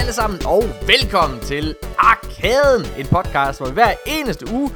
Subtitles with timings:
[0.00, 4.70] Alle sammen, og velkommen til Arkaden, en podcast, hvor vi hver eneste uge,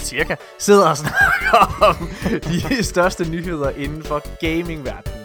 [0.00, 2.08] cirka, sidder og snakker om
[2.50, 5.18] de største nyheder inden for gamingverdenen.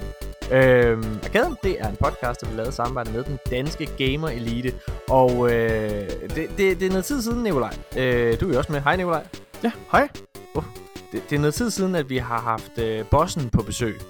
[0.52, 4.74] Øhm, Arkaden, det er en podcast, der vi lavet samarbejde med den danske gamer elite,
[5.10, 7.74] og øh, det, det, det er noget tid siden, Nikolaj.
[7.98, 8.82] Øh, du er jo også med.
[8.82, 9.24] Hej, Nikolaj.
[9.64, 10.10] Ja, hej.
[10.56, 10.64] Uh,
[11.12, 14.02] det, det er noget tid siden, at vi har haft øh, bossen på besøg.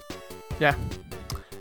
[0.60, 0.74] Ja.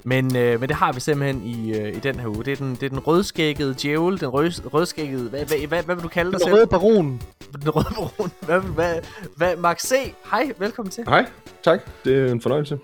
[0.04, 2.44] Men, øh, men det har vi simpelthen i, øh, i den her uge.
[2.44, 5.28] Det er den, det er den rødskækkede djævel, den rød, rødskækkede...
[5.28, 6.54] Hvad, hvad, hvad, hvad vil du kalde dig Den selv?
[6.54, 7.20] røde baron.
[7.62, 8.30] Den røde baron.
[8.46, 9.00] Hvad, hvad,
[9.36, 10.14] hvad, Max C.
[10.30, 11.04] Hej, velkommen til.
[11.04, 11.26] Hej,
[11.62, 11.80] tak.
[12.04, 12.78] Det er en fornøjelse.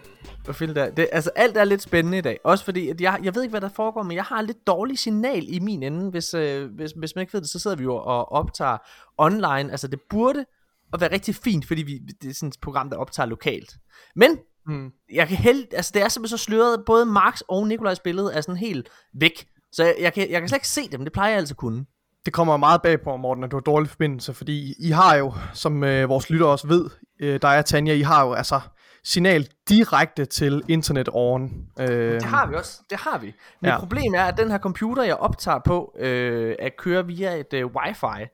[0.45, 0.91] Hvor fint det er.
[0.91, 2.39] Det, altså, alt er lidt spændende i dag.
[2.45, 4.99] Også fordi, at jeg, jeg ved ikke, hvad der foregår, men jeg har lidt dårlig
[4.99, 6.11] signal i min ende.
[6.11, 8.79] Hvis, øh, hvis, hvis man ikke ved det, så sidder vi jo og optager
[9.19, 9.71] online.
[9.71, 10.45] Altså, det burde
[10.93, 13.77] at være rigtig fint, fordi vi, det er sådan et program, der optager lokalt.
[14.17, 14.39] Men
[14.69, 14.91] Mm.
[15.13, 18.41] jeg kan held, altså det er simpelthen så sløret, både Max og Nikolajs billede er
[18.41, 18.89] sådan helt
[19.21, 19.47] væk.
[19.73, 21.85] Så jeg, jeg, kan, jeg kan slet ikke se dem, det plejer jeg at kunne.
[22.25, 25.33] Det kommer meget bag på, Morten, at du har dårlig forbindelse, fordi I har jo,
[25.53, 28.61] som øh, vores lytter også ved, øh, der er Tanja, I har jo altså
[29.05, 31.67] signal direkte til internetåren.
[31.81, 33.35] Øh, Det har vi også, det har vi.
[33.63, 33.79] Men ja.
[33.79, 37.67] Problemet er, at den her computer, jeg optager på, øh, er kører via et øh,
[37.67, 38.25] wifi.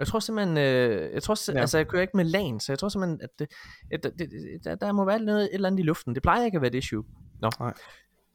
[0.00, 1.56] Jeg tror simpelthen, øh, jeg tror, ja.
[1.56, 1.60] Ja.
[1.60, 3.48] altså jeg kører ikke med LAN, så jeg tror simpelthen, at, det,
[3.92, 6.14] at det, det, der, der må være noget, et eller andet i luften.
[6.14, 7.04] Det plejer ikke at være et issue.
[7.42, 7.50] Nå.
[7.60, 7.72] Nej.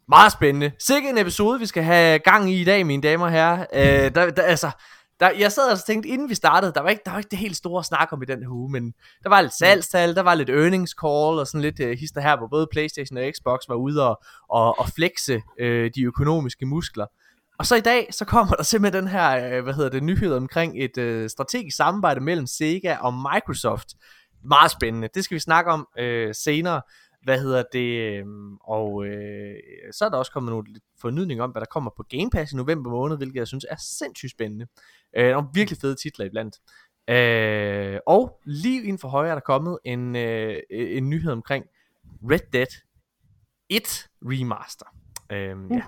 [0.08, 0.72] Meget spændende.
[0.80, 3.66] Sikke en episode, vi skal have gang i i dag, mine damer og herrer.
[3.74, 4.72] Øh, der, der, altså,
[5.20, 7.40] der, jeg sad og tænkte, inden vi startede, der var, ikke, der var ikke det
[7.40, 10.36] helt store snak om i den her uge, men der var lidt salgstal, der var
[10.36, 13.76] lidt earnings call, og sådan lidt uh, hister her, hvor både Playstation og Xbox var
[13.76, 17.06] ude og, og, og flexe øh, de økonomiske muskler.
[17.58, 20.34] Og så i dag, så kommer der simpelthen den her, øh, hvad hedder det, nyhed
[20.34, 23.88] omkring et øh, strategisk samarbejde mellem Sega og Microsoft.
[24.44, 25.10] Meget spændende.
[25.14, 26.82] Det skal vi snakke om øh, senere.
[27.24, 28.00] Hvad hedder det?
[28.00, 28.26] Øh,
[28.62, 29.56] og øh,
[29.92, 32.52] så er der også kommet nogle lidt fornydning om, hvad der kommer på Game Pass
[32.52, 34.68] i november måned, hvilket jeg synes er sindssygt spændende.
[35.18, 36.60] Øh, nogle virkelig fede titler iblandt.
[37.10, 41.66] Øh, og lige inden for højre er der kommet en, øh, en nyhed omkring
[42.32, 42.82] Red Dead
[43.70, 44.86] 1 Remaster.
[45.32, 45.82] Øh, ja.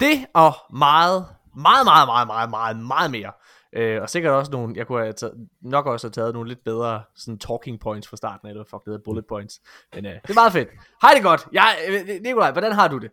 [0.00, 1.26] Det og meget,
[1.56, 3.32] meget, meget, meget, meget, meget, meget mere.
[3.72, 6.64] Øh, og sikkert også nogle, jeg kunne have taget, nok også have taget nogle lidt
[6.64, 9.60] bedre sådan talking points fra starten eller fuck det hedder bullet points.
[9.94, 10.68] Men øh, det er meget fedt.
[11.02, 11.46] Hej det godt.
[11.52, 13.10] Jeg, øh, Nikolaj, hvordan har du det?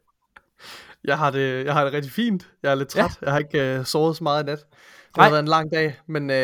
[1.03, 2.47] jeg, har det, jeg har det rigtig fint.
[2.63, 3.03] Jeg er lidt træt.
[3.03, 3.09] Ja.
[3.21, 4.59] Jeg har ikke øh, sovet så meget i nat.
[5.15, 6.35] Det har været en lang dag, men øh,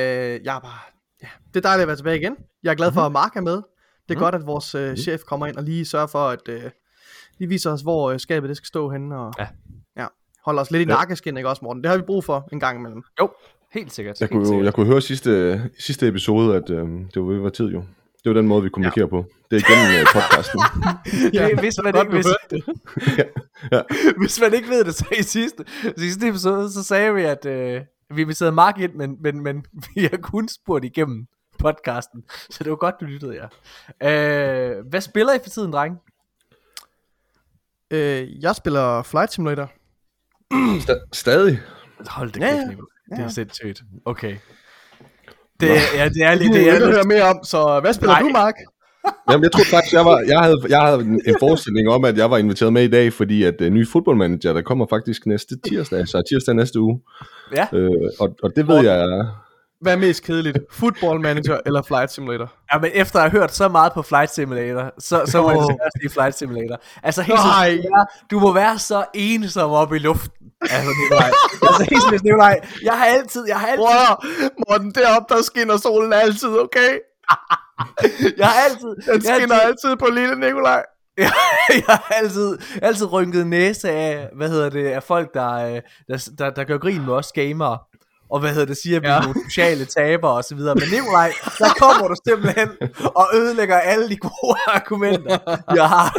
[0.44, 0.80] jeg er bare...
[1.24, 2.36] Ja, det er dejligt at være tilbage igen.
[2.64, 3.56] Jeg er glad for, at Mark er med.
[3.56, 3.64] Det
[4.10, 4.20] er Mhm.
[4.20, 6.64] godt, at vores øh, chef kommer ind og lige sørger for, at øh,
[7.38, 9.18] lige viser os, hvor øh, skabet det skal stå henne.
[9.20, 9.48] Og, Ja.
[10.50, 10.52] Ja.
[10.52, 10.98] Holder os lidt i Ja.
[10.98, 11.84] nakkeskin, ikke også, Morten?
[11.84, 13.04] Det har vi brug for en gang imellem.
[13.20, 13.30] Jo,
[13.74, 14.20] helt sikkert.
[14.22, 14.66] Jeg helt kunne, sikkert.
[14.66, 17.84] jeg kunne høre sidste, sidste episode, at øh, det var ved at være tid jo.
[18.24, 19.10] Det var den måde, vi kommunikerer ja.
[19.10, 19.26] på.
[19.52, 20.60] Det er igennem øh, podcasten.
[21.34, 22.64] Det, hvis, man ikke, hvis, hørte det.
[24.22, 25.66] hvis man ikke ved det, så i sidste,
[25.98, 27.82] sidste episode, så sagde vi, at øh,
[28.16, 31.26] vi inviterede Mark ind, men, men, men vi har kun spurgt igennem
[31.60, 32.24] podcasten.
[32.50, 33.48] Så det var godt, du lyttede,
[34.02, 34.10] ja.
[34.12, 35.98] Øh, hvad spiller I for tiden, drenge?
[37.92, 39.72] Øh, jeg spiller Flight Simulator.
[40.54, 41.60] Sta- stadig.
[42.08, 42.78] Hold det Ja, kæft,
[43.12, 43.16] ja.
[43.16, 43.82] Det er sindssygt.
[44.06, 44.36] Okay.
[45.60, 48.22] Det, ja, det er er Det er lidt høre mere om, så hvad spiller Nej.
[48.22, 48.54] du, Mark?
[49.32, 52.32] Jamen, jeg troede faktisk, jeg, var, jeg, havde, jeg havde en forestilling om, at jeg
[52.32, 56.08] var inviteret med i dag, fordi at uh, ny fodboldmanager, der kommer faktisk næste tirsdag,
[56.08, 57.02] så tirsdag næste uge.
[57.56, 57.68] ja.
[57.74, 57.90] Øh,
[58.20, 59.26] og, og det ved jeg,
[59.82, 60.58] Hvad er mest kedeligt?
[60.72, 62.54] Football Manager eller Flight Simulator?
[62.74, 65.58] ja, men efter at have hørt så meget på Flight Simulator, så, så må jeg
[65.60, 66.82] desværre sige Flight Simulator.
[67.04, 67.70] Altså helt Nej.
[67.70, 70.39] seriøst, du må være- du må være så ensom oppe i luften.
[70.62, 71.32] Altså, Nikolaj.
[71.62, 72.60] altså helt seriøst, Nikolaj.
[72.84, 74.26] Jeg har altid, jeg har altid, Bror,
[74.70, 76.92] Morten, deroppe der skinner solen altid, okay?
[78.38, 80.84] jeg har altid, Den skinner altid, altid på lille Nikolaj.
[81.18, 81.32] jeg,
[81.70, 86.30] jeg har altid, altid rynket næse af, hvad hedder det, af folk, der, øh, der,
[86.38, 87.78] der, der gør grin med os gamere.
[88.32, 89.20] Og hvad hedder det, siger, at vi er Ja.
[89.22, 90.76] nogle sociale tabere og så videre.
[90.76, 92.70] Men Nikolaj, der kommer du simpelthen
[93.16, 95.38] og ødelægger alle de gode argumenter,
[95.80, 96.14] jeg har.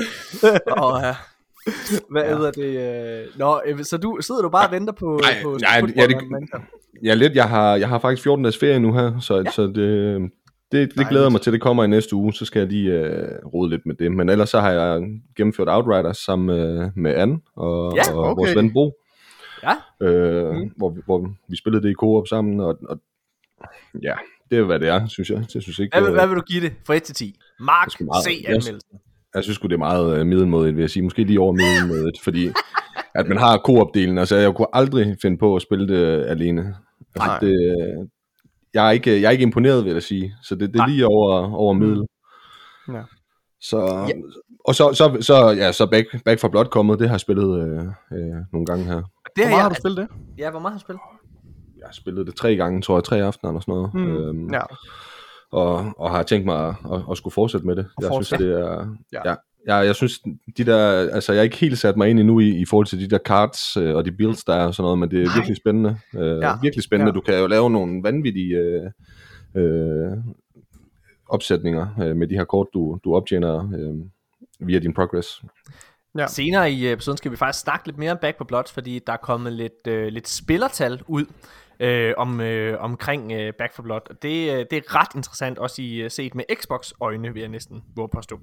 [0.82, 1.14] Åh, ja.
[2.10, 2.28] Hvad ja.
[2.36, 3.20] hedder det?
[3.20, 3.38] Øh...
[3.38, 6.50] Nå, øh, så du sidder du bare og venter på, Nej, på nej, ja, det-?
[7.04, 7.34] Ja, lidt.
[7.34, 9.50] Jeg har, jeg har faktisk 14 dages ferie nu her, så, ja.
[9.50, 10.30] så det,
[10.72, 12.92] det, det glæder jeg mig til, det kommer i næste uge, så skal jeg lige
[12.92, 14.12] øh, rode lidt med det.
[14.12, 15.02] Men ellers så har jeg
[15.36, 18.40] gennemført Outriders sammen med, med Anne og, Ja, og okay.
[18.40, 18.92] vores ven Bo,
[19.62, 20.70] Ja, øh, Mm.
[20.76, 23.00] hvor, vi- hvor vi spillede det i co-op sammen, og, og
[24.02, 24.14] ja,
[24.50, 25.38] det er hvad det er, synes jeg.
[25.54, 27.36] Jeg synes ikke, hvad, vil- øh, hvad vil du give det fra 1 til 10?
[27.60, 27.98] Mark, se
[28.42, 28.98] jeg- anmeldelsen.
[29.34, 31.02] Jeg synes det er meget øh, middelmådigt, vil jeg sige.
[31.02, 32.50] Måske lige over middelmådigt, fordi
[33.14, 34.18] at man har co-op-delen.
[34.18, 36.60] Altså, jeg kunne aldrig finde på at spille det alene.
[37.14, 37.38] Altså, Nej.
[37.38, 38.06] det, øh,
[38.74, 40.34] jeg, er ikke, jeg er ikke imponeret, vil jeg sige.
[40.42, 40.88] Så det, det er Nej.
[40.88, 42.02] lige over, over middel.
[42.88, 43.02] Ja.
[43.60, 43.78] Så,
[44.64, 47.58] og så, så, så, ja, så Back, Back for Blood kommet, det har jeg spillet
[47.62, 47.78] øh,
[48.18, 48.94] øh, nogle gange her.
[48.94, 49.02] Det
[49.36, 50.08] Hvor meget jeg, har du spillet det?
[50.38, 51.00] Ja, hvor meget har du spillet?
[51.78, 53.94] Jeg har spillet det tre gange, tror jeg, tre aftener eller sådan noget.
[53.94, 54.16] Mm.
[54.16, 54.60] Øhm, Ja.
[55.52, 57.86] Og, og har tænkt mig at, at, at skulle fortsætte med det.
[58.00, 58.48] Jeg synes, fortsætte.
[58.48, 58.96] det er...
[59.12, 59.20] Ja.
[59.30, 59.34] Ja.
[59.68, 60.18] Ja, jeg, jeg synes,
[60.56, 63.00] de der, altså jeg er ikke helt sat mig ind endnu i, i forhold til
[63.00, 65.24] de der cards øh, og de builds, der er og sådan noget, men det er
[65.24, 65.34] Nej.
[65.34, 65.98] virkelig spændende.
[66.14, 66.52] Øh, Ja.
[66.62, 67.10] Virkelig spændende.
[67.10, 67.14] Ja.
[67.14, 68.90] Du kan jo lave nogle vanvittige øh,
[69.56, 70.12] øh,
[71.28, 73.94] opsætninger øh, med de her kort, du, du optjener øh,
[74.68, 75.42] via din progress.
[76.18, 76.26] Ja.
[76.26, 79.12] Senere i episoden skal vi faktisk snakke lidt mere om Back for Blood, fordi der
[79.12, 81.24] er kommet lidt, øh, lidt spillertal ud
[81.80, 84.00] øh, om, øh, omkring øh, Back for Blood.
[84.10, 87.48] Og det, øh, det er ret interessant, også i øh, set med Xbox-øjne, vil jeg
[87.48, 88.40] næsten våge påstå.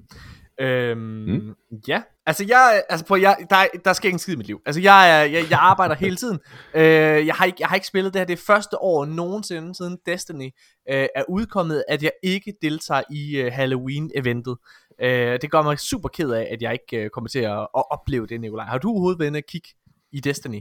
[0.60, 1.54] Øhm, mm.
[1.88, 4.60] Ja, altså, jeg, altså på, jeg, der, der sker ikke skid i mit liv.
[4.66, 6.38] Altså jeg, er- jeg, jeg arbejder hele tiden.
[6.74, 8.26] Øh, jeg, har ikke, jeg har ikke spillet det her.
[8.26, 10.50] Det er første år nogensinde siden Destiny
[10.90, 14.56] øh, er udkommet, at jeg ikke deltager i øh, Halloween-eventet.
[15.00, 17.84] Øh, det gør mig super ked af, at jeg ikke øh, kommer til at, at
[17.90, 18.64] opleve det, Nikolaj.
[18.66, 19.68] Har du overhovedet været inde og kigge
[20.12, 20.60] i Destiny?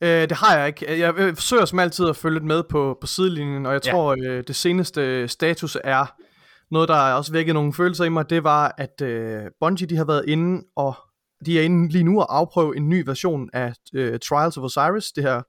[0.00, 1.00] Øh, det har jeg ikke.
[1.00, 3.90] Jeg øh, forsøger som altid at følge lidt med på, på sidelinjen, og jeg Ja.
[3.92, 6.14] tror, øh, det seneste status er
[6.70, 8.30] noget, der også vækket nogle følelser i mig.
[8.30, 10.94] Det var, at øh, Bungie de har været inde, og
[11.46, 15.12] de er inde lige nu at afprøve en ny version af øh, Trials of Osiris,
[15.12, 15.42] det her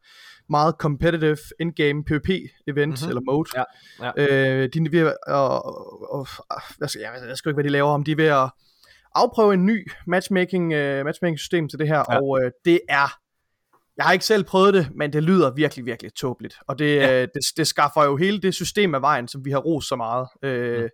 [0.50, 2.89] meget competitive in-game PvP-event, Mhm.
[2.89, 3.09] mm-hmm.
[3.09, 3.50] eller mode.
[3.56, 3.63] Ja,
[4.01, 4.12] ja.
[4.18, 5.65] Øh, de er ved at, og,
[6.13, 6.27] og,
[6.77, 8.50] hvad skal, jeg, jeg skal ikke, hvad de laver om, de er ved at
[9.15, 12.19] afprøve en ny matchmaking, øh, matchmaking system til det her, ja.
[12.21, 13.18] og øh, det er
[13.97, 16.56] jeg har ikke selv prøvet det, men det lyder virkelig, virkelig tåbeligt.
[16.68, 17.07] Og det, Ja.
[17.19, 17.21] ja.
[17.21, 20.27] det, det skaffer jo hele det system af vejen, som vi har rost så meget
[20.44, 20.89] øh, Mm.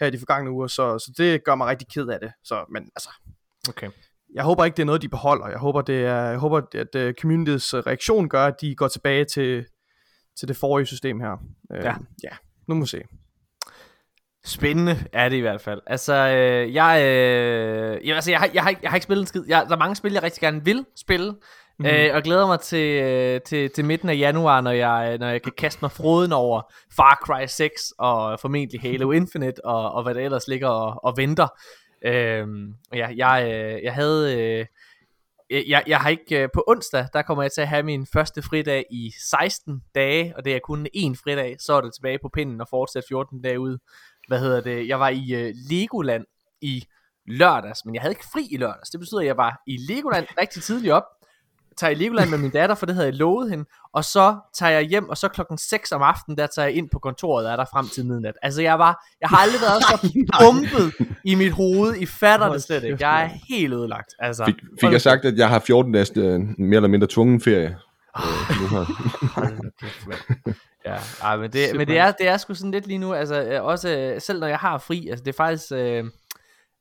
[0.00, 0.66] her i de forgangne uger.
[0.66, 2.32] Så, så det gør mig rigtig ked af det.
[2.44, 3.08] Så, men altså,
[3.68, 3.88] Okay.
[4.34, 5.48] jeg håber ikke, det er noget, de beholder.
[5.48, 9.24] Jeg håber, det er, jeg håber at uh, communityets reaktion gør, at de går tilbage
[9.24, 9.66] til,
[10.38, 11.32] til det forrige system her.
[11.74, 11.94] Øh, Ja.
[12.24, 12.30] ja.
[12.68, 13.02] Nu må vi se.
[14.46, 15.80] Spændende er det i hvert fald.
[15.86, 19.22] Altså, øh, jeg, øh, jeg, altså jeg, har, jeg, har ikke, jeg har ikke spillet
[19.22, 19.44] en skid.
[19.48, 21.34] Jeg, der er mange spil, jeg rigtig gerne vil spille.
[21.78, 21.86] Mm.
[21.86, 25.28] Øh, og glæder mig til, øh, til, til midten af januar, når jeg, øh, når
[25.28, 26.62] jeg kan kaste mig froden over
[26.96, 31.16] Far Cry 6 og formentlig Halo Infinite og, og hvad der ellers ligger og, og
[31.16, 31.48] venter.
[32.04, 32.46] Øh,
[32.94, 34.66] ja, jeg, øh, jeg havde...
[35.50, 38.84] Jeg, jeg har ikke på onsdag, der kommer jeg til at have min første fridag
[38.90, 42.60] i 16 dage, og det er kun én fridag, så er det tilbage på pinden
[42.60, 43.78] og fortsætte 14 dage ud.
[44.28, 44.88] Hvad hedder det?
[44.88, 46.24] Jeg var i øh, Legoland
[46.60, 46.84] i
[47.26, 48.90] lørdags, men jeg havde ikke fri i lørdags.
[48.90, 51.04] Det betyder, at jeg var i Legoland rigtig tidligt op,
[51.76, 54.72] tager i Legoland med min datter, for det havde jeg lovet hende, og så tager
[54.72, 57.52] jeg hjem, og så klokken 6 om aftenen, der tager jeg ind på kontoret, og
[57.52, 58.34] er der frem til midnat.
[58.42, 62.62] Altså jeg var, jeg har aldrig været så bumpet i mit hoved, I fatter det
[62.62, 62.96] slet ikke.
[63.00, 64.14] Jeg er helt ødelagt.
[64.18, 67.40] Altså, Fik, fik jeg sagt, at jeg har 14 dages øh, mere eller mindre tvungen
[67.40, 67.76] ferie?
[68.14, 68.24] Ah.
[68.50, 68.84] Øh, nu her.
[70.86, 73.42] Ja, ej, men, det, men det, er, det er sgu sådan lidt lige nu, altså
[73.42, 76.04] øh, også øh, selv når jeg har fri, altså det er faktisk, øh,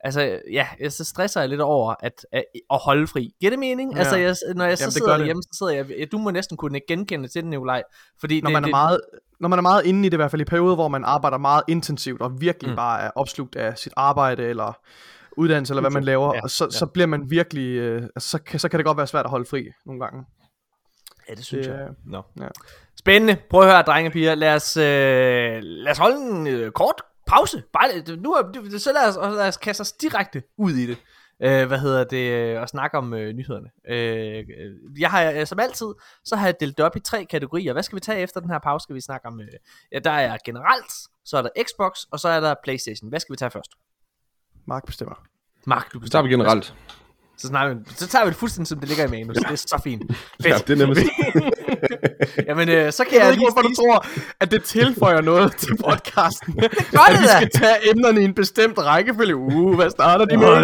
[0.03, 3.31] altså ja, jeg, så stresser jeg lidt over at, at, at holde fri.
[3.39, 3.93] Giver det mening?
[3.93, 3.99] Ja.
[3.99, 5.19] Altså jeg, når jeg så Jamen, sidder det.
[5.19, 7.83] derhjemme, så sidder jeg, du må næsten kunne genkende til den, Nikolaj,
[8.19, 9.01] fordi Når det, man, er det, meget,
[9.39, 11.37] når man er meget inde i det, i hvert fald i perioder, hvor man arbejder
[11.37, 12.75] meget intensivt, og virkelig Mm.
[12.75, 14.77] bare er opslugt af sit arbejde, eller
[15.37, 16.69] uddannelse, eller hvad man laver, Ja, og så, ja.
[16.69, 19.29] så bliver man virkelig, øh, altså, så, kan, så kan det godt være svært at
[19.31, 20.23] holde fri nogle gange.
[21.29, 21.81] Ja, det synes Det, jeg.
[21.81, 22.21] øh, Nå.
[22.39, 22.47] ja.
[22.99, 23.37] Spændende.
[23.49, 24.35] Prøv at høre, drenge og piger.
[24.35, 24.83] Lad os, øh,
[25.63, 27.63] lad os holde en øh, kort pause.
[27.73, 28.21] Bare, lidt.
[28.21, 30.97] nu er, så lad os, og lad os kaste os direkte ud i det.
[31.43, 32.31] Øh, hvad hedder det?
[32.31, 33.69] øh, Og snakke om øh, nyhederne.
[33.89, 35.87] Øh, øh, jeg har, øh, som altid,
[36.25, 37.73] så har jeg delt det op i tre kategorier.
[37.73, 38.83] Hvad skal vi tage efter den her pause?
[38.83, 39.47] Skal vi snakke om, øh,
[39.91, 40.91] ja, der er generelt,
[41.25, 43.09] så er der Xbox, og så er der Playstation.
[43.09, 43.71] Hvad skal vi tage først?
[44.65, 45.15] Mark bestemmer.
[45.65, 46.75] Mark, du Så tager vi generelt.
[47.37, 49.37] Så, snakker vi, så tager vi det fuldstændig, som det ligger i manus.
[49.37, 50.03] Det er så fint.
[50.45, 51.01] Ja, det er nemmest.
[52.47, 54.05] Jamen, øh, så kan Jeg jeg, ikke, hvorfor du tror,
[54.39, 56.53] at det tilføjer noget til podcasten.
[56.91, 57.35] gør at det vi da.
[57.35, 59.35] skal tage emnerne i en bestemt rækkefølge.
[59.35, 60.61] Uh, hvad starter de med?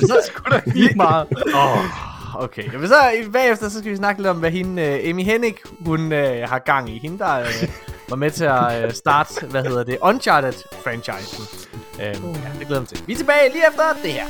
[0.00, 1.26] nu så skulle der lige meget.
[1.54, 2.72] Oh, okay.
[2.72, 2.94] Jamen, så
[3.32, 5.54] bagefter så skal vi snakke lidt om, hvad hende, uh, Amy Hennig,
[5.86, 6.98] hun uh, har gang i.
[6.98, 7.68] Hende, der uh,
[8.08, 11.42] var med til at uh, starte, hvad hedder det, Uncharted-franchisen.
[11.94, 13.02] Um, ja, det glæder mig til.
[13.06, 14.24] Vi er tilbage lige efter det her.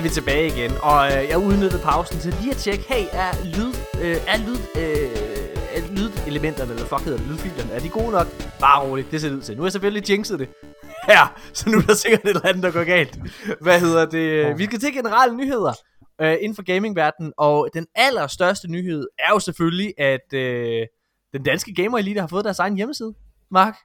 [0.00, 3.30] Er vi tilbage igen, og øh, jeg udnyttede pausen til lige at tjekke, hey, er
[3.56, 8.10] lyd, øh, er lyd, øh, er lydelementerne, eller fuck hedder det, lydfilerne, er de gode
[8.10, 8.26] nok?
[8.60, 9.56] Bare roligt, det ser det ud til.
[9.56, 10.48] Nu har jeg selvfølgelig jinxet det
[11.08, 13.18] her, så nu er der sikkert et eller andet, der går galt.
[13.60, 14.58] Hvad hedder det?
[14.58, 15.72] Vi skal til generelle nyheder
[16.20, 20.86] øh, inden for gamingverdenen, og den allerstørste nyhed er jo selvfølgelig, at øh,
[21.32, 23.14] den danske Gamer Elite har fået deres egen hjemmeside,
[23.50, 23.76] Mark.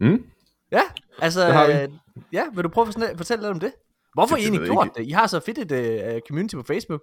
[0.00, 0.24] Mm?
[0.72, 0.82] Ja,
[1.22, 1.88] altså, øh,
[2.32, 3.72] ja, vil du prøve at fortælle lidt om det?
[4.14, 5.06] Hvorfor Det- I egentlig gjort det?
[5.06, 5.72] I har så fedt et
[6.14, 7.00] uh, community på Facebook.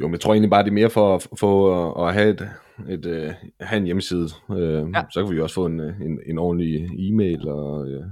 [0.00, 2.48] Jo, men jeg tror egentlig bare, det er mere for at få at, have, et,
[2.88, 4.28] et, øh, have en hjemmeside.
[4.50, 4.58] Øh,
[4.94, 5.02] Ja.
[5.12, 7.48] Så kan vi jo også få en, en, en ordentlig e-mail.
[7.48, 8.02] Og, øh,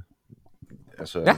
[0.99, 1.37] altså, Ja.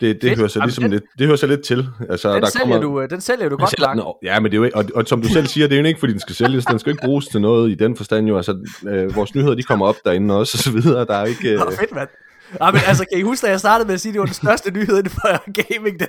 [0.00, 0.38] Det, det, Fedt.
[0.38, 1.86] hører sig Jamen, ligesom den- lidt, det hører sig lidt til.
[2.10, 4.50] Altså, Den, der sælger du, øh, den sælger du godt, Sælger den, over- ja, men
[4.52, 6.12] det er jo ikke, og, og, som du selv siger, det er jo ikke, fordi
[6.12, 6.64] den skal sælges.
[6.64, 8.36] Den skal jo ikke bruges til noget i den forstand jo.
[8.36, 11.04] Altså, øh, vores nyheder, de kommer op derinde også, og så videre.
[11.04, 11.52] Der er ikke...
[11.52, 12.08] Øh, fedt, mand.
[12.60, 14.26] Ja, men altså, kan I huske, da jeg startede med at sige, at det var
[14.26, 15.28] den største nyhed inden for
[15.60, 16.00] gaming?
[16.00, 16.08] Det,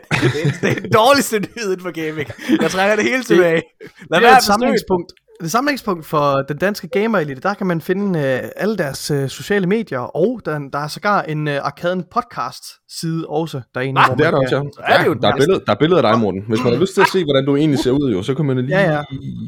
[0.62, 2.28] det, er den dårligste nyhed inden for gaming.
[2.62, 3.62] Jeg trækker det hele tilbage.
[4.10, 5.10] Lad det være er et samlingspunkt.
[5.39, 7.42] Det er samlingspunkt for den danske gamer elite.
[7.42, 11.22] Der kan man finde øh, alle deres øh, sociale medier, og der, der er sågar
[11.22, 12.63] en øh, Arkaden podcast
[13.00, 14.01] side også derinde.
[14.01, 14.62] Ah, hvor det er der også, ja.
[14.94, 16.42] Er det jo der, er den billeder, der er billeder af dig, Morten.
[16.48, 18.46] Hvis man har lyst til at se, hvordan du egentlig ser ud, jo, så kan
[18.46, 18.80] man lige...
[18.80, 19.04] Ja, ja.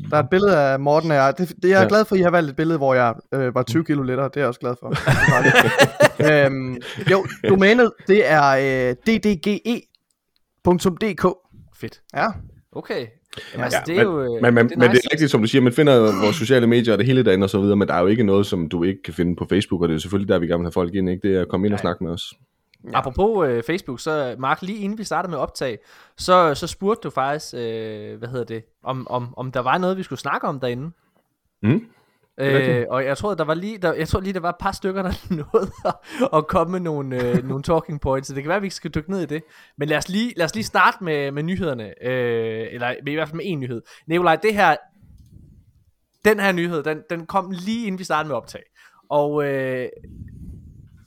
[0.09, 1.33] Der er et billede af Morten og jeg.
[1.37, 1.87] Det, det er jeg Ja.
[1.87, 4.25] glad for, at I har valgt et billede, hvor jeg øh, var 20 kilo lettere.
[4.27, 4.93] Det er jeg også glad for.
[6.45, 6.77] øhm,
[7.11, 8.49] jo, domænet, det er
[8.89, 11.25] øh, ddge.dk.
[11.79, 12.01] Fedt.
[12.15, 12.27] Ja,
[12.75, 13.07] Okay.
[13.53, 14.35] Jamen, altså, Ja, det er men, jo...
[14.35, 16.35] øh, men, men, det er men det er rigtigt, som du siger, man finder vores
[16.35, 18.45] sociale medier og det hele derinde og så videre, men der er jo ikke noget,
[18.45, 20.59] som du ikke kan finde på Facebook, og det er jo selvfølgelig der, vi gerne
[20.59, 21.27] vil have folk ind, ikke?
[21.27, 22.33] Det er at komme ind og snakke med os.
[22.83, 22.97] Ja.
[22.97, 25.79] Apropos øh, Facebook, så Mark, lige inden vi startede med optag,
[26.17, 29.97] så, så spurgte du faktisk, øh, hvad hedder det, om, om, om der var noget,
[29.97, 30.91] vi skulle snakke om derinde.
[31.63, 31.85] Mm.
[32.39, 34.71] Øh, og jeg tror, der var lige, der, jeg tror lige, der var et par
[34.71, 35.93] stykker, der nåede at,
[36.33, 38.75] at komme med nogle, øh, nogle talking points, så det kan være, at vi ikke
[38.75, 39.43] skal dykke ned i det.
[39.77, 43.27] Men lad os lige, lad os lige starte med, med nyhederne, øh, eller i hvert
[43.27, 43.81] fald med en nyhed.
[44.07, 44.75] Nikolaj, det her,
[46.25, 48.63] den her nyhed, den, den kom lige inden vi startede med optag.
[49.09, 49.89] Og øh,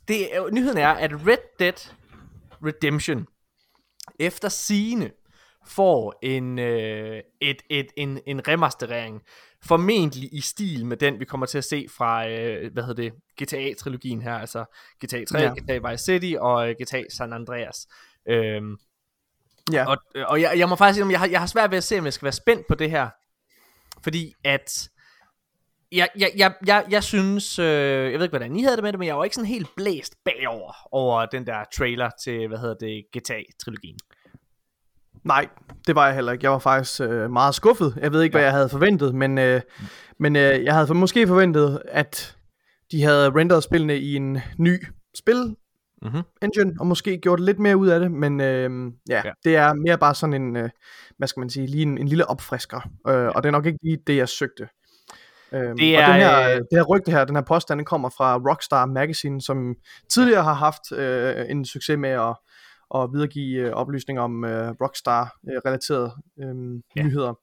[0.08, 1.92] det, nyheden er, at Red Dead
[2.64, 3.26] Redemption
[4.18, 5.10] efter sigende
[5.66, 9.22] får en, øh, et, et, en, en remasterering,
[9.64, 13.12] formentlig i stil med den, vi kommer til at se fra, øh, hvad hedder det,
[13.42, 14.64] GTA-trilogien her, altså
[15.04, 15.52] GTA 3, Ja.
[15.54, 17.88] GTA Vice City og øh, GTA San Andreas.
[18.28, 18.76] Øhm,
[19.72, 19.86] ja.
[19.86, 21.84] og og jeg, jeg må faktisk sige, om jeg har, jeg har svært ved at
[21.84, 23.08] se, om jeg skal være spændt på det her.
[24.02, 24.88] Fordi at
[25.92, 27.66] jeg, jeg, jeg, jeg, jeg synes, øh,
[28.12, 29.68] jeg ved ikke hvordan I havde det med det, men jeg var ikke sådan helt
[29.76, 33.96] blæst bagover over den der trailer til, hvad hedder det, GTA-trilogien.
[35.24, 35.48] Nej,
[35.86, 36.44] det var jeg heller ikke.
[36.44, 37.98] Jeg var faktisk øh, meget skuffet.
[38.00, 39.60] Jeg ved ikke, hvad jeg havde forventet, men, øh,
[40.18, 42.36] men øh, jeg havde for, måske forventet, at
[42.92, 44.86] de havde renderet spillene i en ny
[45.18, 45.56] spil
[46.02, 46.22] Mhm.
[46.42, 48.70] engine, og måske gjort lidt mere ud af det, men øh,
[49.08, 49.22] ja, Ja.
[49.24, 50.70] ja, det er mere bare sådan en, øh,
[51.18, 53.78] hvad skal man sige, lige en, en lille opfrisker, øh, og det er nok ikke
[53.82, 54.68] lige det, jeg søgte.
[55.52, 57.84] Øhm, Det og er, den her, øh, det her rygte her, den her påstand, den
[57.84, 59.74] kommer fra Rockstar Magazine, som
[60.12, 62.36] tidligere har haft øh, en succes med at,
[62.94, 66.80] at videregive øh, oplysninger om øh, Rockstar-relaterede øh, Ja.
[66.96, 67.02] ja.
[67.02, 67.34] nyheder.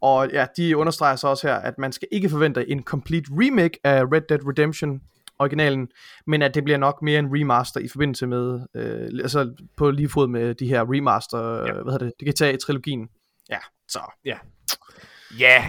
[0.00, 3.78] Og ja, de understreger så også her, at man skal ikke forvente en complete remake
[3.84, 5.02] af Red Dead Redemption
[5.38, 5.88] originalen,
[6.26, 10.08] men at det bliver nok mere en remaster i forbindelse med, øh, altså på lige
[10.08, 11.72] fod med de her remaster, Ja.
[11.82, 13.08] hvad hedder det, det GTA-trilogien.
[13.50, 14.00] Ja, så.
[14.24, 14.36] Ja,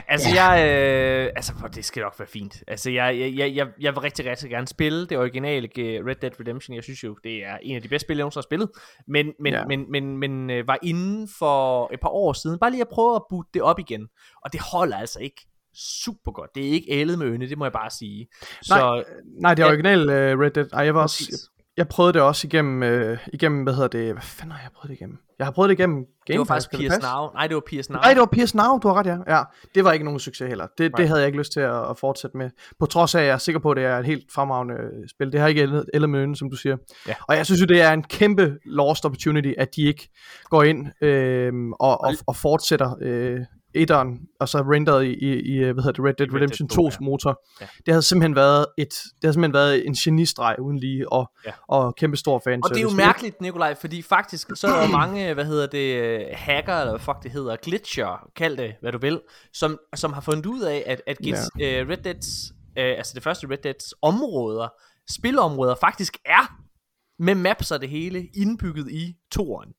[0.08, 2.64] altså jeg, øh, altså det skal nok være fint.
[2.68, 6.40] Altså jeg, jeg, jeg, jeg, vil rigtig, rigtig gerne spille det originale øh, Red Dead
[6.40, 6.76] Redemption.
[6.76, 8.70] Jeg synes jo, det er en af de bedste spil, jeg nogensinde har spillet.
[9.08, 9.60] Men, men, ja.
[9.60, 9.66] Ja.
[9.66, 13.16] men, men, men øh, var inden for et par år siden, bare lige at prøve
[13.16, 14.08] at boote det op igen.
[14.46, 16.56] Og det holder altså ikke super godt.
[16.56, 18.28] Det er ikke ældet med øne, det må jeg bare sige.
[18.62, 19.04] Så, Nej,
[19.42, 19.68] Nej, det Ja.
[19.68, 21.50] originale uh, Red Dead, ej, jeg var også.
[21.78, 24.90] Jeg, prøvede det også igennem, øh, igennem, hvad hedder det, hvad fanden har jeg prøvet
[24.90, 25.18] det igennem?
[25.40, 27.10] Jeg har prøvet det igennem Game det var Pass, faktisk passe?
[27.10, 27.30] Now.
[27.34, 28.00] Nej, det var PS Now.
[28.02, 29.36] Nej, det var PS Now, du har ret, ja.
[29.38, 29.44] ja.
[29.76, 30.68] Det var ikke nogen succes heller.
[30.78, 30.98] Det, Nej.
[30.98, 32.50] det havde jeg ikke lyst til at, at fortsætte med.
[32.80, 35.10] På trods af, at jeg er sikker på, at det er et helt fremragende øh,
[35.10, 35.32] spil.
[35.32, 36.78] Det har ikke ældet- ældet med som du siger.
[37.08, 37.14] Ja.
[37.28, 40.10] Og jeg synes jo, det er en kæmpe lost opportunity, at de ikke
[40.50, 43.40] går ind øh, og, og, og fortsætter øh,
[43.78, 46.70] etteren, og så renderet i, i, i hvad hedder det, Red Dead Red Dead Redemption
[46.70, 47.06] 2, 2's ja.
[47.06, 47.42] motor.
[47.62, 47.66] Ja.
[47.86, 51.52] Det havde simpelthen været et, det havde simpelthen været en genistreg uden lige, og, Ja.
[51.68, 52.60] og kæmpe stor fan.
[52.64, 56.26] Og det er jo mærkeligt, Nikolaj, fordi faktisk så er der mange, hvad hedder det,
[56.34, 59.22] hacker, eller hvad fuck det hedder, glitcher, kald det, hvad du vil,
[59.54, 61.84] som, som har fundet ud af, at, at Gits, ja.
[61.84, 64.68] uh, Red Dead's, uh, altså det første Red Dead's områder,
[65.12, 66.58] spilområder, faktisk er
[67.20, 69.70] med maps og det hele indbygget i toren.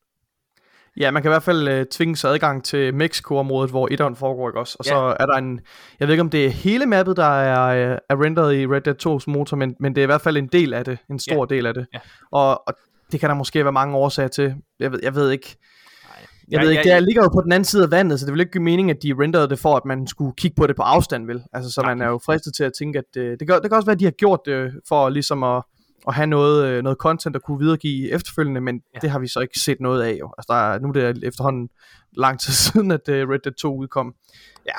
[0.99, 4.49] Ja, man kan i hvert fald øh, tvinge sig adgang til Mexico-området, hvor etteren foregår,
[4.49, 4.75] ikke også?
[4.79, 4.89] Og Ja.
[4.91, 5.59] så er der en,
[5.99, 8.81] jeg ved ikke om det er hele mappet, der er, øh, er renderet i Red
[8.81, 11.19] Dead 2's motor, men, men det er i hvert fald en del af det, en
[11.19, 11.85] stor del af det.
[11.93, 11.99] Ja.
[12.31, 12.73] Og, og
[13.11, 14.55] det kan der måske være mange årsager til.
[14.79, 15.57] Jeg ved, jeg ved ikke.
[16.05, 16.25] Nej.
[16.51, 18.39] Jeg ved ikke, det ligger jo på den anden side af vandet, så det vil
[18.39, 20.81] ikke give mening, at de renderede det for, at man skulle kigge på det på
[20.81, 21.43] afstand, vel?
[21.53, 21.93] Altså, så Nej.
[21.95, 23.93] man er jo fristet til at tænke, at øh, det, kan, det kan også være,
[23.93, 25.63] at de har gjort det for ligesom at,
[26.09, 28.99] at have noget, øh, noget content at kunne videregive efterfølgende, men Ja.
[28.99, 30.33] det har vi så ikke set noget af jo.
[30.37, 31.69] Altså, der er, nu er det efterhånden
[32.13, 34.15] lang tid siden, at uh, Red Dead 2 udkom.
[34.65, 34.73] Ja,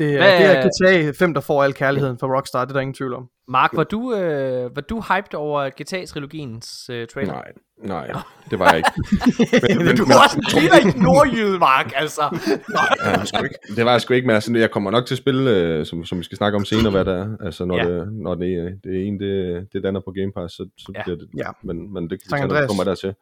[0.00, 2.72] Det, er, Hvad- det er GTA 5, der får al kærligheden fra Rockstar, det er
[2.72, 3.28] der ingen tvivl om.
[3.48, 7.32] Mark, var du, øh, var du hyped over GTA-trilogiens øh, trailer?
[7.32, 7.52] Nej,
[7.84, 8.12] nej,
[8.50, 8.90] det var jeg ikke.
[9.76, 12.22] men, men, Du men, er også en lille nordjyde, Mark, altså.
[13.06, 15.14] ja, det, sgu ikke, det var jeg sgu ikke, men altså, jeg kommer nok til
[15.14, 17.28] at spille, øh, som, som vi skal snakke om senere, hvad der er.
[17.44, 17.88] Altså, når, Ja.
[17.90, 20.92] det, når det, er- det er en, det, det danner på Game Pass, så, så
[20.94, 21.02] Ja.
[21.02, 21.50] bliver det, Ja.
[21.62, 22.68] men, men det kan vi tage, når vi Andreas.
[22.68, 23.14] kommer dertil.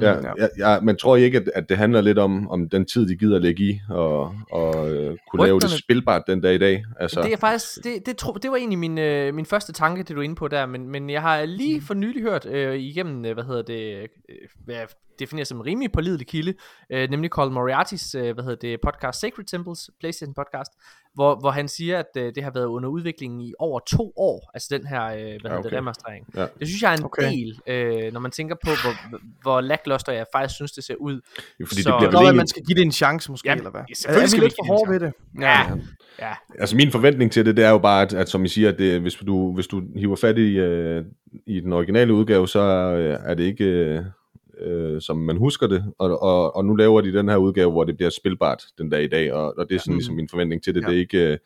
[0.00, 0.32] Ja, Mm, ja.
[0.38, 0.48] ja.
[0.58, 3.08] Ja, ja, men tror I ikke, at, at det handler lidt om, om den tid,
[3.08, 6.58] de gider lægge i, og, og øh, kunne lave det Rygterne- spilbart den dag i
[6.58, 6.84] dag?
[7.00, 10.02] Altså, Det er faktisk, det, det, tro, det var egentlig min, øh, min første tanke,
[10.02, 12.76] det du er inde på der, men, men jeg har lige for nylig hørt øh,
[12.78, 14.08] igennem, øh, hvad hedder det, øh,
[14.64, 14.74] hvad
[15.20, 16.54] definerer som en rimelig pålidelig kilde,
[16.92, 20.70] øh, nemlig Colin Moriartys, øh, hvad hedder det, podcast Sacred Temples, PlayStation podcast,
[21.14, 24.50] hvor, hvor han siger, at øh, det har været under udvikling i over to år,
[24.54, 25.76] altså den her, øh, hvad hedder det, okay.
[25.76, 26.26] remastering.
[26.36, 26.46] Ja.
[26.58, 27.30] Det synes jeg er en Okay.
[27.30, 31.20] del, øh, når man tænker på, hvor, hvor lackluster jeg faktisk synes, det ser ud.
[31.68, 33.54] fordi så- det bliver Det kan at man skal give det en chance måske, Ja,
[33.54, 33.80] eller hvad?
[33.94, 35.12] selvfølgelig er, skal vi vi lidt for det hårde ved det?
[35.40, 35.60] Ja,
[36.18, 36.32] ja.
[36.58, 38.78] Altså min forventning til det, det er jo bare, at, at som I siger, at
[38.78, 41.04] det, hvis, du, hvis du hiver fat i, øh,
[41.46, 44.02] i den originale udgave, så øh, er det ikke, øh,
[44.62, 47.84] øh, som man husker det, og, og, og nu laver de den her udgave, hvor
[47.84, 50.62] det bliver spilbart den dag i dag, og, og det er sådan ligesom min forventning
[50.62, 50.82] til det.
[50.82, 50.86] Ja.
[50.86, 51.32] Det er ikke...
[51.32, 51.38] øh,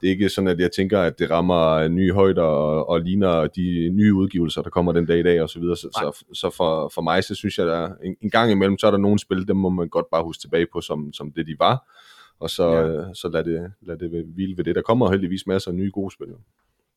[0.00, 3.46] det er ikke sådan, at jeg tænker, at det rammer nye højder og, og ligner
[3.46, 5.76] de nye udgivelser, der kommer den dag i dag og så videre.
[5.76, 8.86] Så, så, så for, for mig, så synes jeg, at en, en gang imellem, så
[8.86, 11.46] er der nogle spil, dem må man godt bare huske tilbage på, som, som det
[11.46, 11.94] de var.
[12.40, 12.86] Og så, Ja.
[12.86, 13.14] ja.
[13.14, 14.74] så lad, det, lad det hvile ved det.
[14.74, 16.28] Der kommer heldigvis masser af nye gode spil.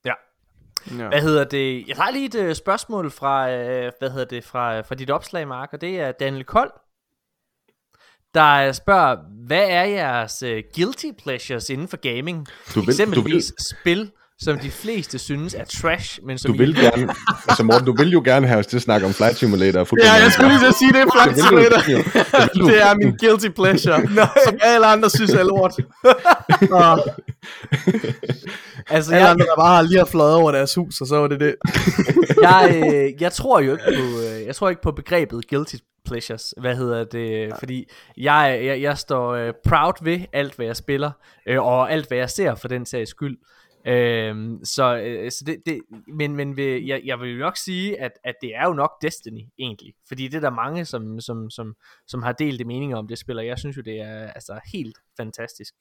[0.06, 0.14] ja.
[0.98, 1.08] Ja.
[1.08, 1.88] Hvad hedder det?
[1.88, 5.48] Jeg har lige et øh, spørgsmål fra, øh, hvad hedder det, fra, fra dit opslag,
[5.48, 6.72] Mark, og det er Daniel Kold,
[8.34, 12.48] der øh, spørger, hvad er jeres øh, guilty pleasures inden for gaming?
[12.76, 14.12] Du vil, du Eksempelvis vil, spil,
[14.44, 16.82] som de fleste synes er trash, men som du vil I...
[16.86, 17.14] gerne,
[17.48, 20.14] altså Morten, du vil jo gerne have os til at snakke om Flight Simulator Ja,
[20.14, 21.82] jeg skulle lige til at sige, det er Flight Simulator.
[22.68, 24.02] det er min guilty pleasure,
[24.46, 25.74] som alle andre synes er lort.
[26.72, 27.00] Og
[28.90, 31.16] Altså, alle jeg, andre, der bare har lige har fløjet over deres hus, og så
[31.18, 31.56] var det det.
[32.42, 36.54] jeg, øh, jeg tror jo ikke på, øh, jeg tror ikke på begrebet guilty pleasures,
[36.58, 41.12] hvad hedder det, fordi jeg, jeg, jeg står øh, proud ved alt, hvad jeg spiller,
[41.48, 43.38] øh, og alt, hvad jeg ser for den sags skyld.
[43.88, 48.02] Øhm, så øh, så det, det, men, men vil, jeg, jeg vil jo nok sige,
[48.02, 49.94] at, at det er jo nok Destiny, egentlig.
[50.08, 51.76] Fordi det er der mange, som, som, som,
[52.08, 54.98] som har delt meninger om det spil, og jeg synes jo, det er altså helt
[55.18, 55.74] fantastisk.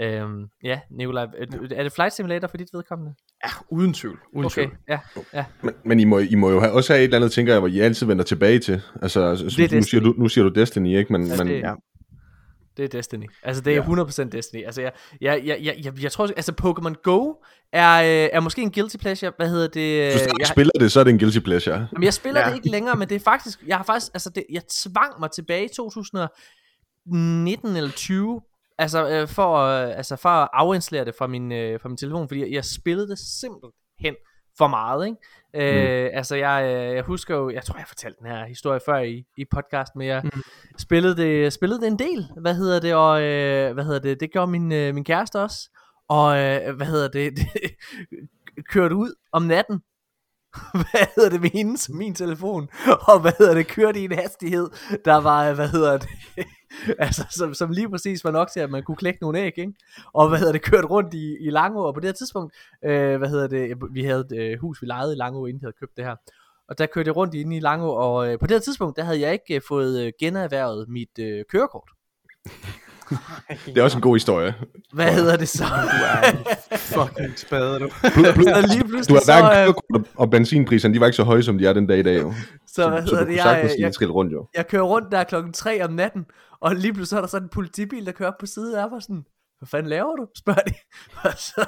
[0.00, 3.14] Øhm, ja, Nikolaj, er, er det Flight Simulator for dit vedkommende?
[3.44, 4.18] Ja, uden tvivl.
[4.32, 4.76] Uden Okay, tvivl.
[4.88, 4.98] ja,
[5.34, 5.44] ja.
[5.62, 7.60] Men, men I, må, I må jo have, også have et eller andet, tænker jeg,
[7.60, 8.82] hvor I altid vender tilbage til.
[9.02, 10.02] Altså, altså Det nu, siger Destiny.
[10.04, 11.12] du, nu siger du Destiny, ikke?
[11.12, 11.74] Men, Ja, men det- Ja.
[12.76, 13.26] Det er Destiny.
[13.42, 13.82] Altså, det er Ja.
[13.82, 14.64] 100% Destiny.
[14.64, 17.34] Altså, jeg, jeg, jeg, jeg, jeg, jeg tror, altså, Pokémon Go
[17.72, 19.32] er, øh, er måske en guilty pleasure.
[19.36, 20.12] Hvad hedder det?
[20.12, 21.88] hvis du jeg, spiller det, så er det en guilty pleasure.
[21.92, 22.40] Jamen, jeg spiller.
[22.40, 22.48] Ja.
[22.48, 25.30] det ikke længere, men det er faktisk, jeg har faktisk, altså det, jeg tvang mig
[25.30, 28.40] tilbage i 2019 eller 20,
[28.78, 32.28] altså øh, for, øh, altså for at afinstallere det fra min, øh, fra min telefon,
[32.28, 34.14] fordi jeg, jeg spillede det simpelthen
[34.58, 35.18] for meget, ikke?
[35.54, 38.98] Øh, Altså jeg, øh, jeg husker jo, jeg tror jeg fortalte den her historie før
[38.98, 40.42] i, i podcast, men jeg mm.
[40.78, 44.32] spillede, det, spillede det en del, hvad hedder det, og øh, hvad hedder det, det
[44.32, 45.70] gjorde min, øh, min kæreste også,
[46.08, 47.34] og øh, hvad hedder det,
[48.56, 49.80] det kørte ud om natten,
[50.90, 52.68] hvad hedder det med hendes, min telefon,
[53.08, 54.70] og hvad hedder det, kørte i en hastighed,
[55.04, 56.08] der var, hvad hedder det,
[57.06, 59.72] altså, som, som lige præcis var nok til, at man kunne klække nogle æg, ikke?
[60.12, 63.18] Og hvad hedder det, kørt rundt i, i Langå, og på det her tidspunkt, øh,
[63.18, 65.76] hvad hedder det, vi havde et øh, hus, vi lejede i Langå, inden vi havde
[65.80, 66.16] købt det her,
[66.68, 69.04] og der kørte jeg rundt inde i Langå, og øh, på det her tidspunkt, der
[69.04, 71.90] havde jeg ikke øh, fået øh, generhvervet mit øh, kørekort.
[73.66, 74.54] Det er også en god historie.
[74.92, 75.64] Hvad hedder det så?
[76.76, 77.90] Fucking spade, du.
[77.90, 81.42] så lige Du pludselig har så, hverken øh, og benzinpriserne, de var ikke så høje,
[81.42, 82.20] som de er den dag i dag.
[82.20, 82.34] Jo.
[82.66, 84.46] så, hvad så hedder du det, kunne sagtens jeg, lige jeg, trille rundt, jo.
[84.54, 86.26] jeg kører rundt der klokken 3 om natten,
[86.60, 88.90] og lige pludselig så er der sådan en politibil, der kører op på siden af
[88.90, 89.24] mig sådan,
[89.64, 90.24] hvad fanden laver du?
[90.42, 90.74] spørger de.
[91.28, 91.60] Og så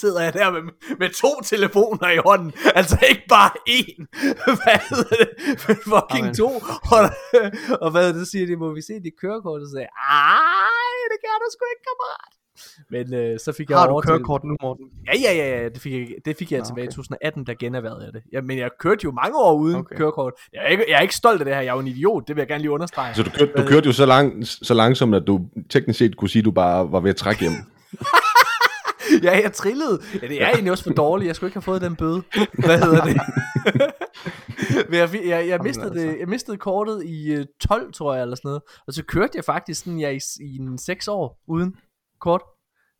[0.00, 0.62] sidder jeg der med,
[1.02, 2.52] med to telefoner i hånden.
[2.80, 3.98] Altså ikke bare én.
[4.60, 5.30] Hvad hedder det?
[5.66, 6.34] Men fucking Amen.
[6.42, 6.50] to.
[6.94, 7.02] Og,
[7.84, 9.60] og hvad det, siger de, må vi se dit kørekort?
[9.60, 9.94] Og så siger jeg,
[10.28, 12.32] ej, det kan du sgu ikke, kammerat.
[12.90, 14.86] Men øh, så fik jeg Har du kørekort nu, Morten?
[15.06, 16.94] Ja, ja, ja, ja, det fik jeg, det fik jeg Nå, tilbage i okay.
[16.94, 18.22] 2018, der generhvervede jeg det.
[18.32, 19.96] Ja, men jeg kørte jo mange år uden okay.
[19.96, 20.32] Kørekort.
[20.52, 22.28] Jeg er, ikke, jeg er ikke stolt af det her, jeg er jo en idiot,
[22.28, 23.14] det vil jeg gerne lige understrege.
[23.14, 26.28] Så du kørte, du kørte jo så, lang, så langsomt, at du teknisk set kunne
[26.28, 27.52] sige, at du bare var ved at trække hjem.
[29.22, 30.00] Ja, jeg trillede.
[30.22, 31.26] Ja, det er egentlig også for dårligt.
[31.26, 32.22] Jeg skulle ikke have fået den bøde.
[32.64, 33.20] Hvad hedder det?
[34.88, 36.06] Men jeg, jeg, jeg, mistede altså.
[36.06, 38.62] det, jeg mistede kortet i øh, 12, tror jeg, eller sådan noget.
[38.86, 41.74] Og så kørte jeg faktisk sådan, jeg, i, i en 6 år uden
[42.20, 42.42] kort.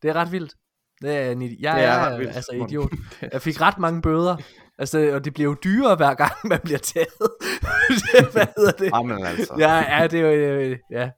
[0.03, 0.55] Det er ret vildt.
[1.03, 2.93] Det er en, jeg Det er er, vildt, altså idiot.
[3.33, 4.37] Jeg fik ret mange bøder.
[4.79, 7.31] Altså, og det bliver jo dyrere hver gang, man bliver taget.
[8.33, 8.91] Hvad hedder det?
[8.95, 9.55] Jamen altså.
[9.59, 11.11] Ja, ja, det er jo, øh, ja.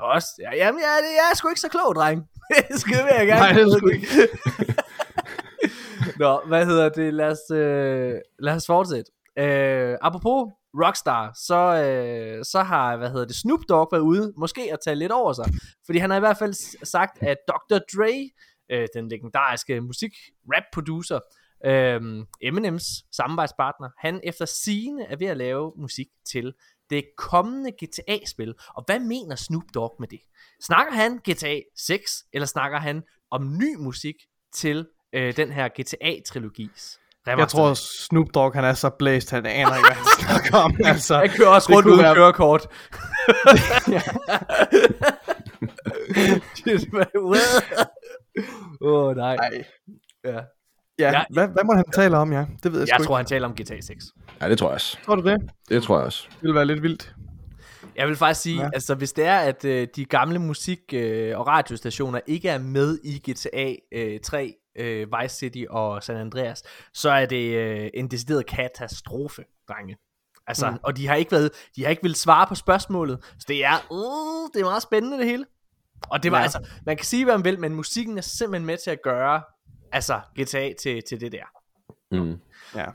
[0.00, 2.22] Også, ja, jamen, ja, det, jeg er sgu ikke så klog, dreng.
[2.70, 3.40] det skal jeg gerne.
[3.40, 4.06] Nej, det er sgu ikke.
[6.18, 7.14] Nå, hvad hedder det?
[7.14, 9.10] Lad os, øh, lad os fortsætte.
[9.38, 14.72] Øh, apropos Rockstar, så, øh, så har, hvad hedder det, Snoop Dogg været ude, måske
[14.72, 15.44] at tage lidt over sig.
[15.86, 17.78] Fordi han har i hvert fald sagt, at Dr.
[17.78, 18.30] Dre,
[18.70, 21.20] øh, den legendariske musik-rap-producer,
[21.64, 26.54] øh, Eminems samarbejdspartner, han efter sine er ved at lave musik til
[26.90, 28.54] det kommende GTA-spil.
[28.74, 30.20] Og hvad mener Snoop Dogg med det?
[30.60, 34.16] Snakker han GTA 6, eller snakker han om ny musik
[34.52, 36.98] til øh, den her GTA-trilogis?
[37.38, 40.76] Jeg tror, Snoop Dogg, han er så blæst, han aner ikke, hvad han snakker om.
[40.84, 42.66] Altså, jeg kører også rundt uden være- kørekort.
[48.80, 49.34] Åh oh, nej.
[49.34, 49.64] Ej.
[50.24, 50.30] Ja.
[50.98, 51.22] Ja, Ja.
[51.30, 52.44] Hvad, hvad må han tale om, ja?
[52.62, 54.04] Det ved jeg, Jeg sgu tror, han taler om GTA 6.
[54.40, 54.96] Ja, det tror jeg også.
[54.98, 55.06] ikke.
[55.06, 55.38] Tror du det?
[55.68, 56.26] Det tror jeg også.
[56.30, 57.14] Det ville være lidt vildt.
[57.96, 58.60] Jeg vil faktisk sige.
[58.62, 58.68] Ja.
[58.74, 62.98] altså hvis det er, at øh, de gamle musik- øh, og radiostationer ikke er med
[63.04, 66.62] i GTA øh, 3, øh, Vice City og San Andreas,
[66.94, 69.96] så er det øh, en decideret katastrofe, drenge.
[70.46, 70.78] Altså, mm.
[70.82, 73.86] Og de har ikke været, de har ikke vil svare på spørgsmålet, så det er,
[73.90, 75.46] uh, det er meget spændende det hele.
[76.10, 76.38] Og det var.
[76.38, 76.42] Ja.
[76.42, 79.42] altså, man kan sige hvad man vil, men musikken er simpelthen med til at gøre,
[79.92, 81.44] altså GTA til, til det der.
[82.10, 82.40] Mm.
[82.74, 82.86] Ja.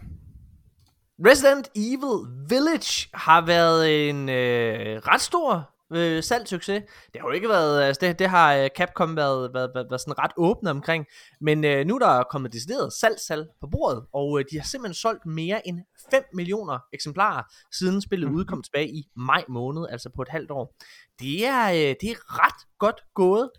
[1.26, 6.84] Resident Evil Village har været en øh, ret stor øh, salgssucces.
[7.14, 10.02] Det har jo ikke været, altså det, det har øh, Capcom været, været, været, været
[10.02, 11.06] sådan ret åbne omkring,
[11.42, 14.94] men øh, nu er der kommet decideret salgssalg på bordet, og øh, de har simpelthen
[14.94, 15.80] solgt mere end
[16.12, 18.38] 5 millioner eksemplarer, siden spillet Mhm.
[18.38, 20.76] udkom tilbage i maj måned, altså på et halvt år.
[21.20, 23.50] Det er, øh, det er ret godt gået.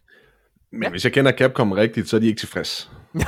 [0.72, 0.90] Men Ja.
[0.90, 2.90] hvis jeg kender Capcom rigtigt, så er de ikke tilfreds.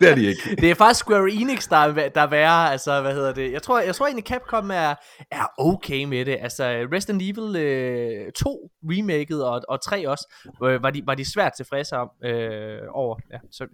[0.00, 0.40] det er de ikke.
[0.60, 3.52] Det er faktisk Square Enix, der er, der er værre, altså, hvad hedder det?
[3.52, 4.94] Jeg tror, jeg tror egentlig, Capcom er,
[5.30, 6.36] er okay med det.
[6.40, 10.34] Altså, Resident Evil øh, 2 remaket og, og 3 også,
[10.64, 13.16] øh, var, de, var de svært tilfredse om, øh, over.
[13.32, 13.66] Ja, så,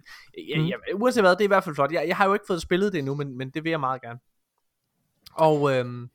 [0.49, 1.01] ja, Mm.
[1.01, 1.91] uanset hvad, det er i hvert fald flot.
[1.91, 4.01] Jeg, jeg har jo ikke fået spillet det endnu, men, men det vil jeg meget
[4.01, 4.19] gerne.
[5.33, 6.09] Og øhm,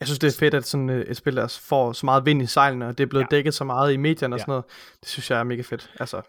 [0.00, 2.42] Jeg synes, det er fedt, at sådan øh, et spil der får så meget vind
[2.42, 3.36] i sejlene, og det er blevet Ja.
[3.36, 4.42] dækket så meget i medierne og Ja.
[4.42, 4.64] sådan noget.
[5.00, 5.90] Det synes jeg er mega fedt.
[6.00, 6.22] Altså,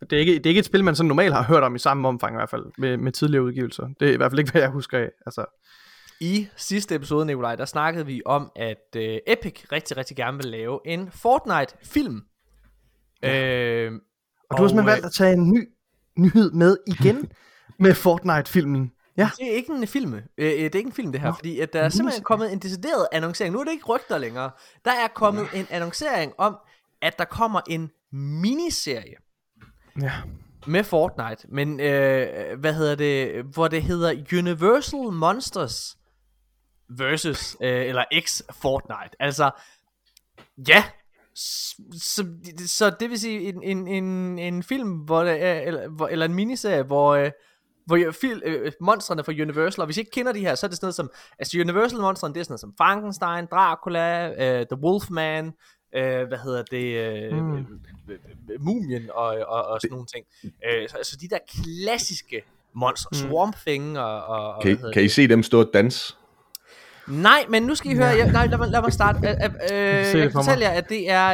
[0.00, 1.78] det er, ikke, det er ikke et spil, man sådan normalt har hørt om i
[1.78, 3.88] samme omfang i hvert fald, med, med tidligere udgivelser.
[4.00, 5.10] Det er i hvert fald ikke, hvad jeg husker af.
[5.26, 5.44] Altså,
[6.20, 10.46] I sidste episode, Nikolaj, der snakkede vi om, at øh, Epic rigtig, rigtig gerne vil
[10.46, 12.22] lave en Fortnite-film.
[13.24, 13.92] Øh,
[14.50, 15.68] og du har simpelthen øh, valgt at tage en ny
[16.18, 17.32] nyhed med igen
[17.84, 18.92] med Fortnite-filmen.
[19.16, 19.30] Ja.
[19.38, 20.14] Det er ikke en film.
[20.14, 21.90] Øh, øh, det er ikke en film, det her, Nå, fordi at der er en
[21.90, 23.52] simpelthen kommet en decideret annoncering.
[23.52, 24.50] Nu er det ikke rygter længere.
[24.84, 26.56] Der er kommet en annoncering om,
[27.02, 29.16] at der kommer en miniserie
[30.00, 30.12] Ja.
[30.66, 35.96] med Fortnite, men øh, hvad hedder det, hvor det hedder Universal Monsters
[36.88, 39.16] versus, øh, eller X Fortnite.
[39.20, 39.50] Altså,
[40.68, 40.84] ja,
[41.34, 42.26] så, så,
[42.66, 46.26] så det vil sige en, en, en, en film, hvor det er, eller, hvor, eller
[46.26, 47.30] en miniserie, hvor, øh,
[47.86, 50.66] hvor jeg, fil, øh, monstrene fra Universal, og hvis I ikke kender de her, så
[50.66, 54.28] er det sådan noget som, altså Universal monstrene, det er sådan noget som Frankenstein, Dracula,
[54.28, 55.52] øh, The Wolfman,
[55.92, 56.86] øh, hvad hedder det,
[57.32, 57.44] øh, Mm.
[57.44, 57.80] mm.
[58.60, 60.26] Mumien og, og, og sådan nogle ting.
[60.44, 63.16] Øh, så, altså de der klassiske monstre, Mm.
[63.30, 65.70] Swamp Thing og, og, og Kan, hvad I, hedder kan I se dem stå og
[65.74, 66.14] danse?
[67.08, 69.18] Nej, men nu skal I høre, jeg, nej, lad mig, lad mig starte.
[69.28, 70.44] Øh, øh, øh, jeg kan for mig.
[70.44, 71.28] fortælle jer, at det er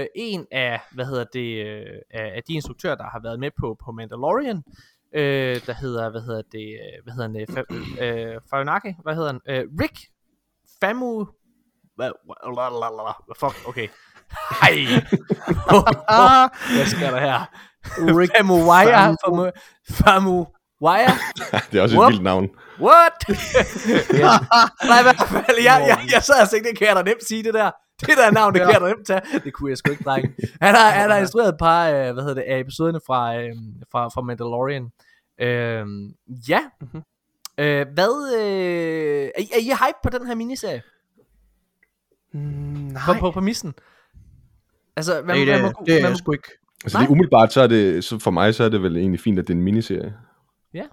[0.00, 3.76] øh, en af, hvad hedder det, øh, af de instruktører, der har været med på,
[3.84, 4.62] på Mandalorian,
[5.14, 9.14] øh, der hedder, hvad hedder det, øh, hvad hedder han, øh, Fa- øh, Farunaki, hvad
[9.14, 9.98] hedder han, øh, Rick
[10.80, 11.26] Famu,
[11.96, 12.10] hvad,
[13.40, 13.88] fuck, okay.
[14.62, 14.76] Ej,
[16.08, 17.50] Ah, hvad sker der her?
[18.18, 19.50] Rick Famu Wire, Famu-
[20.04, 20.46] Famu,
[20.82, 21.10] Wire,
[21.72, 22.08] det er også Whoop.
[22.08, 22.48] et vildt navn.
[22.80, 23.12] What?
[24.88, 27.24] Nej, i hvert fald, jeg, jeg, jeg sad og tænkte, det kan jeg da nemt
[27.28, 27.70] sige det der.
[28.00, 29.20] Det der navn, det kan jeg da nemt tage.
[29.44, 30.34] Det kunne jeg sgu ikke, drenge.
[30.62, 33.52] Han har, han har instrueret et par, øh, hvad hedder det, af episoderne fra, øh,
[33.92, 34.84] fra, fra Mandalorian.
[35.40, 35.86] Øh,
[36.48, 36.60] ja.
[36.80, 37.02] Mhm.
[37.58, 40.82] Øh, hvad, øh, er, I- er I hype på den her miniserie?
[42.32, 43.74] Mm, nej, På, på præmissen?
[44.96, 46.48] Altså, hvad, hvad, det, må, er- det er jeg sgu ikke.
[46.84, 49.38] Altså det, umiddelbart, så er det, så for mig, så er det vel egentlig fint,
[49.38, 50.14] at det er en miniserie.
[50.74, 50.84] ja.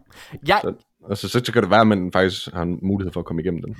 [0.47, 3.11] Jeg, Så, og så, så, så kan det være, at man faktisk har en mulighed
[3.13, 3.75] for at komme igennem den.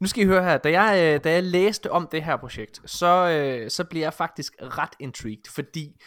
[0.00, 2.80] Nu skal I høre her, da jeg, øh, da jeg læste om det her projekt,
[2.90, 6.00] så, øh, så bliver jeg faktisk ret intrigued, fordi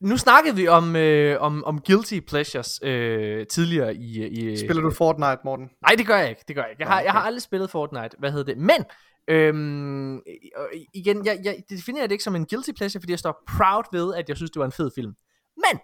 [0.00, 4.26] nu snakkede vi om, øh, om, om guilty pleasures øh, tidligere i...
[4.26, 5.70] i Spiller du Fortnite, Morten?
[5.82, 6.82] Nej, det gør jeg ikke, det gør jeg ikke.
[6.82, 7.26] Jeg har, Nå, jeg har okay.
[7.26, 8.84] aldrig spillet Fortnite, hvad hedder det, men...
[9.28, 10.16] Øhm,
[10.56, 13.84] og igen, jeg, jeg definerer det ikke som en guilty pleasure, fordi jeg står proud
[13.92, 15.12] ved, at jeg synes, det var en fed film.
[15.56, 15.80] Men,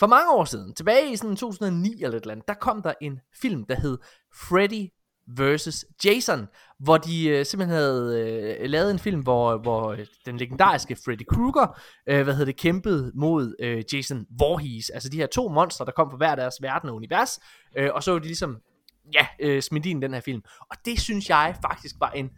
[0.00, 2.92] for mange år siden, tilbage i sådan 2009 eller et eller andet, der kom der
[3.00, 3.98] en film, der hed
[4.34, 4.90] Freddy
[5.36, 6.46] versus Jason,
[6.78, 11.22] hvor de øh, simpelthen havde øh, lavet en film, hvor, hvor øh, den legendariske Freddy
[11.30, 15.84] Krueger, øh, hvad hedder det, kæmpede mod øh, Jason Voorhees, altså de her to monstre,
[15.84, 17.40] der kom fra hver deres verden og univers,
[17.76, 18.56] øh, og så var de ligesom,
[19.14, 20.42] ja, øh, smidt ind i den her film.
[20.70, 22.30] Og det synes jeg faktisk var en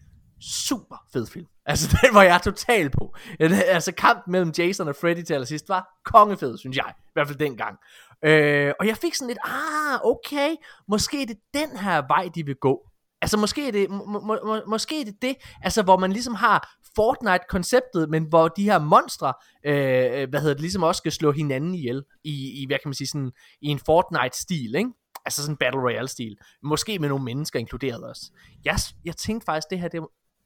[0.43, 1.47] super fed film.
[1.67, 3.15] Altså den var jeg total på.
[3.41, 6.95] Altså kampen mellem Jason og Freddy til allersidst var kongefed, synes jeg.
[6.99, 7.79] I hvert fald dengang.
[8.25, 10.55] Øh, og jeg fik sådan lidt, ah, okay,
[10.89, 12.81] måske er det den her vej, de vil gå.
[13.23, 16.35] Altså måske er det, må, må, må, måske er det det, altså hvor man ligesom
[16.35, 19.33] har Fortnite-konceptet, men hvor de her monstre,
[19.67, 22.89] øh, øh hvad hedder det, ligesom også skal slå hinanden ihjel, i, i hvad kan
[22.89, 24.91] man sige, sådan, i en Fortnite-stil, ikke?
[25.25, 26.37] Altså sådan en Battle Royale-stil.
[26.63, 28.31] Måske med nogle mennesker inkluderet også.
[28.65, 30.03] Jeg, jeg tænkte faktisk, det her, det,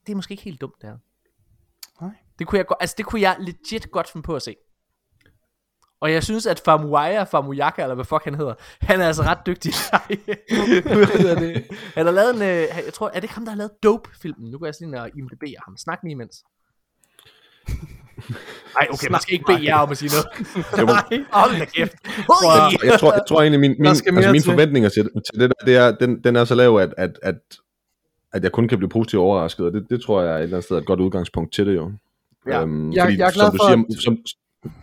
[0.07, 0.99] det er måske ikke helt dumt, det her.
[2.01, 2.15] Nej.
[2.39, 4.57] Det kunne jeg, altså det kunne jeg legit godt finde på at se.
[6.01, 9.47] Og jeg synes, at Famuaya, Famuyaka, eller hvad fuck han hedder, han er altså ret
[9.47, 9.73] dygtig.
[11.41, 11.67] det?
[11.95, 14.51] Han har lavet en, øh, jeg tror, er det ikke ham, der har lavet Dope-filmen?
[14.51, 15.77] Nu kan jeg sådan lige IMDb ham.
[15.77, 16.45] Snak lige imens.
[18.75, 20.27] Nej, okay, man skal ikke bede jer om at sige noget.
[21.11, 21.93] Nej, hold da kæft.
[22.05, 25.67] Jeg, jeg, tror, jeg tror egentlig, min, min, altså mine forventninger til, til det der,
[25.67, 27.35] det er, den, den er så lav, at, at, at,
[28.33, 30.57] at jeg kun kan blive positivt overrasket, og det, det tror jeg er et eller
[30.57, 31.93] andet sted et godt udgangspunkt til det jo.
[32.47, 34.17] Ja, øhm, jeg, fordi, jeg er glad som for, du siger, som,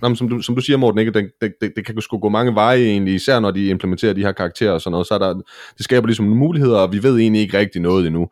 [0.01, 1.11] Nå, som, du, som du siger, Morten, ikke?
[1.11, 4.21] Det, det, det, det kan sgu gå mange veje egentlig, især når de implementerer de
[4.21, 5.33] her karakterer og sådan noget, så er der,
[5.77, 8.29] det skaber ligesom muligheder, og vi ved egentlig ikke rigtig noget endnu.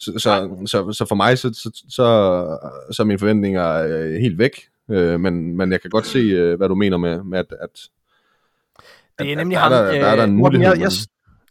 [0.00, 2.04] Så, så, så, så for mig, så, så, så,
[2.92, 6.56] så er mine forventninger øh, helt væk, øh, men, men jeg kan godt se, øh,
[6.56, 7.70] hvad du mener med, med at, at
[9.18, 9.72] det er nemlig ham.
[9.72, 10.68] Der, der, der er der en mulighed.
[10.68, 10.90] Jeg, jeg,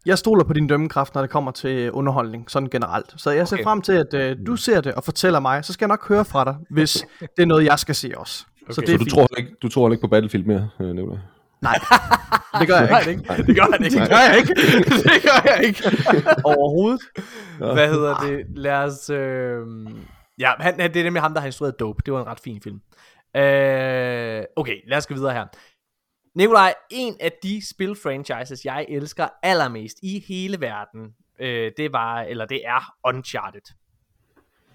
[0.05, 3.13] jeg stoler på din dømmekraft, når det kommer til underholdning, sådan generelt.
[3.17, 3.63] Så jeg ser okay.
[3.63, 6.25] frem til, at øh, du ser det og fortæller mig, så skal jeg nok høre
[6.25, 8.45] fra dig, hvis det er noget, jeg skal se også.
[8.63, 8.73] Okay.
[8.73, 11.17] Så, det så du, tror ikke, du tror ikke på Battlefield mere, øh, Nicolai?
[11.62, 11.80] Nej,
[12.60, 13.21] det gør jeg ikke.
[13.21, 13.99] Nej, det gør han ikke.
[13.99, 14.54] Det gør jeg ikke.
[15.04, 15.84] Det gør jeg ikke.
[16.43, 17.02] Overhovedet.
[17.58, 18.45] Hvad hedder det?
[18.56, 19.10] Lad os...
[19.10, 19.67] Øh...
[20.39, 22.02] Ja, han, det er nemlig ham, der har instrueret Dope.
[22.06, 22.82] Det var en ret fin film.
[23.36, 24.43] Øh...
[24.56, 25.45] Okay, lad os gå videre her.
[26.36, 32.45] Nikolaj, en af de spil-franchises, jeg elsker allermest i hele verden, øh, det var, eller
[32.45, 33.73] det er Uncharted.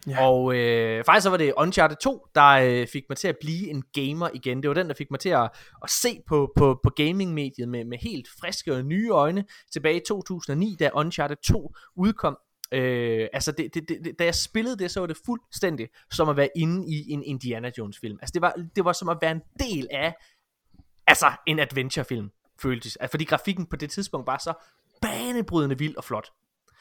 [0.08, 0.26] Ja.
[0.26, 3.70] Og øh, faktisk så var det Uncharted 2, der øh, fik mig til at blive
[3.70, 4.62] en gamer igen.
[4.62, 5.50] Det var den, der fik mig til at,
[5.82, 10.02] at se på, på, på gaming-mediet med, med helt friske og nye øjne tilbage i
[10.08, 12.38] 2009, da Uncharted 2 udkom.
[12.72, 16.36] Øh, altså det, det, det, da jeg spillede det, så var det fuldstændig som at
[16.36, 18.18] være inde i en Indiana Jones film.
[18.22, 20.14] Altså det var, det var som at være en del af
[21.06, 22.30] altså en adventure film
[22.62, 22.96] føltes.
[22.96, 24.52] Altså, fordi grafikken på det tidspunkt var så
[25.02, 26.30] banebrydende vild og flot.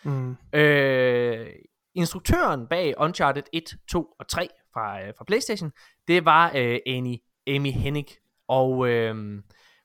[0.04, 0.38] Mm.
[0.54, 1.48] Øh,
[1.98, 5.72] instruktøren bag Uncharted 1, 2 og 3 fra, øh, fra Playstation,
[6.08, 7.16] det var øh, Amy,
[7.48, 8.06] Amy Hennig.
[8.48, 9.16] Og øh,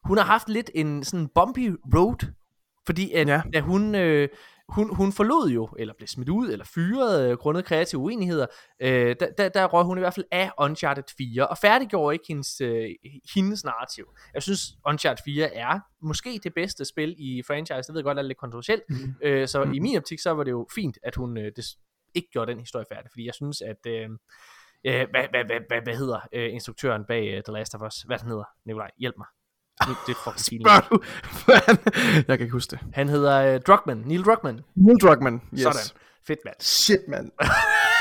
[0.04, 2.32] hun har haft lidt en sådan bumpy road,
[2.86, 3.42] fordi at, ja.
[3.54, 4.28] at hun, øh,
[4.68, 8.46] hun, hun forlod jo, eller blev smidt ud, eller fyret, øh, grundet kreative uenigheder.
[8.80, 12.24] Øh, der, der, der røg hun i hvert fald af Uncharted 4, og færdiggjorde ikke
[12.28, 12.88] hendes, øh,
[13.34, 14.04] hendes narrativ.
[14.34, 17.82] Jeg synes, Uncharted 4 er måske det bedste spil i franchise.
[17.82, 18.82] Det ved jeg godt, er lidt kontroversielt.
[18.88, 19.14] Mm.
[19.22, 19.72] Øh, så mm.
[19.72, 21.52] i min optik, så var det jo fint, at hun øh,
[22.14, 23.82] ikke gjorde den historie færdig, fordi jeg synes, at...
[23.86, 24.08] Øh,
[24.86, 28.02] øh, hvad, hvad, hvad, hvad, hvad hedder øh, instruktøren bag uh, The Last of Us?
[28.06, 28.44] Hvad han hedder?
[28.66, 29.26] Nikolaj, hjælp mig.
[29.80, 30.96] Det, det er fucking Spørg du?
[32.28, 32.80] jeg kan ikke huske det.
[32.92, 34.00] Han hedder uh, Druckmann.
[34.00, 34.60] Neil Druckmann.
[34.74, 35.62] Neil Druckmann, yes.
[35.62, 35.86] Sådan.
[36.26, 36.56] Fedt, mand.
[36.60, 37.30] Shit, mand.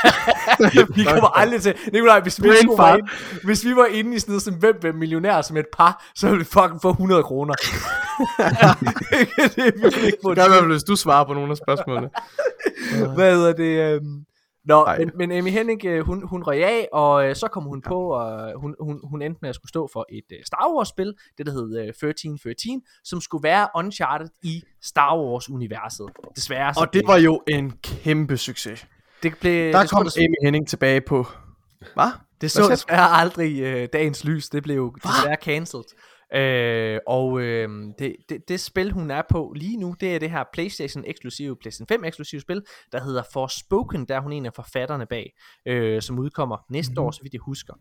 [0.96, 1.74] vi kommer aldrig til...
[1.92, 3.08] Nikolaj, hvis vi, var inde,
[3.44, 6.26] hvis vi var inde i sådan noget som hvem vil millionær som et par, så
[6.26, 7.54] ville vi fucking få 100 kroner.
[9.54, 10.66] det er virkelig ikke på det.
[10.66, 12.10] hvis du svarer på nogle af spørgsmålene.
[13.14, 14.00] Hvad hedder det?
[14.00, 14.24] Um...
[14.64, 17.82] Nå, men, men Amy Hennig, øh, hun, hun røg af, og øh, så kom hun
[17.84, 17.88] ja.
[17.88, 21.46] på, og hun, hun, hun endte med at skulle stå for et Star Wars-spil, det
[21.46, 26.06] der hed uh, 1313, som skulle være Uncharted i Star Wars-universet.
[26.36, 26.72] Desværre.
[26.76, 28.86] Og det var jo en kæmpe succes.
[29.22, 31.26] Det blev, der det kom Amy Henning tilbage på...
[31.94, 32.10] Hvad?
[32.40, 34.48] Det så desværre aldrig uh, dagens lys.
[34.48, 35.84] Det blev desværre cancelled.
[36.34, 40.30] Øh, og øh, det, det, det spil hun er på lige nu Det er det
[40.30, 44.52] her Playstation eksklusive Playstation 5 eksklusive spil Der hedder Forspoken Der er hun en af
[44.54, 45.32] forfatterne bag
[45.66, 47.02] øh, Som udkommer næste mm.
[47.02, 47.74] år så vidt jeg husker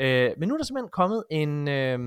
[0.00, 1.98] øh, Men nu er der simpelthen kommet en, øh,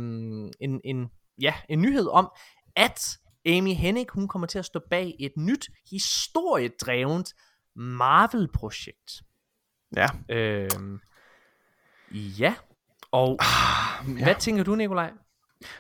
[0.62, 1.10] en, en,
[1.42, 2.30] ja, en nyhed om
[2.76, 3.00] At
[3.46, 7.34] Amy Hennig hun kommer til at stå bag et nyt historiedrevent
[7.78, 9.22] Marvel-projekt
[9.96, 10.70] Ja øh,
[12.12, 12.54] Ja
[13.12, 14.24] Og ah, ja.
[14.24, 15.12] hvad tænker du Nikolaj?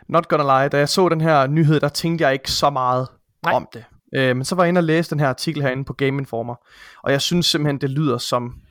[0.09, 3.07] Not gonna lie, da jeg så den her nyhed, der tænkte jeg ikke så meget
[3.43, 3.53] Nej.
[3.53, 3.85] om det.
[4.15, 6.55] Øh, men så var jeg inde og læse den her artikel herinde på Game Informer,
[7.03, 8.61] og jeg synes simpelthen, det lyder som...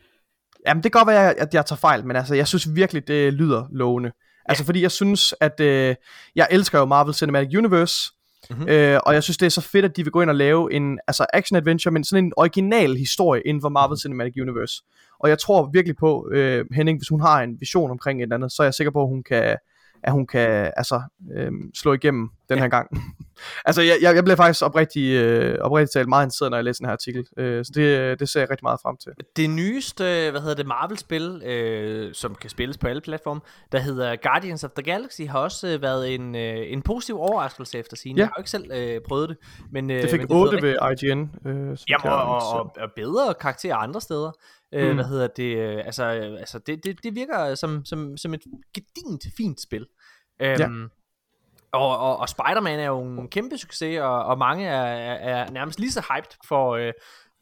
[0.67, 3.33] Jamen, det kan godt være, at jeg tager fejl, men altså, jeg synes virkelig, det
[3.33, 4.13] lyder lovende.
[4.45, 5.95] Altså, fordi jeg synes, at øh,
[6.35, 8.13] jeg elsker jo Marvel Cinematic Universe,
[8.51, 8.69] Mm-hmm.
[8.69, 10.73] Øh, og jeg synes, det er så fedt, at de vil gå ind og lave
[10.73, 14.83] en altså action-adventure, men sådan en original historie inden for Marvel Cinematic Universe.
[15.19, 18.37] Og jeg tror virkelig på, øh, Henning, hvis hun har en vision omkring et eller
[18.37, 19.57] andet, så er jeg sikker på, at hun kan,
[20.03, 21.03] at hun kan altså,
[21.37, 22.63] øh, slå igennem den ja.
[22.63, 22.89] her gang.
[23.69, 26.87] altså, jeg, jeg, bliver faktisk oprigtig, øh, oprigtig talt meget interesseret, når jeg læser den
[26.87, 27.25] her artikel.
[27.39, 29.13] Øh, så det, det ser jeg rigtig meget frem til.
[29.37, 33.41] Det nyeste, hvad hedder det, Marvel-spil, øh, som kan spilles på alle platforme,
[33.73, 37.79] der hedder Guardians of the Galaxy, har også øh, været en, øh, en positiv overraskelse
[37.79, 38.17] efter sin.
[38.17, 38.23] Ja.
[38.23, 39.37] Jeg har jo ikke selv øh, prøvet det.
[39.73, 41.21] Men, øh, det fik men det 8 ved IGN.
[41.47, 44.33] Øh, Jamen, og, og, og, og bedre karakterer andre steder.
[44.75, 44.95] Øh, mm.
[44.95, 45.57] Hvad hedder det?
[45.57, 48.43] Øh, altså, altså det, det, det virker som, som, som et
[48.75, 49.87] gedint fint spil.
[50.43, 50.69] Øhm, ja.
[51.77, 55.51] Og, og, og Spider-Man er jo en kæmpe succes, og, og mange er, er, er
[55.51, 56.93] nærmest lige så hyped for, øh,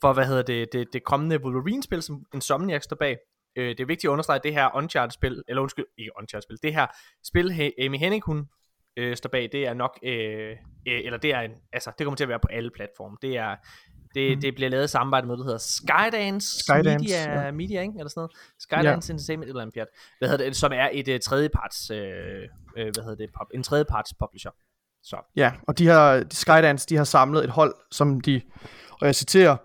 [0.00, 3.16] for hvad hedder det, det, det kommende Wolverine-spil, som Insomniac står bag.
[3.56, 6.74] Øh, det er vigtigt at understrege, at det her Uncharted-spil, eller undskyld, ikke Uncharted-spil, det
[6.74, 6.86] her
[7.24, 8.48] spil, Amy Hennig, hun
[8.96, 10.50] øh, står bag, det er nok, øh,
[10.88, 13.16] øh, eller det er en, altså, det kommer til at være på alle platforme.
[13.22, 13.56] Det er,
[14.14, 14.40] det, mm.
[14.40, 17.52] det bliver lavet i samarbejde med, der hedder Skydance, Skydance Media, ja.
[17.52, 17.94] Media ikke?
[17.98, 18.32] eller sådan noget.
[18.58, 19.12] Skydance ja.
[19.14, 22.02] Entertainment, eller andet hvad hedder det, som er et uh, tredjeparts, uh, uh,
[22.74, 24.50] hvad hedder det, pop, en tredjeparts publisher.
[25.02, 25.16] Så.
[25.36, 28.40] Ja, og de har, Skydance, de har samlet et hold, som de,
[29.00, 29.56] og jeg citerer,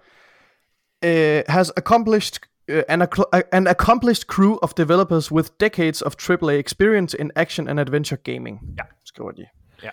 [1.06, 2.40] uh, has accomplished
[2.74, 3.08] uh, an,
[3.52, 8.60] an accomplished crew of developers with decades of AAA experience in action and adventure gaming.
[8.78, 8.84] Ja.
[9.06, 9.46] Skriver de.
[9.84, 9.90] Ja.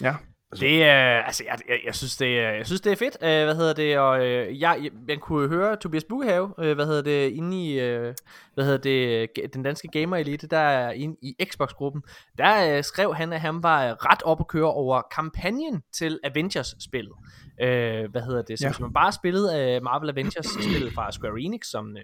[0.00, 0.16] Ja.
[0.52, 3.16] Altså, det er, altså, jeg, jeg, jeg, synes, det er, jeg synes, det er fedt,
[3.22, 7.02] øh, hvad hedder det, og øh, jeg, jeg kunne høre Tobias Bugehave, øh, hvad hedder
[7.02, 8.14] det, inde i, øh,
[8.54, 12.02] hvad hedder det, den danske gamer elite, der er inde i Xbox-gruppen,
[12.38, 17.14] der øh, skrev han, at han var ret op at køre over kampagnen til Avengers-spillet.
[17.62, 18.70] Øh, hvad hedder det, så ja.
[18.70, 22.02] hvis man bare spillede øh, Marvel Avengers-spillet fra Square Enix, som, øh,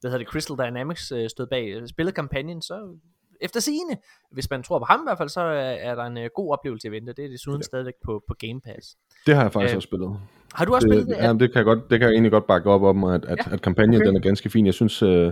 [0.00, 2.98] hvad hedder det, Crystal Dynamics øh, stod bag, øh, spillede kampagnen, så
[3.40, 3.96] efter sigende,
[4.32, 6.88] hvis man tror på ham i hvert fald, så er, der en uh, god oplevelse
[6.88, 7.12] i vente.
[7.12, 7.62] Det er desuden ja.
[7.62, 8.96] stadigvæk på, på Game Pass.
[9.26, 10.16] Det har jeg faktisk uh, også spillet.
[10.54, 11.24] Har du også det, spillet det?
[11.24, 13.38] Ja, det kan, jeg godt, det kan jeg egentlig godt bakke op om, at, at,
[13.46, 13.52] ja.
[13.52, 14.06] at kampagnen okay.
[14.06, 14.66] den er ganske fin.
[14.66, 15.30] Jeg synes, uh,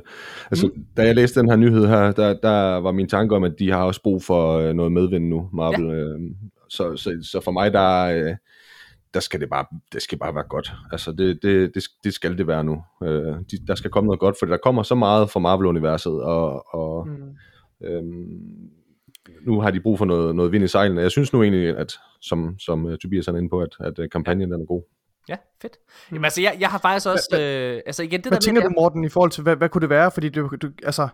[0.50, 0.86] altså, mm.
[0.96, 3.70] da jeg læste den her nyhed her, der, der var min tanke om, at de
[3.70, 5.98] har også brug for uh, noget medvind nu, Marvel.
[5.98, 6.14] Ja.
[6.14, 6.20] Uh,
[6.68, 8.36] så, så, så for mig, der,
[9.14, 10.72] der skal det bare, det skal bare være godt.
[10.92, 12.82] Altså, det, det, det, det skal det være nu.
[13.00, 16.74] Uh, de, der skal komme noget godt, for der kommer så meget fra Marvel-universet, og,
[16.74, 17.34] og mm
[17.86, 18.70] Øhm,
[19.42, 21.00] nu har de brug for noget, noget vind i sejlene.
[21.00, 24.04] Jeg synes nu egentlig, at som, som uh, Tobias er inde på, at, at uh,
[24.12, 24.82] kampagnen den er god.
[25.28, 25.76] Ja, fedt.
[26.12, 28.70] Jamen altså, jeg, jeg har faktisk også, øh, altså igen det hvad der tænker med,
[28.70, 30.10] du Morten i forhold til, hvad, hvad kunne det være?
[30.10, 31.08] Fordi du, du altså,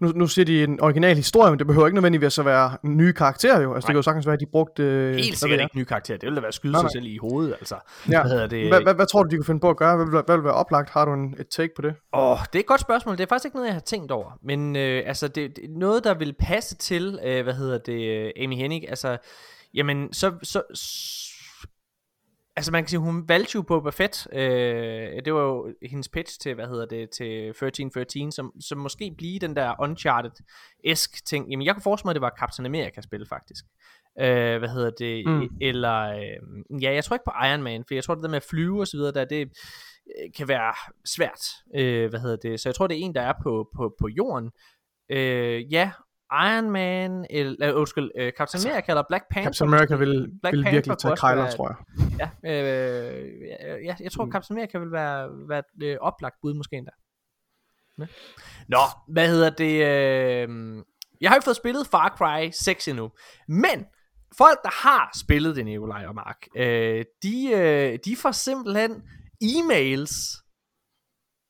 [0.00, 3.12] nu, nu siger de en original historie, men det behøver ikke nødvendigvis at være nye
[3.12, 3.74] karakterer jo.
[3.74, 3.78] Altså Nej.
[3.78, 4.82] det kan jo sagtens være, at de brugte...
[4.82, 6.18] Øh, Helt sikkert ikke nye karakterer.
[6.18, 6.82] Det ville da være at skyde Nej.
[6.82, 7.76] sig selv i hovedet, altså.
[8.10, 8.22] Ja.
[8.22, 8.68] Hvad, det?
[8.68, 9.96] Hvad, hvad, hvad, tror du, de kunne finde på at gøre?
[9.96, 10.90] Hvad vil, hvad vil være oplagt?
[10.90, 11.94] Har du en, et take på det?
[12.12, 13.16] Åh, oh, det er et godt spørgsmål.
[13.16, 14.38] Det er faktisk ikke noget, jeg har tænkt over.
[14.42, 18.54] Men øh, altså, det, det, noget, der vil passe til, øh, hvad hedder det, Amy
[18.54, 19.16] Hennig, altså,
[19.74, 20.62] jamen, så, så,
[22.58, 26.40] Altså man kan sige, hun valgte jo Boba Fett, øh, det var jo hendes pitch
[26.40, 31.50] til, hvad hedder det, til 1313, som, som måske blive den der Uncharted-esk ting.
[31.50, 33.64] Jamen jeg kunne forestille mig, at det var Captain America spil faktisk.
[34.20, 35.48] Øh, hvad hedder det, mm.
[35.60, 38.36] eller, øh, ja jeg tror ikke på Iron Man, for jeg tror det der med
[38.36, 41.42] at flyve og så videre, der, det øh, kan være svært,
[41.74, 44.08] øh, hvad hedder det, så jeg tror det er en, der er på, på, på
[44.08, 44.50] jorden.
[45.10, 45.90] Øh, ja,
[46.32, 49.52] Iron Man, eller, uh, undskyld, uh, Captain altså, America eller Black Panther.
[49.52, 51.76] Captain America vil, Black vil Panther virkelig tage Kyler, tror jeg.
[52.44, 54.32] Ja, øh, ja, jeg tror mm.
[54.32, 56.90] Captain America vil være, være et øh, oplagt bud måske endda.
[57.98, 58.06] Ja.
[58.68, 59.74] Nå, hvad hedder det?
[59.74, 60.48] Øh,
[61.20, 63.10] jeg har ikke fået spillet Far Cry 6 endnu,
[63.48, 63.86] men
[64.38, 69.02] folk, der har spillet det, Nikolaj og Mark, øh, de, øh, de får simpelthen
[69.44, 70.44] e-mails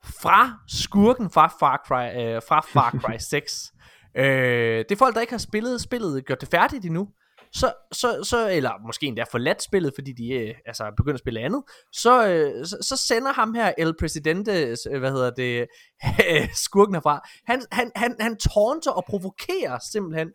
[0.05, 3.73] fra skurken fra Far Cry, øh, fra Far Cry 6,
[4.19, 7.09] Øh, det er folk, der ikke har spillet spillet, gjort det færdigt endnu,
[7.53, 11.41] så, så, så, eller måske endda forladt spillet, fordi de øh, altså begynder at spille
[11.41, 15.67] andet, så, øh, så, så sender ham her El Presidente, øh, hvad hedder det,
[16.67, 20.29] skurken herfra, han, han, han, han taunter og provokerer simpelthen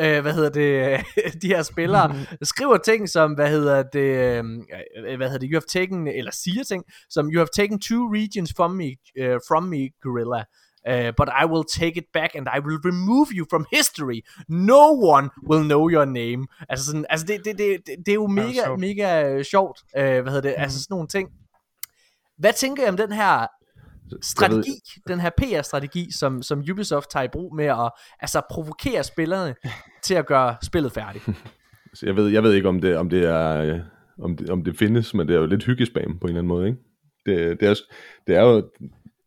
[0.00, 1.04] øh, hvad hedder det,
[1.42, 2.14] de her spillere,
[2.52, 4.44] skriver ting som, hvad hedder det, øh,
[5.16, 8.52] hvad hedder det, you have taken, eller siger ting, som you have taken two regions
[8.56, 8.90] from me,
[9.22, 10.44] uh, from me, gorilla.
[10.90, 14.20] Uh, but I will take it back and I will remove you from history.
[14.48, 16.46] No one will know your name.
[16.68, 19.80] Altså, sådan, altså det, det, det, det, det er jo mega, ja, mega øh, sjovt.
[19.96, 20.54] Uh, hvad hedder det?
[20.58, 20.62] Mm.
[20.62, 21.28] Altså sådan nogle ting.
[22.38, 23.46] Hvad tænker jeg om den her
[24.22, 24.72] strategi,
[25.08, 29.54] den her PR-strategi, som, som Ubisoft tager i brug med at altså, provokere spillerne
[30.06, 31.28] til at gøre spillet færdigt?
[32.02, 33.80] jeg ved, jeg ved ikke, om det, om det er...
[34.22, 36.48] Om det, om det findes, men det er jo lidt hyggespam på en eller anden
[36.48, 36.78] måde, ikke?
[37.26, 37.74] Det, det, er,
[38.26, 38.70] det er jo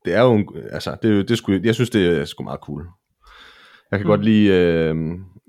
[0.06, 2.88] det er jo, altså, det, det skulle, jeg synes, det er sgu meget cool.
[3.91, 4.10] Jeg kan, mm.
[4.10, 4.95] godt lide, øh,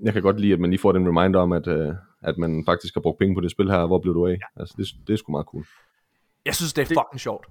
[0.03, 1.93] jeg kan godt lide, at man lige får den reminder om, at, øh,
[2.23, 4.31] at man faktisk har brugt penge på det spil her, hvor blev du af?
[4.31, 4.61] Ja.
[4.61, 5.65] Altså, det, det er sgu meget cool.
[6.45, 7.47] Jeg synes, det er fucking sjovt.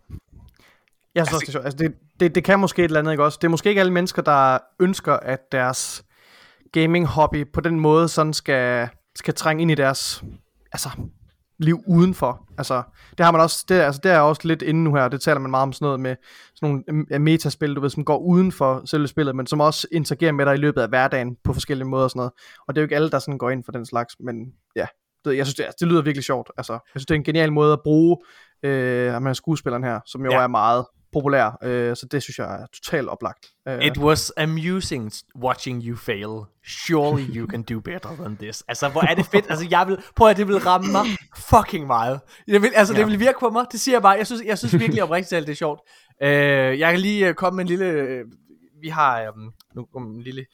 [1.14, 1.64] Jeg synes også, det er sjovt.
[1.64, 3.38] Altså, det, det, det kan måske et eller andet, ikke også?
[3.40, 6.04] Det er måske ikke alle mennesker, der ønsker, at deres
[6.72, 10.24] gaming-hobby på den måde sådan skal, skal trænge ind i deres
[10.72, 10.88] altså,
[11.59, 12.48] liv udenfor.
[12.59, 12.82] Altså,
[13.18, 15.40] det har man også, det, altså, det er også lidt inde nu her, det taler
[15.40, 16.16] man meget om sådan noget med
[16.54, 19.86] sådan nogle øh, metaspil, du ved, som går uden for selve spillet, men som også
[19.92, 22.32] interagerer med dig i løbet af hverdagen på forskellige måder og sådan noget.
[22.68, 24.36] Og det er jo ikke alle, der sådan går ind for den slags, men
[24.76, 24.86] ja,
[25.24, 26.50] det, jeg synes, det, det lyder virkelig sjovt.
[26.57, 28.16] Altså, jeg synes, det er en genial måde at bruge
[28.62, 30.42] øh, med skuespilleren her, som jo ja.
[30.42, 30.84] er meget
[31.16, 33.46] populær, øh, så det synes jeg er totalt oplagt.
[33.68, 33.84] Øh.
[33.84, 36.44] It was amusing watching you fail.
[36.66, 38.64] Surely you can do better than this.
[38.68, 39.46] Altså, hvor er det fedt.
[39.48, 41.04] Altså, jeg vil, prøv at det vil ramme mig
[41.36, 42.20] fucking meget.
[42.46, 42.98] Det vil, altså, ja.
[42.98, 43.66] det vil virke på mig.
[43.72, 44.12] Det siger jeg bare.
[44.12, 45.80] Jeg synes, jeg synes virkelig oprigtigt talt, det er sjovt.
[46.22, 47.84] Øh, jeg kan lige uh, komme med en lille...
[47.84, 48.24] Øh,
[48.80, 50.46] vi har um, nu, en lille...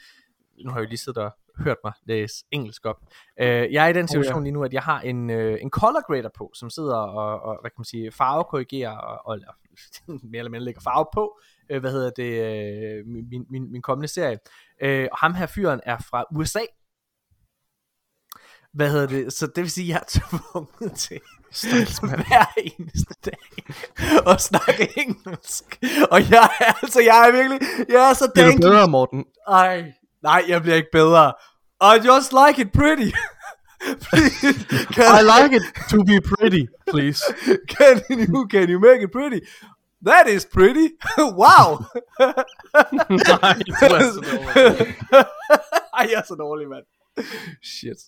[0.65, 1.31] Nu har jeg jo lige siddet og
[1.63, 2.97] hørt mig læse engelsk op.
[3.41, 4.45] Uh, jeg er i den situation oh, ja.
[4.45, 7.59] lige nu, at jeg har en, uh, en color grader på, som sidder og, og
[7.61, 9.39] hvad kan man sige, farvekorrigerer og, og
[10.31, 11.39] mere eller mindre lægger farve på,
[11.75, 14.39] uh, hvad hedder det, uh, min, min, min kommende serie.
[14.85, 16.61] Uh, og ham her fyren er fra USA.
[18.73, 19.33] Hvad hedder det?
[19.33, 21.21] Så det vil sige, at jeg er tvunget til
[22.01, 23.39] hver eneste dag
[24.27, 25.79] og snakke engelsk.
[26.11, 28.35] Og jeg er altså, jeg er virkelig, jeg er så dank.
[28.35, 29.25] Bliver du bedre, Morten?
[29.49, 29.93] Ej,
[30.23, 31.33] nej, jeg bliver ikke bedre.
[31.83, 33.13] I just like it pretty.
[34.01, 34.67] please,
[34.97, 37.21] I like it to be pretty, please.
[37.67, 39.43] Can you, can you make it pretty?
[40.03, 40.91] That is pretty.
[41.19, 41.85] wow.
[42.21, 44.99] Nej, det er så dårligt.
[45.99, 46.85] Ej, jeg er så dårlig, mand.
[47.63, 47.99] Shit.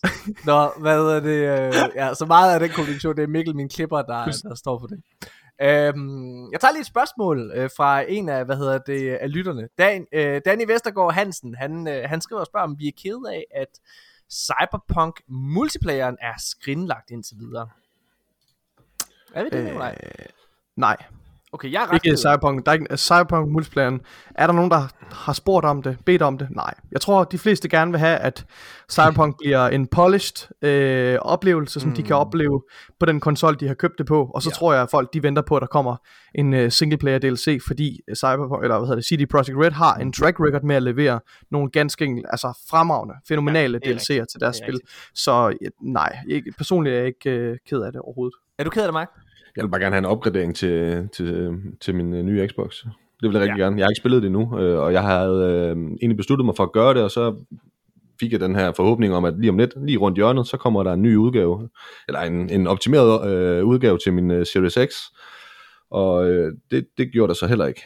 [0.45, 1.29] Nå, hvad er det?
[1.29, 4.79] Øh, ja, så meget af den kommunikation, det er Mikkel, min klipper, der, der står
[4.79, 4.97] for det.
[5.61, 9.69] Øhm, jeg tager lige et spørgsmål øh, fra en af, hvad hedder det, af lytterne.
[9.77, 13.19] Dan, øh, Danny Vestergaard Hansen, han, øh, han skriver og spørger, om vi er ked
[13.33, 13.79] af, at
[14.31, 17.69] Cyberpunk multiplayeren er skrinlagt indtil videre.
[19.33, 19.97] Er vi det, øh, nej?
[20.75, 20.97] Nej.
[21.55, 22.65] Okay, jeg er ret Ikke Cyberpunk.
[22.65, 24.01] Der er ikke, Cyberpunk multiplayeren.
[24.35, 26.47] Er der nogen, der har spurgt om det, bedt om det?
[26.51, 26.73] Nej.
[26.91, 28.45] Jeg tror, de fleste gerne vil have, at
[28.91, 31.95] Cyberpunk bliver en polished øh, oplevelse, som mm.
[31.95, 32.19] de kan mm.
[32.19, 32.61] opleve
[32.99, 34.31] på den konsol, de har købt det på.
[34.35, 34.53] Og så ja.
[34.53, 35.95] tror jeg, at folk de venter på, at der kommer
[36.35, 39.95] en uh, single player DLC, fordi Cyberpunk, eller hvad hedder det, CD Projekt Red har
[39.95, 41.19] en track record med at levere
[41.51, 44.73] nogle ganske altså fremragende, fænomenale ja, DLC'er til deres spil.
[44.73, 44.91] Rigtigt.
[45.13, 48.35] Så nej, jeg, personligt er jeg ikke uh, ked af det overhovedet.
[48.59, 49.09] Er du ked af det, Mark?
[49.55, 51.51] Jeg vil bare gerne have en opgradering til, til,
[51.81, 52.83] til min uh, nye Xbox.
[53.21, 53.63] Det vil jeg rigtig ja.
[53.63, 53.77] gerne.
[53.77, 56.63] Jeg har ikke spillet det endnu, øh, og jeg havde øh, egentlig besluttet mig for
[56.63, 57.35] at gøre det, og så
[58.19, 60.83] fik jeg den her forhåbning om, at lige om lidt, lige rundt hjørnet, så kommer
[60.83, 61.69] der en ny udgave,
[62.07, 64.95] eller en, en optimeret øh, udgave til min øh, Series X,
[65.91, 67.81] og øh, det, det gjorde der så heller ikke.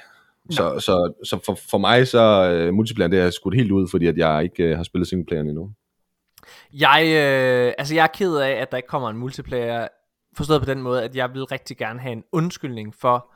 [0.51, 4.07] Så, så, så for, for mig så øh, multiplayer, det er skudt helt ud, fordi
[4.07, 5.71] at jeg ikke øh, har spillet singleplayer endnu.
[6.73, 9.87] Jeg, øh, altså jeg er ked af, at der ikke kommer en multiplayer
[10.39, 13.31] Forstået på den måde, at jeg vil rigtig gerne have en undskyldning for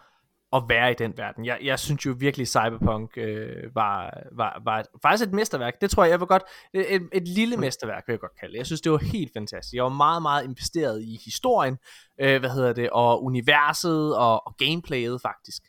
[0.55, 1.45] at være i den verden.
[1.45, 5.73] Jeg, jeg synes jo virkelig, Cyberpunk øh, var, var, var et, faktisk et mesterværk.
[5.81, 6.43] Det tror jeg, jeg vil godt,
[6.73, 8.57] et, et, et lille mesterværk vil jeg godt kalde det.
[8.57, 9.73] Jeg synes, det var helt fantastisk.
[9.73, 11.77] Jeg var meget, meget investeret i historien,
[12.21, 15.63] øh, hvad hedder det, og universet og, og gameplayet faktisk.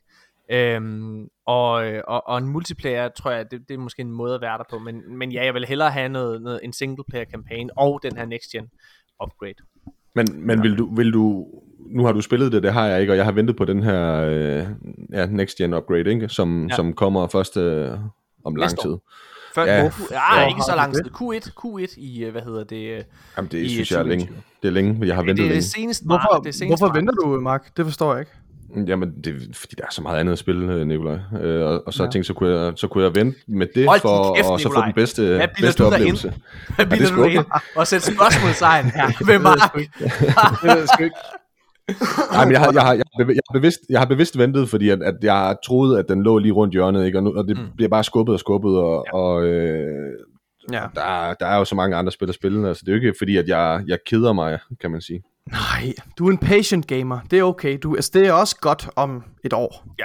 [0.50, 1.70] Øhm, og,
[2.08, 4.64] og, og en multiplayer, tror jeg, det, det er måske en måde at være der
[4.70, 8.00] på, men, men ja, jeg vil hellere have noget, noget, en single player kampagne og
[8.02, 8.70] den her next gen
[9.24, 9.73] upgrade.
[10.14, 10.62] Men, men ja.
[10.62, 11.46] vil, du, vil du,
[11.90, 13.82] nu har du spillet det, det har jeg ikke, og jeg har ventet på den
[13.82, 14.66] her øh,
[15.12, 16.28] ja, next gen upgrade, ikke?
[16.28, 16.76] Som, ja.
[16.76, 17.90] som kommer først øh,
[18.44, 18.96] om lang tid.
[19.54, 21.04] Før, ja, ja, ja, ikke så lang tid.
[21.04, 22.96] Q1, Q1 i, øh, hvad hedder det?
[22.96, 23.02] Øh,
[23.36, 24.30] Jamen det i synes jeg er længe.
[24.62, 25.54] Det er længe, jeg har ventet det, længe.
[25.54, 27.76] Det seneste hvorfor, det seneste hvorfor venter du, Mark?
[27.76, 28.32] Det forstår jeg ikke.
[28.86, 31.18] Jamen, det er fordi, der er så meget andet at spille, øh, Nikolaj.
[31.40, 32.10] Øh, og, og så ja.
[32.10, 34.72] tænkte så kunne jeg, så kunne jeg vente med det, Hold for kæft, og så
[34.74, 36.34] få den bedste, Hvad bedste oplevelse.
[36.76, 37.44] Hvad bilder du ind?
[37.76, 39.74] Og sætte spørgsmålstegn her ved Mark.
[40.62, 41.16] det ved jeg sgu ikke.
[42.32, 44.38] Nej, men jeg har, jeg, har, jeg, har bevidst, jeg, har bevidst, jeg har bevidst
[44.38, 47.18] ventet, fordi at, at jeg troede, at den lå lige rundt hjørnet, ikke?
[47.18, 47.64] Og, nu, og det mm.
[47.76, 49.18] bliver bare skubbet og skubbet, og, ja.
[49.18, 50.12] og øh,
[50.72, 50.82] ja.
[50.94, 53.14] der, der er jo så mange andre spil at spille, altså det er jo ikke
[53.18, 55.22] fordi, at jeg, jeg keder mig, kan man sige.
[55.50, 57.20] Nej, du er en patient gamer.
[57.30, 57.78] Det er okay.
[57.82, 59.86] Du, altså, det er også godt om et år.
[59.98, 60.04] Ja.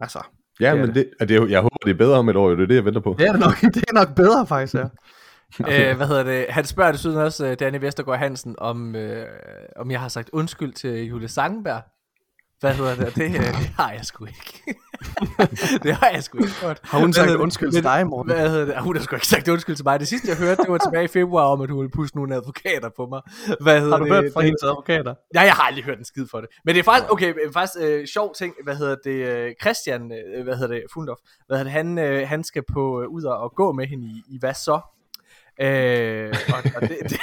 [0.00, 0.18] Altså.
[0.60, 2.50] Ja, det men det, det, det, jeg håber, det er bedre om et år.
[2.50, 3.16] Det er det, jeg venter på.
[3.18, 4.84] Det er nok, det er nok bedre, faktisk, ja.
[5.90, 6.46] øh, hvad hedder det?
[6.48, 9.26] Han spørger desuden også uh, Danny Vestergaard Hansen, om, øh,
[9.76, 11.82] om jeg har sagt undskyld til Julie Sangenberg.
[12.62, 13.14] Hvad hedder det?
[13.14, 14.62] Det, øh, det har jeg sgu ikke.
[15.84, 16.80] det har jeg sgu ikke gjort.
[16.82, 18.32] Har hun sagt undskyld til dig, Morten?
[18.32, 18.82] Hvad hedder det?
[18.82, 20.00] Hun har sgu ikke sagt undskyld til mig.
[20.00, 22.34] Det sidste, jeg hørte, det var tilbage i februar, om at hun ville pusse nogle
[22.34, 23.20] advokater på mig.
[23.60, 24.14] Hvad hedder har du det?
[24.14, 25.14] hørt fra det, hendes advokater?
[25.34, 26.48] Ja, jeg har aldrig hørt en skid for det.
[26.64, 28.54] Men det er faktisk, okay, faktisk øh, sjov ting.
[28.64, 29.26] Hvad hedder det?
[29.26, 30.82] Øh, Christian, øh, hvad hedder det?
[30.94, 31.18] Fundorf.
[31.46, 31.72] Hvad hedder det?
[31.72, 34.80] Han, øh, han skal på, øh, ud og, gå med hende i, i hvad så?
[35.60, 37.20] Øh, og, og det, det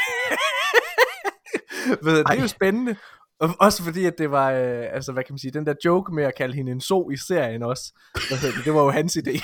[2.04, 2.96] Ved, det er jo spændende.
[3.40, 6.16] Og også fordi, at det var, øh, altså hvad kan man sige, den der joke
[6.16, 9.42] med at kalde hende en so i serien også, det, det var jo hans idé.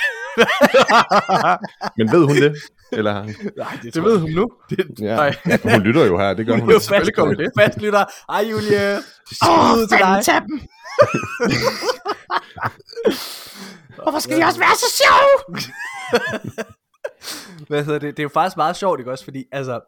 [1.98, 2.56] Men ved hun det?
[2.92, 3.14] Eller?
[3.58, 4.50] Nej, det, Det ved hun nu.
[4.70, 5.16] Det, Ja.
[5.16, 5.36] nej.
[5.64, 6.70] Hun lytter jo her, det gør Hun hun.
[6.70, 8.06] er jo selvfølgelig kommer fast, fast lytter.
[8.30, 9.02] Ej, Julie.
[9.32, 10.20] Skud til dig.
[10.24, 10.60] tag dem.
[14.04, 15.62] Hvorfor skal de også være så sjove?
[17.68, 18.18] Hvad hedder det?
[18.18, 19.24] Det er jo faktisk meget sjovt, ikke også?
[19.24, 19.80] Fordi, altså,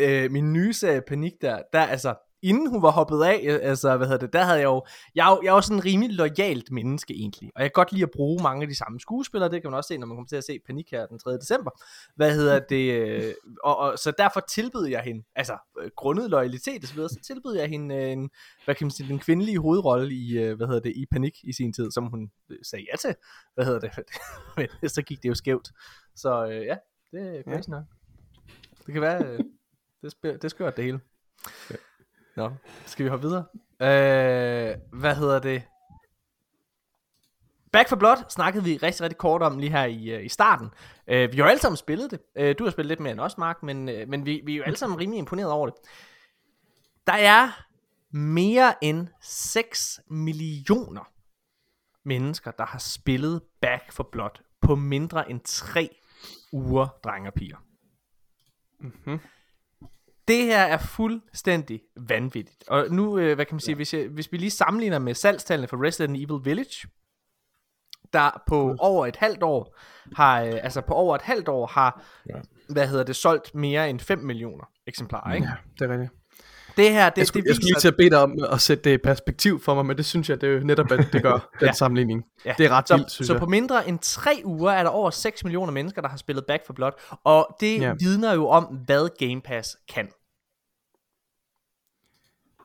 [0.00, 3.96] øh, min nye serie Panik der, der, altså, inden hun var hoppet af, øh, altså,
[3.96, 4.84] hvad hedder det, der havde jeg jo,
[5.14, 7.92] jeg, er jeg er jo sådan en rimelig lojalt menneske egentlig, og jeg kan godt
[7.92, 10.16] lide at bruge mange af de samme skuespillere, det kan man også se, når man
[10.16, 11.38] kommer til at se Panik her den 3.
[11.38, 11.70] december,
[12.16, 13.34] hvad hedder det, øh,
[13.64, 17.68] og, og, så derfor tilbød jeg hende, altså, øh, grundet loyalitet og så tilbød jeg
[17.68, 18.30] hende en,
[18.64, 21.72] hvad kan man sige, den kvindelige hovedrolle i, hvad hedder det, i Panik i sin
[21.72, 22.30] tid, som hun
[22.62, 23.14] sagde ja til,
[23.54, 23.90] hvad hedder det,
[24.56, 25.68] men så gik det jo skævt,
[26.16, 26.76] så ja,
[27.12, 27.84] det er crazy nok.
[28.86, 29.38] Det kan være,
[30.02, 31.00] det, det skørt det hele.
[32.36, 32.50] Nå,
[32.86, 33.44] skal vi hoppe videre?
[33.80, 35.62] Øh, hvad hedder det?
[37.72, 40.70] Back for Blood snakkede vi rigtig, rigtig kort om lige her i, øh, i starten.
[41.06, 42.20] Øh, vi har jo alle sammen spillet det.
[42.36, 44.56] Øh, du har spillet lidt mere end os, Mark, men, øh, men vi, vi er
[44.56, 45.74] jo alle sammen rimelig imponeret over det.
[47.06, 47.64] Der er
[48.10, 51.12] mere end 6 millioner
[52.04, 55.96] mennesker, der har spillet Back for Blood på mindre end 3
[56.52, 57.56] uger, drenge og piger.
[58.80, 59.20] Mhm.
[60.28, 62.64] Det her er fuldstændig vanvittigt.
[62.68, 65.68] Og nu, øh, hvad kan man sige, hvis, jeg, hvis vi lige sammenligner med salgstallene
[65.68, 66.88] for Resident Evil Village,
[68.12, 69.76] der på over et halvt år
[70.16, 72.40] har, øh, altså på over et halvt år har, Ja.
[72.68, 75.46] hvad hedder det, solgt mere end 5 millioner eksemplarer, ikke?
[75.46, 76.21] Ja, det er rigtigt.
[76.76, 78.60] Det her, det, Jeg skulle, det jeg skulle lige til at bede dig om at
[78.60, 81.08] sætte det i perspektiv for mig, men det synes jeg, det er jo netop, at
[81.12, 81.72] det gør, den Ja.
[81.72, 82.24] sammenligning.
[82.44, 82.54] Ja.
[82.58, 83.40] Det er ret så, vildt, synes så jeg.
[83.40, 86.66] på mindre end tre uger er der over 6 millioner mennesker, der har spillet Back
[86.66, 86.92] for Blood,
[87.24, 87.94] og det Ja.
[87.98, 90.08] vidner jo om, hvad Game Pass kan.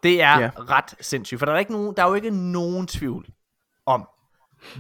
[0.04, 0.50] Det er Ja.
[0.58, 3.26] ret sindssygt, for der er, ikke nogen, der er jo ikke nogen tvivl
[3.86, 4.08] om,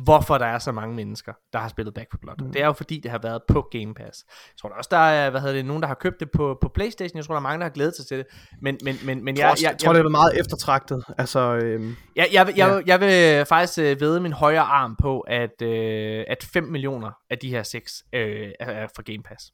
[0.04, 2.36] hvorfor der er så mange mennesker, der har spillet Back for Blood.
[2.40, 2.52] Mm.
[2.52, 4.26] Det er jo fordi, det har været på Game Pass.
[4.28, 6.58] Jeg tror der også, der er hvad hedder det, nogen, der har købt det på,
[6.62, 7.18] på Playstation.
[7.18, 8.26] Jeg tror, der er mange, der har glædet sig til det.
[8.62, 11.04] Men, men, men, men Jeg, jeg, tror, jeg, jeg, tror, det er meget eftertragtet.
[11.18, 12.68] Altså, øhm, jeg, jeg, jeg, Ja.
[12.74, 17.12] jeg, jeg vil faktisk øh, vede min højre arm på, at, øh, at 5 millioner
[17.30, 19.52] af de her 6 øh, er, fra Game Pass.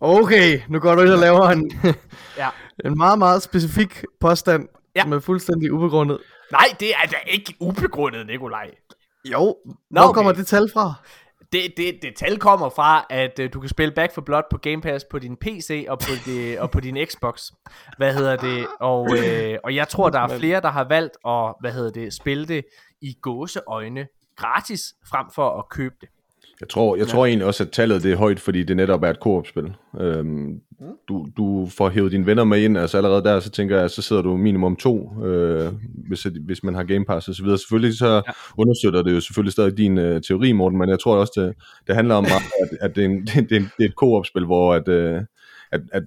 [0.00, 1.70] okay, nu går du ind og laver en,
[2.38, 2.48] Ja.
[2.84, 5.00] en meget, meget specifik påstand, Ja.
[5.00, 5.02] ja.
[5.02, 6.18] som er fuldstændig ubegrundet.
[6.52, 8.70] Nej, det er da ikke ubegrundet, Nikolaj.
[9.32, 10.14] Jo, Nå, hvor okay.
[10.16, 10.94] kommer det tal fra?
[11.52, 14.58] Det, det, det tal kommer fra, at øh, du kan spille Back for Blood på
[14.58, 17.50] Game Pass på din PC og på, det, og på din Xbox.
[17.96, 18.66] Hvad hedder det?
[18.80, 22.14] Og, øh, og jeg tror, der er flere, der har valgt at hvad hedder det,
[22.14, 22.64] spille det
[23.02, 24.06] i gåseøjne
[24.36, 26.08] gratis, frem for at købe det.
[26.60, 29.10] Jeg tror, jeg tror egentlig også, at tallet det er højt, fordi det netop er
[29.10, 29.72] et koop-spil.
[30.00, 30.60] Øhm,
[31.08, 34.02] du, du får hævet dine venner med ind, altså allerede der, så tænker jeg, så
[34.02, 35.72] sidder du minimum to, øh,
[36.08, 37.58] hvis, hvis man har Game Pass og så videre.
[37.58, 38.20] Selvfølgelig så ja.
[38.58, 41.54] understøtter det jo selvfølgelig stadig din øh, teori, Morten, men jeg tror også, det,
[41.86, 44.74] det handler om, at, at det, er en, det, en, det er et koop-spil, hvor
[44.74, 45.20] at, øh,
[45.72, 46.02] at, at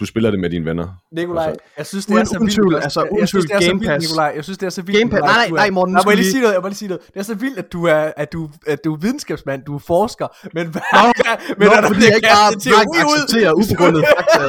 [0.00, 0.86] du spiller det med dine venner.
[1.12, 2.54] Nikolaj, Altså, jeg synes, det er så vildt.
[2.54, 4.02] tvivl, altså, jeg- uden jeg synes, det er så vildt, Pass.
[4.08, 4.32] Nikolaj.
[4.36, 6.02] Jeg synes, det er så vildt, Game Pass- Nikolaj, nej, nej, er- Morten, nu Nej,
[6.06, 7.02] må jeg skal lige sige noget, jeg må lige sige noget.
[7.14, 8.40] Det er så vildt, at du er, at du,
[8.72, 10.26] at du er videnskabsmand, du er forsker,
[10.56, 14.42] men hver gang, men Nå, når der fordi jeg ikke bare ud, accepterer ubegrundet fakta.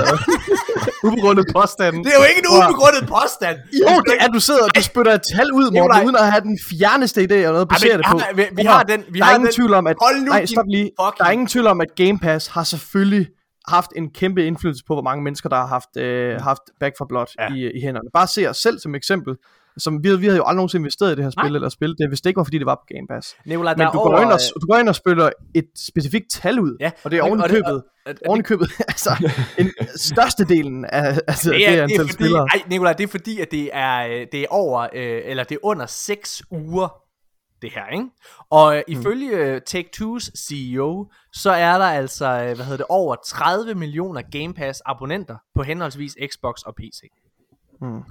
[1.07, 2.03] ubegrundet påstanden.
[2.03, 3.57] det er jo ikke en ubegrundet påstand.
[3.81, 6.43] Jo, det er, du sidder og du spytter et tal ud, Morten, uden at have
[6.49, 8.17] den fjerneste idé og noget at basere det på.
[8.35, 9.95] vi- har den- vi der har er ingen den- tvivl om, at...
[10.01, 10.91] Hold nu Nej, din stop lige.
[11.01, 13.27] fucking- Der er ingen tvivl om, at Game Pass har selvfølgelig
[13.67, 17.05] haft en kæmpe indflydelse på, hvor mange mennesker, der har haft, øh, haft Back for
[17.05, 17.53] Blood Ja.
[17.53, 18.09] i, i hænderne.
[18.13, 19.35] Bare se os selv som eksempel.
[19.77, 21.55] Som vi, vi havde jo aldrig nogensinde investeret i det her spil, Nej.
[21.55, 23.35] eller spillet det, hvis det ikke var, fordi det var på Game Pass.
[23.45, 25.29] Nikolaj, der Men er du over, går, ind og, øh, du går ind og spiller
[25.55, 27.83] et specifikt tal ud, Ja, og det er oven i købet.
[28.27, 32.13] Oven i købet, altså, en, størstedelen af altså, det, det er, det er antal fordi,
[32.13, 32.47] spillere.
[32.53, 35.55] ej, Nikolaj, det er fordi, at det er, øh, det er over, øh, eller det
[35.55, 37.01] er under 6 uger,
[37.61, 38.09] det her, ikke?
[38.49, 43.15] Og øh, ifølge øh, Take-Two's CEO, så er der altså, øh, hvad hedder det, over
[43.25, 47.01] 30 millioner Game Pass abonnenter på henholdsvis Xbox og PC.
[47.81, 48.01] Hmm.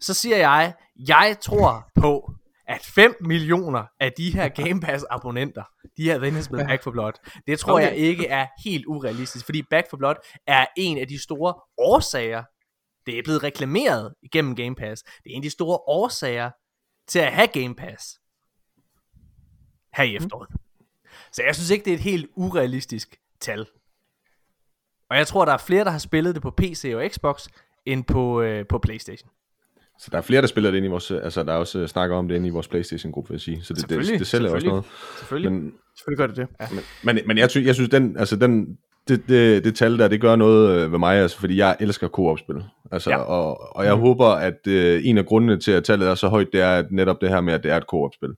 [0.00, 0.74] Så siger jeg,
[1.08, 2.34] jeg tror på,
[2.68, 5.62] at 5 millioner af de her Game Pass abonnenter,
[5.96, 7.12] de har været spillet Back for Blood.
[7.46, 7.74] Det tror.
[7.74, 7.84] Okay.
[7.84, 10.14] jeg ikke er helt urealistisk, fordi Back for Blood
[10.46, 12.44] er en af de store årsager,
[13.06, 16.50] det er blevet reklameret igennem Game Pass, det er en af de store årsager
[17.08, 18.18] til at have Game Pass
[19.94, 20.48] her i efteråret.
[21.32, 23.66] Så jeg synes ikke, det er et helt urealistisk tal.
[25.10, 27.46] Og jeg tror, der er flere, der har spillet det på PC og Xbox,
[27.86, 29.30] end på, øh, på Playstation.
[29.98, 31.88] Så der er flere, der spiller det ind i vores, altså der er også øh,
[31.88, 33.62] snakker om det inde i vores Playstation-gruppe, vil jeg sige.
[33.62, 34.70] Så det, det, Selvfølgelig, det sælger også selvfølgelig.
[34.70, 34.84] noget.
[35.18, 35.52] Selvfølgelig.
[35.52, 36.70] Men, Selvfølgelig gør det det.
[36.70, 38.78] men, men, men jeg, synes, jeg synes, den, altså den,
[39.08, 42.08] det, det, det tal der, det gør noget øh, ved mig, altså, fordi jeg elsker
[42.08, 42.64] co-op-spil.
[42.92, 43.16] Altså, ja.
[43.16, 44.00] og, og jeg mm.
[44.00, 46.92] håber, at øh, en af grundene til, at tallet er så højt, det er at
[46.92, 48.30] netop det her med, at det er et co-op-spil.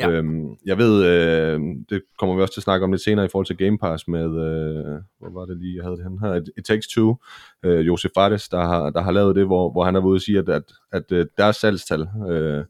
[0.00, 0.10] Ja.
[0.10, 3.28] Øhm, jeg ved, øh, det kommer vi også til at snakke om lidt senere i
[3.28, 6.50] forhold til Game Pass med, øh, hvor var det lige, jeg havde det her, It,
[6.58, 7.16] It Takes Two,
[7.64, 10.20] øh, Josef Fares, der har, der har lavet det, hvor, hvor han er ude og
[10.20, 12.64] sige, at, at, at, at deres salgstal øh,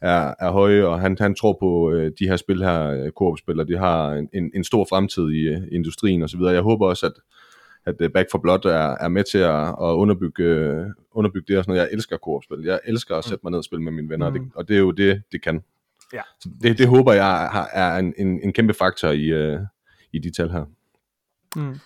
[0.00, 3.60] er, er høje, og han, han tror på øh, de her spil her, øh, Coop-spil,
[3.60, 6.40] og de har en, en, en stor fremtid i øh, industrien osv.
[6.40, 7.12] Jeg håber også, at,
[7.86, 11.58] at øh, Back for Blood er, er med til at, at underbygge, øh, underbygge det
[11.58, 11.88] og sådan noget.
[11.88, 12.64] Jeg elsker Coop-spil.
[12.64, 14.36] Jeg elsker at sætte mig ned og spille med mine venner, mm.
[14.36, 15.62] og, det, og det er jo det, det kan.
[16.12, 16.20] Ja.
[16.62, 19.58] Det, det håber jeg har, er en, en, en kæmpe faktor i, øh,
[20.12, 20.64] i de tal her.
[21.56, 21.78] Mm.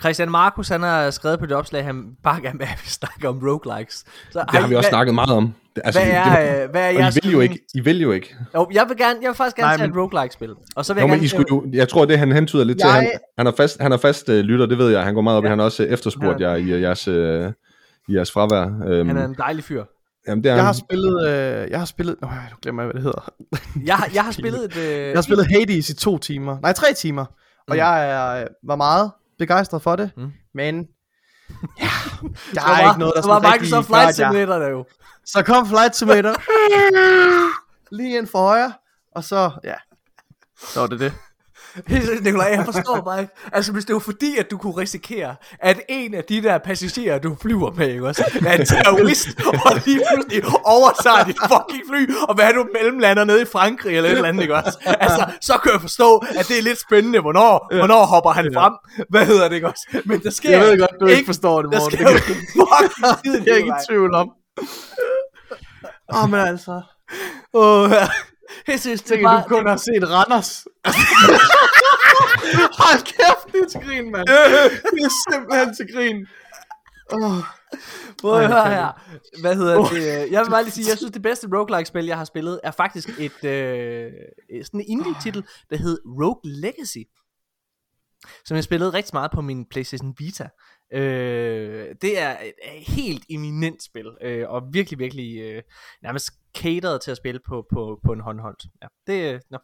[0.00, 4.04] Christian Markus, han har skrevet på det opslag, han bare gerne vil snakke om roguelikes.
[4.30, 5.54] Så, det har vi også hvad, snakket meget om.
[5.84, 7.16] Altså, hvad er, det, hvad er jeres...
[7.16, 7.58] I vil jo ikke.
[7.74, 8.36] I vil jo ikke.
[8.54, 9.98] Jo, jeg vil, gerne, jeg vil faktisk gerne Nej, tage men...
[9.98, 10.54] et roguelike-spil.
[10.76, 11.18] Og så vil jo, jeg gerne...
[11.18, 12.88] Men I skulle jo, jeg tror, det han hentyder lidt jeg...
[12.88, 12.94] til.
[12.94, 15.04] Han, han, er fast, han er fast uh, lytter, det ved jeg.
[15.04, 15.48] Han går meget op ja.
[15.48, 15.50] i.
[15.50, 16.50] Han har også uh, efterspurgt ja.
[16.50, 17.52] jer i, jeres, uh,
[18.08, 18.64] i jeres fravær.
[19.00, 19.84] Um, han er en dejlig fyr.
[20.28, 22.16] Jamen, det er jeg, har spillet, øh, jeg har spillet...
[22.22, 23.32] Åh, nu glemmer jeg, hvad det hedder.
[23.90, 24.76] jeg, jeg har spillet et...
[24.76, 26.60] Øh, jeg har spillet Hades i to timer.
[26.60, 27.24] Nej, tre timer.
[27.68, 27.76] Og mm.
[27.76, 30.10] jeg er, var meget begejstret for det.
[30.16, 30.32] Mm.
[30.54, 30.86] Men...
[31.80, 31.88] Ja,
[32.54, 34.84] der er var, ikke noget, der så var Microsoft Flight Simulator der jo.
[35.24, 36.34] Så kom Flight Simulator.
[37.96, 38.72] lige ind for højre.
[39.14, 39.74] Og så, ja.
[40.58, 41.12] Så var det det.
[42.22, 43.32] Nikolaj, jeg forstår bare ikke.
[43.52, 47.18] Altså, hvis det var fordi, at du kunne risikere, at en af de der passagerer,
[47.18, 49.28] du flyver med, ikke også, er en terrorist,
[49.66, 53.96] og lige pludselig overtager dit fucking fly, og hvad er du mellemlander nede i Frankrig,
[53.96, 54.78] eller et eller andet, ikke også?
[54.84, 57.76] Altså, så kan jeg forstå, at det er lidt spændende, hvornår, ja.
[57.76, 58.60] hvornår hopper han ja.
[58.60, 58.72] frem,
[59.08, 60.00] hvad hedder det, ikke også?
[60.04, 61.98] Men der sker Jeg ved godt, du ikke, ikke forstår det, Morten.
[61.98, 64.30] Der sker fucking det er ikke i tvivl om.
[66.14, 66.82] Åh, oh, men altså...
[67.54, 67.90] Åh, oh.
[68.68, 69.42] Jeg synes, det var...
[69.42, 70.66] du kun har set Randers.
[72.82, 74.26] Hold kæft, det er til grin, mand.
[74.26, 76.26] Det er simpelthen til grin.
[77.12, 77.44] Oh.
[78.20, 79.02] Prøv at høre her.
[79.40, 79.90] Hvad hedder oh.
[79.90, 80.30] det?
[80.30, 83.08] Jeg vil bare lige sige, jeg synes, det bedste roguelike-spil, jeg har spillet, er faktisk
[83.08, 84.12] et øh,
[84.64, 87.04] sådan en indie-titel, der hed Rogue Legacy.
[88.44, 90.48] Som jeg spillede rigtig meget på min PlayStation Vita.
[90.92, 95.62] Øh, det er et helt eminent spil, øh, og virkelig, virkelig øh,
[96.02, 98.64] nærmest catered til at spille på, på, på en håndholdt.
[98.82, 99.58] Ja, det, øh, no.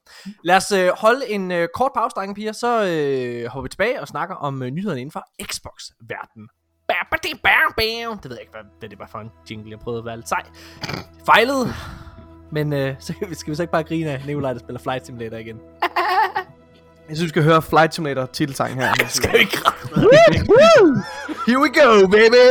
[0.44, 4.00] Lad os øh, holde en øh, kort pause, drenge piger, så øh, hopper vi tilbage
[4.00, 6.48] og snakker om øh, nyhederne inden for Xbox-verdenen.
[8.22, 10.16] Det ved jeg ikke, hvad, hvad det var for en jingle, jeg prøvede at være
[10.16, 10.42] lidt sej.
[11.26, 11.66] Fejlede,
[12.52, 14.80] men øh, så skal vi, skal vi så ikke bare grine af Nikolaj, der spiller
[14.80, 15.60] Flight Simulator igen.
[17.10, 18.94] Jeg synes, vi skal høre Flight Simulator titelsangen her.
[19.08, 19.38] skal vi
[21.46, 22.44] Here we go, baby!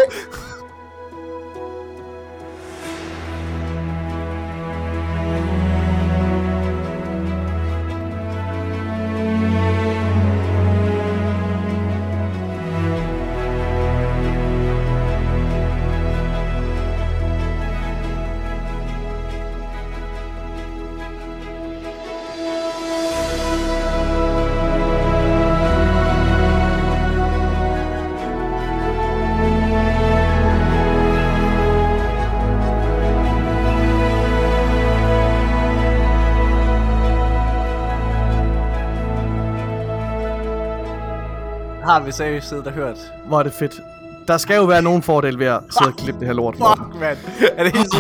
[42.00, 42.98] Har vi seriøst siddet og hørt.
[43.28, 43.82] Hvor er det fedt.
[44.28, 46.56] Der skal jo være nogen fordel ved at sidde og klippe det her lort.
[46.56, 47.18] Fuck, man.
[47.58, 47.94] Er det helt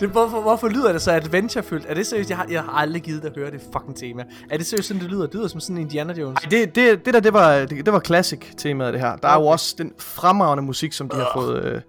[0.00, 1.86] det, hvorfor, hvorfor lyder det så adventurefyldt?
[1.88, 2.30] Er det seriøst?
[2.30, 4.24] Jeg har, jeg har aldrig givet at høre det fucking tema.
[4.50, 5.26] Er det seriøst sådan, det lyder?
[5.26, 6.38] Det lyder som sådan en Indiana Jones.
[6.44, 9.16] Ej, det, det, det der, det var, det, det var classic temaet det her.
[9.16, 11.80] Der er jo også den fremragende musik, som de har fået øh,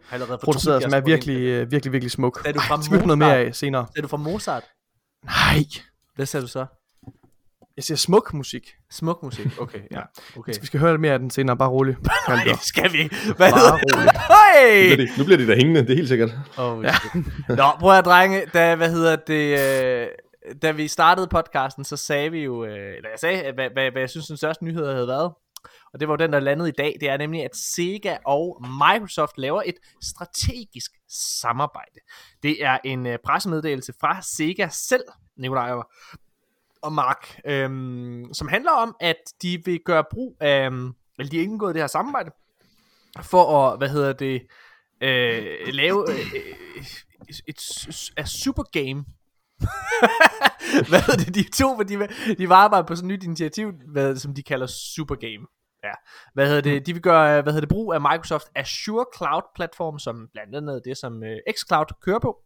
[0.43, 2.41] produceret, som er virkelig, øh, virkelig, virkelig smuk.
[2.45, 3.05] Er du fra Mozart?
[3.05, 3.85] noget mere af senere.
[3.97, 4.63] Er du fra Mozart?
[5.25, 5.63] Nej.
[6.15, 6.65] Hvad sagde du så?
[7.77, 8.75] Jeg siger smuk musik.
[8.91, 10.01] Smuk musik, okay, ja.
[10.37, 10.53] Okay.
[10.61, 11.95] Vi skal høre lidt mere af den senere, bare rolig.
[12.27, 13.15] Nej, det skal vi ikke.
[13.25, 14.11] Hvad bare rolig.
[14.31, 14.89] hey!
[14.89, 16.31] nu, bliver det, nu bliver det der hængende, det er helt sikkert.
[16.57, 16.93] Oh, ja.
[17.49, 20.07] Nå, prøv at drenge, da, hvad hedder det, øh,
[20.61, 24.01] da vi startede podcasten, så sagde vi jo, øh, eller jeg sagde, hvad, hvad, hvad
[24.01, 25.31] jeg synes, den største nyhed havde været.
[25.93, 26.97] Og det var den, der landede i dag.
[26.99, 30.91] Det er nemlig, at Sega og Microsoft laver et strategisk
[31.41, 31.99] samarbejde.
[32.43, 35.03] Det er en øh, pressemeddelelse fra Sega selv,
[35.37, 35.71] Nikolaj,
[36.83, 41.37] og Mark, øhm, som handler om, at de vil gøre brug af, øhm, eller de
[41.37, 42.31] har indgået det her samarbejde,
[43.21, 44.41] for at, hvad hedder det,
[45.01, 46.85] øh, lave øh, øh
[47.29, 47.59] et, et,
[48.17, 49.05] et super game.
[50.89, 52.07] hvad hedder det, de to, for de,
[52.37, 55.47] de var arbejde på sådan et nyt initiativ, hvad, som de kalder super game.
[55.83, 55.93] Ja.
[56.33, 56.85] Hvad hedder det?
[56.85, 60.81] De vil gøre hvad hedder det, brug af Microsoft Azure Cloud platform, som blandt andet
[60.85, 62.37] det, som øh, xCloud kører på.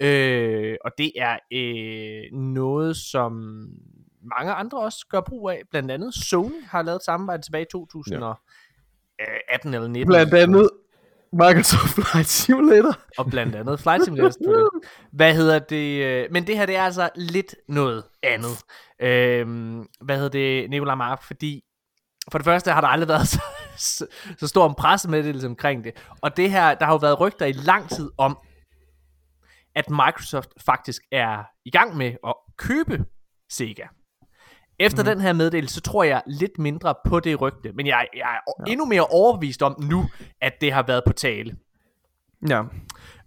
[0.00, 3.32] Øh, og det er øh, noget, som
[4.22, 5.62] mange andre også gør brug af.
[5.70, 10.08] Blandt andet Sony har lavet et samarbejde tilbage i 2018 eller 19.
[10.12, 10.70] Blandt andet
[11.32, 12.98] Microsoft Flight Simulator.
[13.18, 14.70] Og blandt andet Flight Simulator.
[15.12, 16.04] Hvad hedder det?
[16.04, 18.58] øh, Men det her, det er altså lidt noget andet.
[19.02, 21.22] Øhm, hvad hedder det, Nicolai Mark?
[21.22, 21.64] Fordi
[22.32, 23.42] for det første har der aldrig været så,
[23.96, 24.06] så,
[24.38, 25.92] så stor en pressemeddelelse omkring det.
[26.20, 28.38] Og det her, der har jo været rygter i lang tid om,
[29.78, 33.04] at Microsoft faktisk er i gang med at købe
[33.50, 33.86] Sega.
[34.78, 35.16] Efter mm-hmm.
[35.16, 37.72] den her meddelelse, så tror jeg lidt mindre på det rygte.
[37.72, 38.72] Men jeg, jeg er ja.
[38.72, 40.04] endnu mere overbevist om nu,
[40.40, 41.56] at det har været på tale.
[42.48, 42.62] Ja.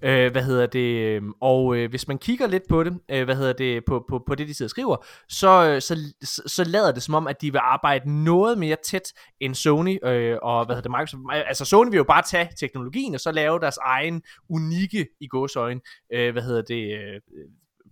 [0.04, 0.98] Øh, hvad hedder det?
[0.98, 4.24] Øhm, og øh, hvis man kigger lidt på det, øh, hvad hedder det, på, på,
[4.28, 4.98] på det de sidder og skriver,
[5.30, 8.78] så, øh, så, så, så lader det som om, at de vil arbejde noget mere
[8.86, 11.22] tæt end Sony øh, og hvad hedder det, Microsoft.
[11.34, 15.28] Øh, altså Sony vil jo bare tage teknologien og så lave deres egen unikke i
[15.28, 15.82] gåsøjne,
[16.14, 17.22] øh, hvad hedder det, øh,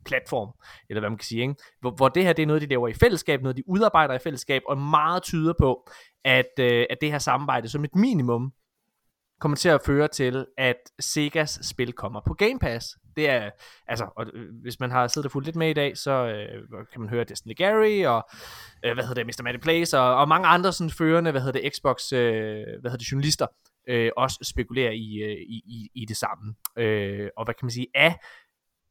[0.05, 0.49] platform,
[0.89, 1.55] eller hvad man kan sige, ikke?
[1.81, 4.19] Hvor, hvor det her det er noget, de laver i fællesskab, noget de udarbejder i
[4.19, 5.89] fællesskab, og meget tyder på,
[6.25, 8.51] at, øh, at det her samarbejde som et minimum
[9.39, 12.87] kommer til at føre til, at Segas spil kommer på Game Pass.
[13.15, 13.49] Det er,
[13.87, 16.85] altså, og, øh, hvis man har siddet og fulgt lidt med i dag, så øh,
[16.91, 18.29] kan man høre Destiny Gary, og
[18.85, 19.43] øh, hvad hedder det, Mr.
[19.43, 22.97] Matty Place, og, og mange andre sådan førende, hvad hedder det, Xbox, øh, hvad hedder
[22.97, 23.47] det, journalister,
[23.89, 26.55] øh, også spekulerer i, øh, i, i, i det samme.
[26.77, 28.15] Øh, og hvad kan man sige, af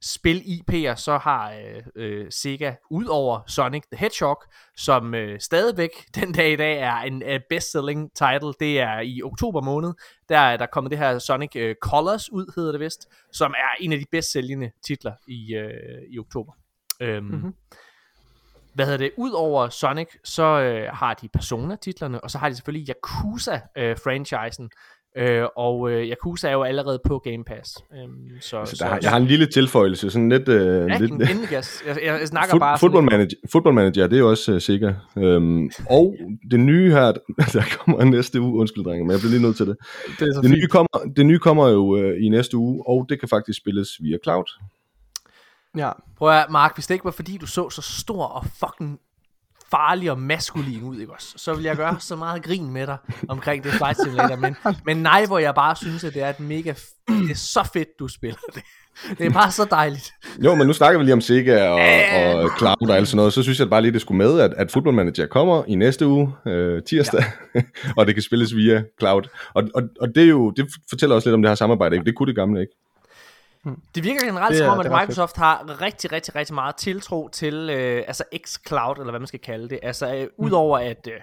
[0.02, 4.42] spil IP'er, så har øh, øh, Sega, ud over Sonic the Hedgehog,
[4.76, 9.22] som øh, stadigvæk den dag i dag er en øh, best-selling title, det er i
[9.22, 9.92] oktober måned,
[10.28, 13.82] der er der kommet det her Sonic øh, Colors ud, hedder det vist, som er
[13.82, 16.52] en af de bedst sælgende titler i, øh, i oktober.
[17.00, 17.54] Øhm, mm-hmm.
[18.74, 19.10] Hvad hedder det?
[19.16, 24.70] Udover Sonic, så øh, har de Persona-titlerne, og så har de selvfølgelig Yakuza-franchisen, Øh,
[25.56, 27.74] og øh, Yakuza er jo allerede på Game Pass.
[27.94, 30.48] Øhm, så, Altså, så, der, har- jeg har en lille tilføjelse, sådan lidt...
[30.48, 31.82] Øh, ja, lidt en gas.
[31.86, 34.60] Jeg, jeg, jeg snakker Fut, bare football, manager, football manager, det er jo også uh,
[34.60, 34.94] sikker.
[35.18, 36.16] Øhm, og
[36.50, 37.12] det nye her,
[37.52, 39.76] der kommer næste uge, undskyld drenge, men jeg bliver lige nødt til det.
[40.20, 40.70] Det er så Det nye fint.
[40.70, 44.16] kommer, det nye kommer jo uh, i næste uge, og det kan faktisk spilles via
[44.24, 44.44] cloud.
[45.76, 45.90] Ja.
[46.18, 48.98] Prøv at Mark, hvis det ikke var fordi du så så stor og fucking
[49.70, 51.34] farlig og maskulin ud, ikke også?
[51.36, 52.96] Så vil jeg gøre så meget grin med dig
[53.28, 54.56] omkring det Flight Simulator, men,
[54.86, 56.74] men nej, hvor jeg bare synes, at det er et mega,
[57.08, 58.62] det er så fedt, du spiller det.
[59.18, 60.12] Det er bare så dejligt.
[60.44, 61.80] Jo, men nu snakker vi lige om Sega og,
[62.42, 64.54] og cloud og alt sådan noget, så synes jeg bare lige, det skulle med, at,
[64.56, 67.62] at Football Manager kommer i næste uge, øh, tirsdag, ja.
[67.96, 69.22] og det kan spilles via cloud.
[69.54, 72.06] Og, og, og det, er jo, det fortæller også lidt om det her samarbejde, ikke?
[72.06, 72.72] det kunne det gamle ikke.
[73.94, 77.28] Det virker generelt Det er- som om, at Microsoft har rigtig, rigtig, rigtig meget tiltro
[77.28, 79.78] til øh, altså xCloud, eller hvad man skal kalde det.
[79.82, 81.20] Altså øh, udover at, øh,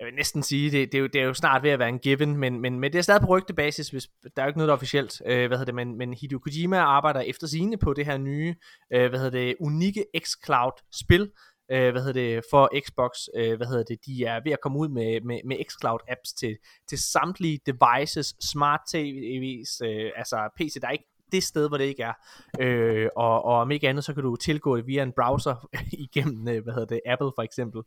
[0.00, 1.88] jeg vil næsten sige, det, det, er jo, det er jo snart ved at være
[1.88, 4.06] en given, men, men, men det er stadig på rygtebasis, hvis
[4.36, 5.22] der er jo ikke noget, der er officielt.
[5.26, 8.54] Øh, hvad hedder det, men, men Hideo Kojima arbejder efter sine på det her nye,
[8.92, 11.30] øh, hvad hedder det, unikke xCloud-spil,
[11.72, 14.78] øh, hvad hedder det, for Xbox, øh, hvad hedder det, de er ved at komme
[14.78, 16.56] ud med, med, med xCloud apps til,
[16.88, 21.84] til samtlige devices, smart TV's, øh, altså PC, der er ikke det sted, hvor det
[21.84, 22.12] ikke er.
[22.60, 25.68] Øh, og, og om ikke andet, så kan du tilgå det via en browser
[26.06, 27.82] igennem, øh, hvad hedder det, Apple for eksempel.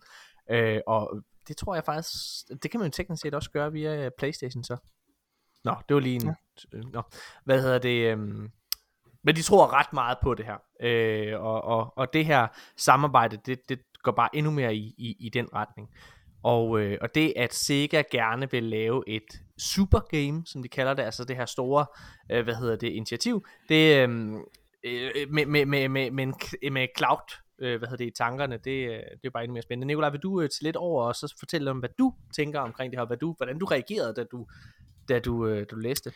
[0.51, 2.13] Øh, og det tror jeg faktisk,
[2.63, 4.77] det kan man jo teknisk set også gøre via øh, Playstation så.
[5.63, 6.35] Nå, det var lige en,
[6.73, 6.79] ja.
[6.93, 7.01] nå,
[7.43, 8.51] hvad hedder det, øhm,
[9.23, 10.57] men de tror ret meget på det her.
[10.81, 15.15] Øh, og, og, og det her samarbejde, det, det går bare endnu mere i, i,
[15.19, 15.89] i den retning.
[16.43, 20.93] Og, øh, og det at Sega gerne vil lave et super game, som de kalder
[20.93, 21.85] det, altså det her store,
[22.31, 24.35] øh, hvad hedder det, initiativ, det øhm,
[24.85, 26.23] øh, med, med, med, med, med,
[26.61, 29.53] en, med cloud, øh, hvad hedder det, i tankerne, det, øh, det er bare endnu
[29.53, 29.87] mere spændende.
[29.87, 32.91] Nikolaj, vil du øh, til lidt over og så fortælle om, hvad du tænker omkring
[32.91, 34.45] det her, hvad du, hvordan du reagerede, da du,
[35.09, 36.11] da du, øh, du læste?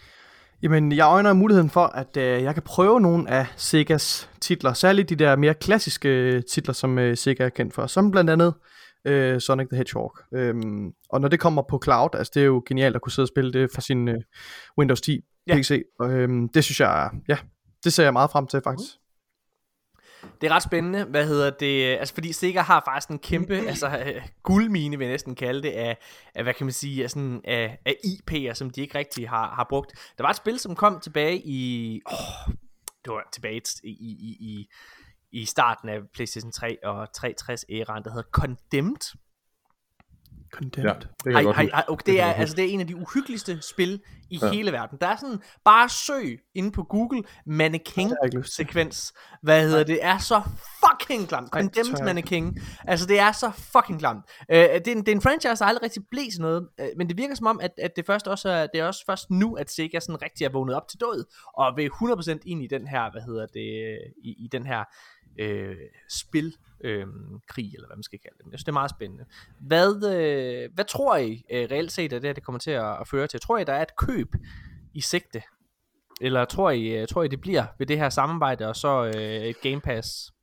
[0.61, 5.09] Jamen, jeg øjner muligheden for, at øh, jeg kan prøve nogle af Segas titler, særligt
[5.09, 8.53] de der mere klassiske øh, titler, som øh, Sega er kendt for, som blandt andet
[9.05, 10.17] øh, Sonic the Hedgehog.
[10.33, 13.25] Øhm, og når det kommer på cloud, altså det er jo genialt at kunne sidde
[13.25, 14.21] og spille det fra sin øh,
[14.77, 15.57] Windows 10 Ja.
[15.57, 15.83] PC.
[15.99, 17.37] Og, øhm, det synes jeg, ja,
[17.83, 18.91] det ser jeg meget frem til faktisk.
[20.41, 23.87] Det er ret spændende, hvad hedder det, altså fordi Sega har faktisk en kæmpe, altså
[24.05, 25.97] øh, guldmine vil jeg næsten kalde det, af,
[26.35, 29.47] af hvad kan man sige, af, sådan, af, af IP'er, som de ikke rigtig har,
[29.55, 29.91] har brugt.
[30.17, 32.53] Der var et spil, som kom tilbage i, åh,
[33.05, 34.67] det var tilbage i, i, i,
[35.41, 39.17] i, starten af PlayStation 3 og 360-æraen, der hedder Condemned.
[40.53, 40.91] Condemned.
[40.91, 41.71] Ja, det ej, huske.
[41.73, 44.51] ej, okay, det, er, altså, det er en af de uhyggeligste spil i ja.
[44.51, 44.97] hele verden.
[45.01, 48.65] Der er sådan, bare søg inde på Google, mannequin Det har jeg ikke lyst til.
[48.65, 49.13] sekvens.
[49.43, 49.99] Hvad hedder det?
[50.01, 50.41] er så
[50.85, 51.49] fucking klamt.
[51.49, 52.57] Condemned jeg mannequin.
[52.87, 54.25] Altså, det er så fucking klamt.
[54.51, 56.67] Øh, det, er en, det er en franchise, der aldrig rigtig blev til noget.
[56.79, 59.03] Øh, men det virker som om, at, at det, først også er, det er også
[59.05, 61.25] først nu, at Sega sådan rigtig er vågnet op til død.
[61.57, 64.83] Og vil 100% ind i den her, hvad hedder det, i, i den her
[65.39, 65.77] øh,
[66.09, 67.07] spil øh,
[67.47, 68.43] krig, eller hvad man skal kalde det.
[68.43, 69.25] Jeg synes, det er meget spændende.
[69.59, 73.01] Hvad, øh, hvad tror I øh, reelt set, at det, her, det kommer til at,
[73.01, 73.39] at føre til?
[73.39, 74.35] Tror I, der er et køb
[74.93, 75.41] i sigte?
[76.21, 79.21] Eller tror I, øh, tror I det bliver ved det her samarbejde, og så øh,
[79.21, 80.34] et Game Pass?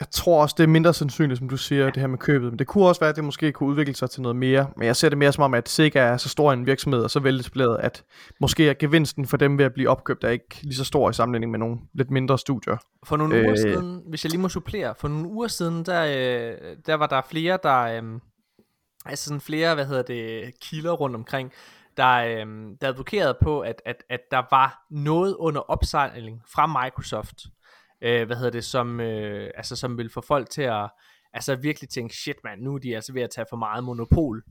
[0.00, 2.50] Jeg tror også, det er mindre sandsynligt, som du siger, det her med købet.
[2.52, 4.70] Men det kunne også være, at det måske kunne udvikle sig til noget mere.
[4.76, 7.10] Men jeg ser det mere som om, at Sega er så stor en virksomhed og
[7.10, 8.04] så veletableret, at
[8.40, 11.12] måske er gevinsten for dem ved at blive opkøbt er ikke lige så stor i
[11.12, 12.76] sammenligning med nogle lidt mindre studier.
[13.04, 16.04] For nogle øh, uger siden, hvis jeg lige må supplere, for nogle uger siden, der,
[16.04, 18.20] øh, der var der flere, der, øh,
[19.06, 21.52] altså sådan flere, hvad hedder det, kilder rundt omkring,
[21.96, 22.46] der, øh,
[22.80, 27.40] der advokerede på, at, at, at der var noget under opsejling fra Microsoft,
[28.02, 30.90] øh, hvad hedder det, som, øh, altså, som vil få folk til at
[31.32, 34.44] altså virkelig tænke, shit man, nu er de altså ved at tage for meget monopol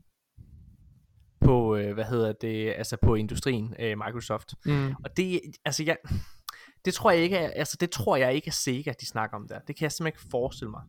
[1.40, 4.54] på, øh, hvad hedder det, altså på industrien, øh, Microsoft.
[4.64, 4.94] Mm.
[5.04, 5.96] Og det, altså jeg,
[6.84, 9.58] det tror jeg ikke, altså det tror jeg ikke er Sega, de snakker om der.
[9.58, 10.82] Det kan jeg simpelthen ikke forestille mig.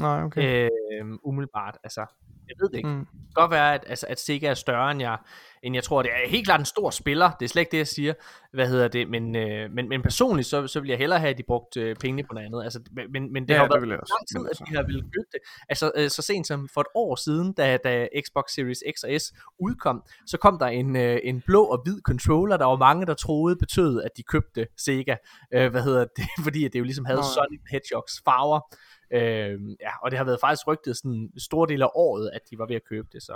[0.00, 0.64] Nej, okay.
[0.64, 2.06] Øh, umiddelbart, altså,
[2.48, 2.88] jeg ved det ikke.
[2.88, 2.98] Mm.
[2.98, 5.18] Det kan godt være, at, altså, at Sega er større, end jeg,
[5.62, 6.02] end jeg tror.
[6.02, 8.14] Det er helt klart en stor spiller, det er slet ikke det, jeg siger.
[8.52, 9.08] Hvad hedder det?
[9.10, 11.96] Men, øh, men, men personligt, så, så vil jeg hellere have, at de brugte øh,
[11.96, 12.64] pengene på noget andet.
[12.64, 12.80] Altså,
[13.12, 15.40] men, men det Ja, har det været lang tid, at de har ville købe det.
[15.68, 19.20] Altså, øh, så sent som for et år siden, da, da Xbox Series X og
[19.20, 23.06] S udkom, så kom der en, øh, en blå og hvid controller, der var mange,
[23.06, 25.16] der troede betød, at de købte Sega.
[25.54, 26.26] Øh, hvad hedder det?
[26.46, 27.24] Fordi at det jo ligesom havde Nå.
[27.34, 28.60] Sonic Hedgehogs farver.
[29.10, 32.40] Øh, ja, og det har været faktisk rygtet sådan en stor del af året, at
[32.50, 33.22] de var ved at købe det.
[33.22, 33.32] Så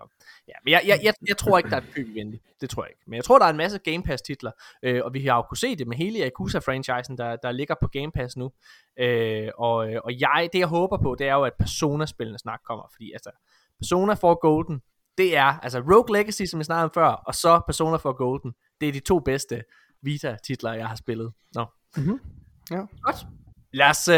[0.48, 2.40] ja, men jeg, jeg, jeg, jeg tror ikke, der er et køb igen.
[2.60, 3.02] Det tror jeg ikke.
[3.06, 4.50] Men jeg tror, der er en masse Game Pass titler,
[4.82, 7.88] øh, og vi har jo kunne se det med hele Yakuza-franchisen, der, der ligger på
[7.88, 8.52] Game Pass nu.
[8.98, 12.60] Øh, og, øh, og jeg, det jeg håber på, det er jo, at Persona-spillene snart
[12.64, 13.30] kommer, fordi altså,
[13.78, 14.82] Persona 4 Golden,
[15.18, 18.54] det er, altså Rogue Legacy, som jeg snakkede om før, og så Persona 4 Golden,
[18.80, 19.64] det er de to bedste
[20.02, 21.32] Vita-titler, jeg har spillet.
[21.54, 21.66] Nå.
[21.96, 22.20] Mhm.
[22.70, 22.80] Ja.
[23.02, 23.26] Godt.
[23.72, 24.14] Lad os, øh,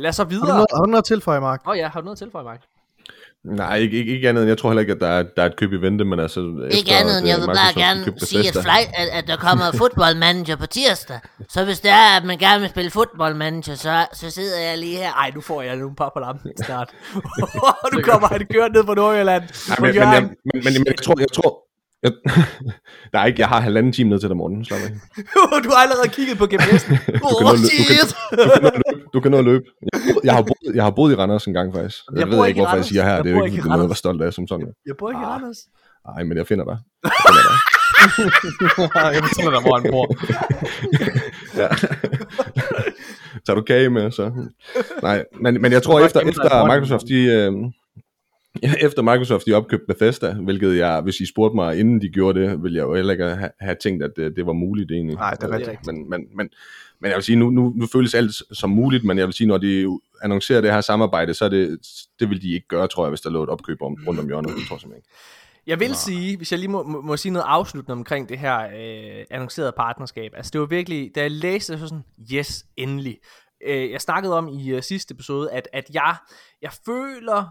[0.00, 0.48] lad os så Har, du videre.
[0.48, 1.60] noget, har du noget at tilføje, Mark?
[1.66, 2.60] Åh oh, ja, har du noget at tilføje, Mark?
[3.44, 5.46] Nej, ikke, ikke, ikke andet end, jeg tror heller ikke, at der er, der er
[5.46, 6.40] et køb i vente, men altså...
[6.70, 10.16] Ikke andet end, jeg vil bare gerne sige, at, fly, at, at der kommer football
[10.16, 11.20] manager på tirsdag.
[11.48, 14.78] Så hvis det er, at man gerne vil spille football manager, så, så sidder jeg
[14.78, 15.12] lige her.
[15.12, 16.90] Ej, nu får jeg nogle par på lampen snart.
[17.92, 19.42] nu kommer han kørt ned på Nordjylland.
[19.68, 20.22] Nej, På men, men, jeg,
[20.54, 21.67] men, men, jeg tror, jeg tror...
[22.02, 22.12] Jeg,
[23.12, 24.64] der er ikke, jeg har halvanden time ned til dig, Morten.
[24.64, 24.90] Slap af.
[25.64, 26.94] du har allerede kigget på GPS'en.
[27.22, 27.52] Du kan,
[28.62, 29.02] du, løbe.
[29.14, 29.64] du kan nå at løbe.
[29.92, 31.96] Jeg, har boet- jeg, har boet, jeg har boet i Randers en gang, faktisk.
[32.10, 33.14] Jeg, Jeg jeg ved ikke hvorfor jeg siger her.
[33.14, 34.66] Jeg Det er jo ikke ikke noget, jeg var stolt af som sådan.
[34.86, 35.58] Jeg bor ikke i Randers.
[36.08, 36.78] Nej, men jeg finder dig.
[37.04, 37.58] Jeg finder dig.
[39.14, 40.06] jeg fortæller dig, hvor han bor.
[41.62, 41.68] Ja.
[43.46, 44.32] Tager du kage med, så?
[45.02, 46.64] Nej, men, men jeg tror, efter, efter.
[46.74, 47.50] Microsoft, de...
[48.64, 52.40] Øh, efter Microsoft de opkøbte Bethesda, hvilket jeg, hvis I spurgte mig, inden de gjorde
[52.40, 55.16] det, ville jeg jo heller ikke have, have tænkt, at det, det var muligt egentlig.
[55.16, 55.86] Nej, det er rigtigt.
[55.86, 56.48] Men, men, men,
[57.00, 59.48] men jeg vil sige, nu, nu, nu føles alt som muligt, men jeg vil sige,
[59.48, 61.78] når de annoncerer det her samarbejde, så er det,
[62.20, 64.26] det vil de ikke gøre, tror jeg, hvis der lå et opkøb om, rundt om
[64.26, 64.56] hjørnet.
[64.56, 65.08] Det tror jeg ikke.
[65.66, 68.58] Jeg vil sige, hvis jeg lige må, må, må sige noget afsluttende omkring det her
[68.58, 70.32] øh, annoncerede partnerskab.
[70.36, 73.18] Altså det var virkelig, da jeg læste det, så sådan, yes, endelig.
[73.66, 76.16] Øh, jeg snakkede om i øh, sidste episode, at, at jeg,
[76.62, 77.48] jeg føler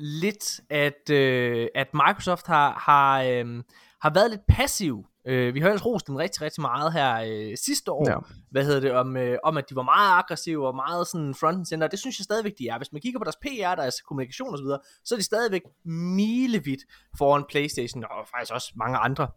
[0.00, 3.62] lidt, at, øh, at Microsoft har, har, øh,
[4.00, 5.06] har været lidt passiv.
[5.26, 8.10] Øh, vi har ellers rost dem rigtig, rigtig meget her øh, sidste år.
[8.10, 8.16] Ja.
[8.50, 11.56] Hvad hedder det, om, øh, om at de var meget aggressive og meget sådan front
[11.56, 11.88] and center.
[11.88, 12.78] Det synes jeg stadigvæk, de er.
[12.78, 14.66] Hvis man kigger på deres PR, deres kommunikation osv.,
[15.04, 16.80] så er de stadigvæk milevidt
[17.18, 19.28] foran Playstation og faktisk også mange andre.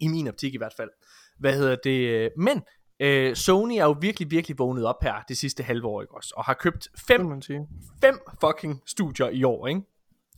[0.00, 0.90] I min optik i hvert fald.
[1.38, 2.08] Hvad hedder det?
[2.08, 2.62] øh, Men
[3.00, 6.34] øh, Sony er jo virkelig, virkelig vågnet op her det sidste halve år, ikke også?
[6.36, 7.68] Og har købt fem man sige.
[8.00, 9.80] fem fucking studier i år, ikke?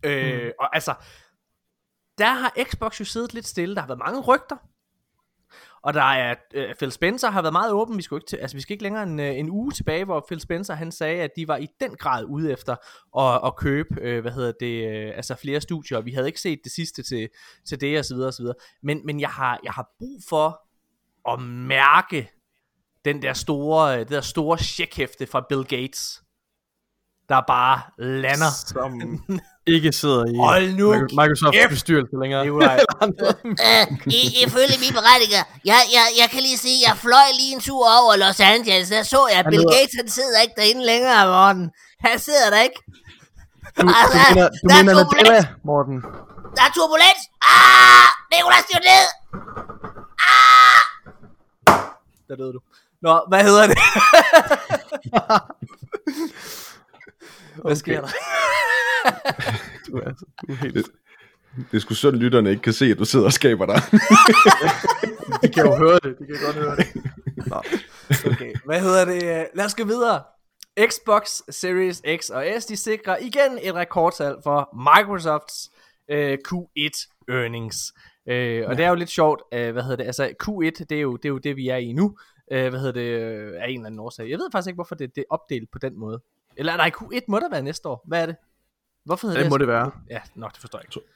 [0.02, 0.50] Øh, Mm.
[0.60, 0.94] Og altså,
[2.18, 3.74] der har Xbox jo siddet lidt stille.
[3.74, 4.56] Der har været mange rygter.
[5.82, 7.96] Og der er, øh, Phil Spencer har været meget åben.
[7.96, 10.24] Vi skal, ikke til, altså, vi skal ikke længere en, øh, en uge tilbage, hvor
[10.28, 12.76] Phil Spencer han sagde, at de var i den grad ude efter
[13.18, 16.00] at, at købe, øh, hvad hedder det, øh, altså flere studier.
[16.00, 17.28] Vi havde ikke set det sidste til,
[17.68, 18.56] til det, og så videre, og så videre.
[18.82, 20.60] Men, men jeg, har, jeg har brug for
[21.32, 22.30] at mærke
[23.06, 26.02] den der store, øh, det der store checkhæfte fra Bill Gates,
[27.28, 28.52] der bare lander.
[28.66, 28.90] Som
[29.76, 30.88] ikke sidder i Hold nu
[31.20, 31.70] Microsofts kæft.
[31.70, 32.44] bestyrelse længere.
[32.44, 32.78] Nikolaj.
[33.66, 33.84] Øh,
[34.18, 37.84] I, ifølge mine berettiger, jeg, jeg, jeg kan lige sige, jeg fløj lige en tur
[38.00, 38.88] over Los Angeles.
[38.88, 41.70] Der så jeg, at Bill Gates, han sidder ikke derinde længere, Morten.
[42.06, 42.80] Han sidder der ikke.
[43.76, 45.04] Du, du Altså, mener, du der er mener.
[45.04, 45.96] Nadella, Morten.
[46.56, 47.22] Der er turbulens.
[47.52, 48.06] Ah!
[48.32, 49.04] Nikolaj, styr ned.
[50.32, 50.80] Ah!
[52.28, 52.60] Der døde du.
[53.06, 53.78] Nå, hvad hedder det?
[57.64, 58.08] hvad sker der?
[59.86, 60.74] Du er, du er helt...
[60.74, 60.84] Det,
[61.70, 63.82] det er sgu synd, lytterne ikke kan se, at du sidder og skaber dig.
[65.42, 66.16] De kan jo høre det.
[66.18, 66.86] De kan godt høre det.
[67.46, 67.62] Nå.
[68.32, 69.48] Okay, hvad hedder det?
[69.54, 70.22] Lad os gå videre.
[70.86, 75.70] Xbox Series X og S, de sikrer igen et rekordtal for Microsofts
[76.10, 77.92] øh, Q1 earnings.
[78.28, 78.76] Øh, og ja.
[78.76, 81.24] det er jo lidt sjovt, øh, hvad hedder det, altså Q1, det er jo det,
[81.24, 82.16] er jo det vi er i nu,
[82.52, 84.30] øh, hvad hedder det, øh, af en eller anden årsag.
[84.30, 86.20] Jeg ved faktisk ikke, hvorfor det, det er opdelt på den måde.
[86.56, 88.02] Eller er der Q1 må der være næste år?
[88.06, 88.36] Hvad er det?
[89.04, 89.50] Hvorfor hedder Det det?
[89.50, 89.90] må det være.
[90.10, 91.06] Ja, nå, det forstår jeg ikke.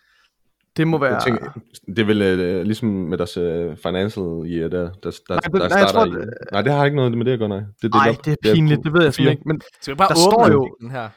[0.76, 1.14] Det må være...
[1.14, 1.50] Jeg tænker,
[1.86, 5.40] det er vel øh, ligesom med deres øh, financial year, der, der, der, Nej, der
[5.40, 6.10] det- nej, starter tror, i...
[6.10, 7.58] det- Nej, det har ikke noget med det at gøre, nej.
[7.58, 9.48] Det, det Nej, det er pinligt, det ved jeg simpelthen ikke.
[9.48, 11.08] Men Skal vi bare Der åbne står jo- den her?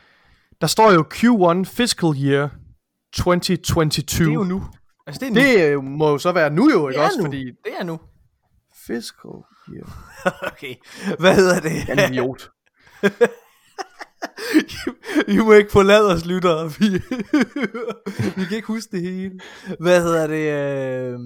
[0.61, 2.49] der står jo Q1 Fiscal Year
[3.13, 4.25] 2022.
[4.25, 4.63] Det er jo nu.
[5.07, 5.69] Altså, det er nu.
[5.71, 7.17] Det øh, må jo så være nu jo, ikke er også?
[7.19, 7.25] nu.
[7.25, 7.99] Fordi Det er nu.
[8.87, 9.31] Fiscal
[10.51, 10.75] Okay.
[11.19, 11.87] Hvad hedder det?
[11.87, 12.49] Jeg er en idiot.
[15.27, 16.69] I må ikke forlade os, lyttere.
[16.79, 16.89] Vi,
[18.35, 19.39] vi kan ikke huske det hele.
[19.79, 20.53] Hvad hedder det?
[20.53, 21.19] Øh...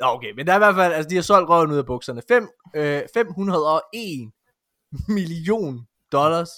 [0.00, 2.22] Okay, men der er i hvert fald, altså de har solgt røven ud af bukserne.
[2.28, 4.30] Fem, øh, 501
[5.08, 6.48] million dollars,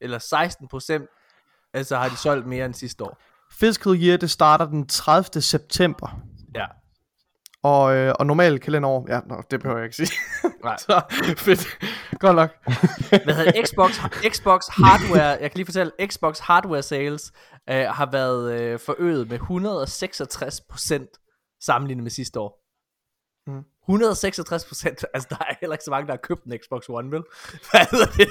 [0.00, 1.04] eller 16 procent,
[1.74, 3.18] altså har de solgt mere end sidste år.
[3.52, 5.42] Fiscal Year, det starter den 30.
[5.42, 6.20] september.
[6.54, 6.66] Ja.
[7.62, 10.12] Og, øh, og normalt kalenderår, ja, nå, det behøver jeg ikke sige.
[10.64, 10.76] Nej.
[10.86, 11.02] så
[11.36, 11.66] fedt.
[12.18, 12.50] Godt nok.
[13.24, 13.66] Hvad hedder?
[13.66, 13.90] Xbox,
[14.28, 17.32] Xbox hardware, jeg kan lige fortælle, Xbox hardware sales
[17.70, 21.08] øh, har været øh, forøget med 166 procent
[21.62, 22.59] sammenlignet med sidste år.
[23.50, 23.64] Mm.
[23.88, 27.10] 166 procent, altså der er heller ikke så mange, der har købt en Xbox One,
[27.10, 27.22] vel?
[27.70, 28.28] Hvad hedder det?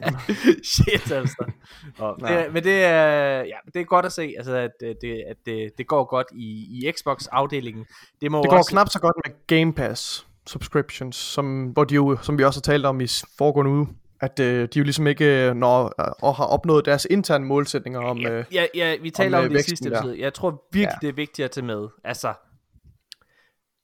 [0.74, 1.52] Shit, altså.
[1.98, 5.36] Og, det, men det er, ja, det er godt at se, altså, at, det, at
[5.46, 7.86] det, det går godt i, i Xbox-afdelingen.
[8.20, 11.94] Det, må Det går også, knap så godt med Game Pass subscriptions, som, hvor de
[11.94, 13.06] jo, som vi også har talt om i
[13.38, 13.88] foregående uge,
[14.20, 18.00] at øh, de jo ligesom ikke øh, når, øh, og har opnået deres interne målsætninger
[18.00, 18.18] om...
[18.18, 20.20] Ja, Øh, ja, ja, vi taler om, øh, det i sidste episode.
[20.20, 21.06] Jeg tror virkelig, Ja.
[21.06, 21.88] det er vigtigt at tage med.
[22.04, 22.32] Altså,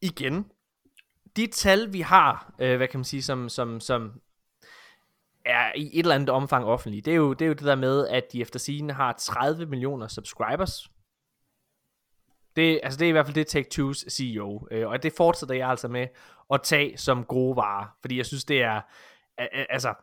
[0.03, 0.51] igen,
[1.36, 4.20] de tal, vi har, øh, hvad kan man sige, som, som, som
[5.44, 7.74] er i et eller andet omfang offentlige, det er jo det, er jo det der
[7.74, 10.90] med, at de efter sigende har 30 millioner subscribers.
[12.57, 15.68] Det, altså det er i hvert fald det Take-Two's CEO, øh, og det fortsætter jeg
[15.68, 16.07] altså med
[16.51, 18.80] at tage som gode varer, fordi jeg synes, det er,
[19.70, 19.94] altså,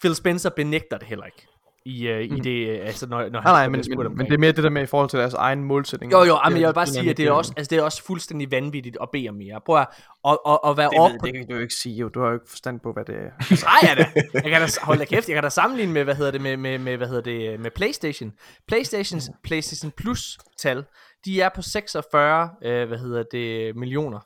[0.00, 1.46] Phil Spencer benægter det heller ikke.
[1.86, 4.16] I, uh, i det, øh, altså når, når nej, han nej, bliver men, men, omkring
[4.16, 6.18] men det er mere det der med i forhold til deres egen målsætninger.
[6.18, 7.82] jo, jo, Det men jeg vil bare sige, at det er, også, altså, det er
[7.82, 9.60] også fuldstændig vanvittigt at bede om mere.
[9.66, 9.88] Prøv at,
[10.28, 11.26] at, at, at være Det, op på...
[11.26, 12.08] det kan du jo ikke sige, jo.
[12.08, 13.30] Du har jo ikke forstand på, hvad det er.
[13.64, 16.14] Nej, jeg, da, jeg kan da, hold da kæft, jeg kan da sammenligne med, hvad
[16.14, 18.32] hedder det, med, med, med, hvad hedder det, med Playstation.
[18.68, 20.84] Playstations, Playstation Plus tal,
[21.24, 24.20] de er på 46, øh, hvad hedder det, millioner.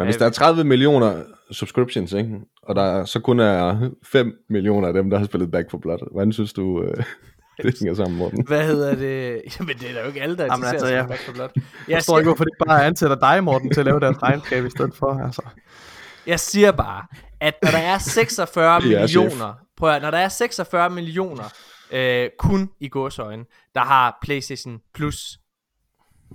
[0.00, 1.22] Men hvis der er 30 millioner
[1.52, 2.40] subscriptions, ikke?
[2.62, 6.12] og der så kun er 5 millioner af dem, der har spillet Back for Blood,
[6.12, 7.04] hvordan synes du, øh,
[7.62, 8.44] det hænger sammen, Morten?
[8.46, 9.40] Hvad hedder det?
[9.58, 11.20] Jamen, det er da jo ikke alle, der Jamen, interesserer altså, sig jeg- for Back
[11.20, 11.48] 4 Blood.
[11.54, 14.22] Jeg Jeg forstår ikke, siger, hvorfor de bare ansætter dig, Morten, til at lave deres
[14.22, 15.24] regnskab i stedet for.
[15.24, 15.42] Altså.
[16.26, 17.02] jeg siger bare,
[17.40, 19.20] at når der er 46 Det er chef.
[19.22, 21.44] millioner, prøv at, når der er 46 millioner,
[21.92, 23.44] øh, kun i gåsøjne,
[23.74, 25.38] der har PlayStation Plus.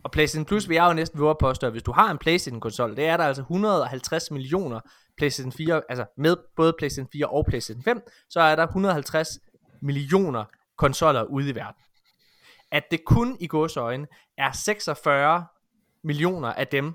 [0.03, 2.17] Og PlayStation Plus vil jeg jo næsten våge at påstå, at hvis du har en
[2.17, 4.79] PlayStation-konsol, det er der altså 150 millioner
[5.17, 9.29] PlayStation 4, altså med både PlayStation 4 og PlayStation 5, så er der 150
[9.81, 10.45] millioner
[10.77, 11.81] konsoller ude i verden.
[12.71, 15.45] At det kun i gåsøjne er 46
[16.03, 16.93] millioner af dem,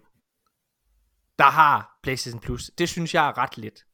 [1.39, 3.85] der har PlayStation Plus, det synes jeg er ret lidt.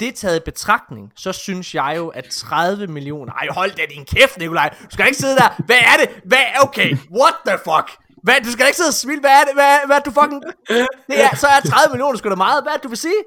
[0.00, 3.32] Det taget i betragtning, så synes jeg jo, at 30 millioner...
[3.32, 4.76] Ej, hold da din kæft, Nikolaj.
[4.84, 5.62] Du skal ikke sidde der.
[5.66, 6.22] Hvad er det?
[6.24, 6.44] Hvad?
[6.62, 8.05] Okay, what the fuck?
[8.26, 8.36] Hvad?
[8.44, 9.20] Du skal ikke sidde og smile.
[9.20, 9.54] Hvad er det?
[9.60, 10.42] Hvad, hvad du fucking...
[11.10, 12.62] Det er, så er 30 millioner sgu da meget.
[12.62, 13.20] Hvad du vil sige?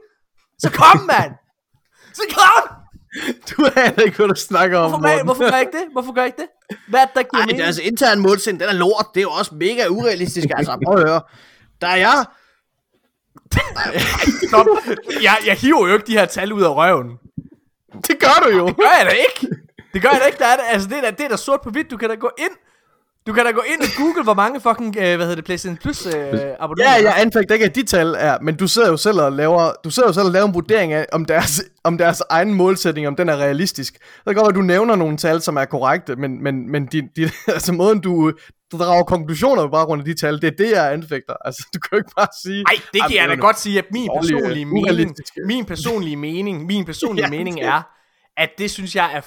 [0.60, 1.32] Så kom, mand!
[2.14, 2.64] Så kom!
[3.50, 5.86] Du aner ikke, hvad du snakker om, Hvorfor, gør, hvorfor gør jeg ikke det?
[5.92, 6.78] Hvorfor gør jeg ikke det?
[6.90, 7.60] Hvad er det, der giver Ej, mening?
[7.64, 9.06] deres interne målsætning, den er lort.
[9.14, 10.48] Det er jo også mega urealistisk.
[10.58, 11.22] Altså, prøv at høre.
[11.82, 12.26] Der er jeg.
[14.50, 14.66] Stop.
[15.22, 17.10] Jeg, jeg hiver jo ikke de her tal ud af røven.
[18.08, 18.68] Det gør du jo.
[18.68, 19.56] Det gør jeg da ikke.
[19.94, 20.40] Det gør jeg da ikke.
[20.40, 21.92] Der er det, altså, det er da, det er da sort på hvidt.
[21.92, 22.52] Du kan da gå ind.
[23.30, 25.78] Du kan da gå ind og google, hvor mange fucking, øh, hvad hedder det, PlayStation
[25.78, 26.14] Plus øh,
[26.60, 26.92] abonnenter.
[26.92, 29.72] Ja, jeg anfægter ikke, at de tal er, men du sidder jo selv og laver,
[29.84, 33.08] du sidder jo selv og laver en vurdering af, om deres, om deres egen målsætning,
[33.08, 33.94] om den er realistisk.
[33.94, 37.02] Så kan godt at du nævner nogle tal, som er korrekte, men, men, men de,
[37.16, 38.32] de, altså måden, du,
[38.72, 41.34] du drager konklusioner på baggrund af de tal, det er det, jeg anfægter.
[41.46, 42.64] Altså, du kan jo ikke bare sige...
[42.64, 45.42] Nej, det kan jeg da godt sige, at min personlige mening, urealistiske.
[45.46, 47.82] min personlige mening, min personlige Ja, mening er,
[48.38, 49.22] at det synes jeg er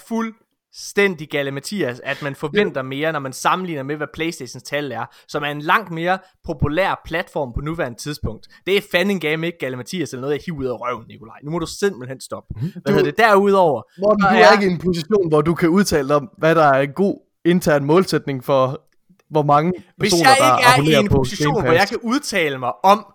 [0.73, 5.05] fuldstændig gale Mathias, at man forventer mere, når man sammenligner med, hvad Playstations tal er,
[5.29, 8.49] som er en langt mere populær platform på nuværende tidspunkt.
[8.67, 11.37] Det er fandme game ikke gale Mathias, eller noget, jeg hiver ud af røven, Nikolaj.
[11.45, 12.55] Nu må du simpelthen stoppe.
[12.61, 13.19] Hvad hedder det?
[13.19, 16.55] Derudover, Morten, du er ikke i en position, hvor du kan udtale dig om, hvad
[16.55, 18.83] der er en god intern målsætning for,
[19.31, 22.59] hvor mange Hvis personer, jeg der ikke er i en position, hvor jeg kan udtale
[22.59, 23.07] mig om,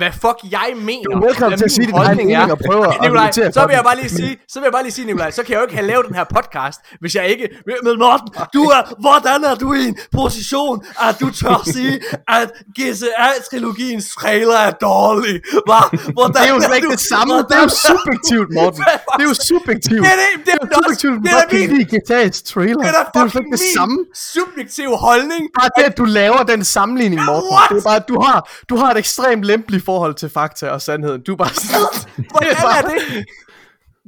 [0.00, 1.02] hvad fuck jeg mener.
[1.04, 2.50] Du er velkommen til at sige din egen mening er.
[2.52, 4.92] og prøve at Nikolaj, så vil jeg bare lige sige, så vil jeg bare lige
[4.92, 7.48] sige, Nikolaj, så kan jeg jo ikke have lavet den her podcast, hvis jeg ikke...
[7.84, 12.48] Men Morten, du er, hvordan er du i en position, at du tør sige, at
[12.78, 15.34] GTA-trilogiens trailer er dårlig?
[15.66, 15.80] Hva?
[16.12, 17.32] Hvordan Det er jo slet ikke du- det samme.
[17.34, 18.82] hvordan Det er jo subjektivt, Morten.
[19.16, 20.02] Det er jo subjektivt.
[20.04, 21.00] Det er det- det er det også.
[21.00, 22.82] subjektivt, Det er min- lide GTA's trailer.
[22.82, 23.98] Det er Det er jo ikke det samme.
[24.34, 25.42] subjektiv holdning.
[25.58, 27.48] Bare det, at du laver den sammenligning, Morten.
[27.54, 27.68] What?
[27.70, 28.38] Det er bare, at du har,
[28.68, 31.22] du har et ekstremt lempeligt forhold til fakta og sandheden.
[31.22, 32.26] Du er bare sådan...
[32.30, 33.24] Hvordan er det?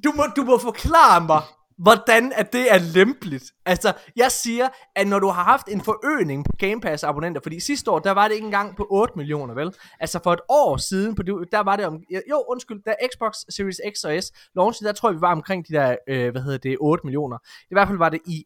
[0.04, 1.42] Du må, du må forklare mig,
[1.78, 3.44] hvordan at det er lempeligt.
[3.66, 7.60] Altså, jeg siger, at når du har haft en forøgning på Game Pass abonnenter, fordi
[7.60, 9.74] sidste år, der var det ikke engang på 8 millioner, vel?
[10.00, 12.00] Altså for et år siden, på det, der var det om,
[12.30, 15.68] jo undskyld, da Xbox Series X og S launchede, der tror jeg, vi var omkring
[15.68, 17.38] de der, øh, hvad hedder det, 8 millioner.
[17.70, 18.44] I hvert fald var det i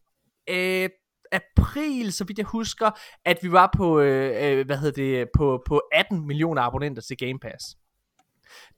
[0.50, 0.88] øh,
[1.32, 2.90] april, så vidt jeg husker,
[3.24, 7.16] at vi var på, øh, øh, hvad hedder det, på, på 18 millioner abonnenter til
[7.16, 7.64] Game Pass.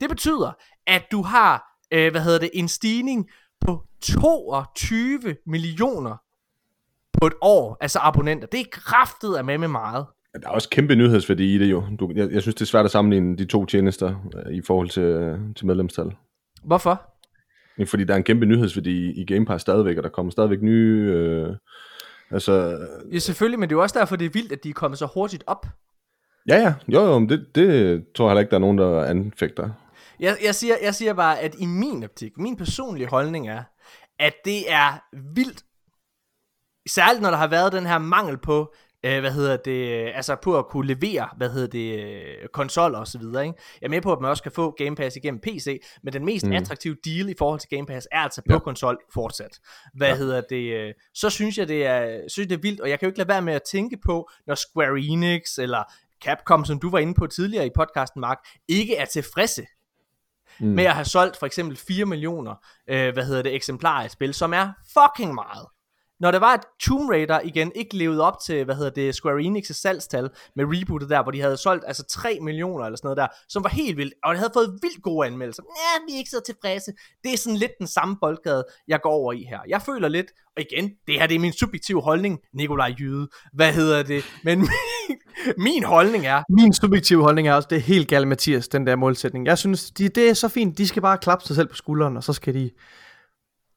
[0.01, 0.51] Det betyder,
[0.87, 3.29] at du har, øh, hvad hedder det, en stigning
[3.61, 6.17] på 22 millioner
[7.21, 8.47] på et år, altså abonnenter.
[8.47, 10.05] Det er kraftet af med med meget.
[10.33, 11.83] Der er også kæmpe nyhedsværdi i det jo.
[11.99, 14.89] Du, jeg, jeg synes, det er svært at sammenligne de to tjenester øh, i forhold
[14.89, 16.11] til, øh, til medlemstal.
[16.63, 17.01] Hvorfor?
[17.77, 20.31] Ja, Fordi der er en kæmpe nyhedsværdi i, i Game Pass stadigvæk, og der kommer
[20.31, 21.11] stadigvæk nye...
[21.13, 21.55] Øh,
[22.31, 24.73] altså, Ja, selvfølgelig, men det er jo også derfor, det er vildt, at de er
[24.73, 25.67] kommet så hurtigt op.
[26.47, 29.03] ja, ja, jo, jo, men det, det tror jeg heller ikke, der er nogen, der
[29.03, 29.69] anfægter.
[30.19, 33.63] Jeg, jeg, siger, jeg siger bare, at i min optik, min personlige holdning er,
[34.19, 35.03] at det er
[35.35, 35.63] vildt,
[36.89, 38.73] særligt når der har været den her mangel på,
[39.03, 42.99] øh, hvad hedder det, øh, altså på at kunne levere, hvad hedder det, øh, konsoller
[42.99, 43.59] og så videre, ikke?
[43.81, 46.25] Jeg er med på, at man også kan få Game Pass igennem PC, men den
[46.25, 46.51] mest mm.
[46.51, 48.59] attraktive deal i forhold til Game Pass er altså på Ja.
[48.59, 49.59] konsol fortsat.
[49.93, 50.15] Hvad ja.
[50.15, 53.05] hedder det, øh, så synes jeg, det er, synes det er vildt, og jeg kan
[53.05, 55.83] jo ikke lade være med at tænke på, når Square Enix eller
[56.23, 58.37] Capcom, som du var inde på tidligere i podcasten, Mark,
[58.67, 59.65] ikke er tilfredse
[60.59, 60.67] mm.
[60.67, 62.55] med at have solgt for eksempel 4 millioner,
[62.87, 65.67] øh, hvad hedder det, eksemplarer af spil, som er fucking meget.
[66.21, 69.41] Når der var at Tomb Raider igen ikke levede op til, hvad hedder det, Square
[69.41, 73.17] Enix' salgstal med rebootet der, hvor de havde solgt altså 3 millioner eller sådan noget
[73.17, 75.63] der, som var helt vildt, og det havde fået vildt gode anmeldelser.
[75.63, 76.91] Ja, vi er ikke så tilfredse.
[77.23, 79.59] Det er sådan lidt den samme boldgade, jeg går over i her.
[79.67, 83.27] Jeg føler lidt, og igen, det her det er min subjektive holdning, Nikolaj Jyde.
[83.53, 84.23] Hvad hedder det?
[84.43, 85.17] Men min,
[85.67, 88.95] min holdning er, Min subjektive holdning er også, det er helt galt, Mathias, den der
[88.95, 89.45] målsætning.
[89.45, 90.77] Jeg synes, de, det er så fint.
[90.77, 92.71] De skal bare klappe sig selv på skulderen, og så skal de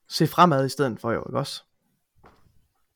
[0.08, 1.62] se fremad i stedet for, jo, ikke også?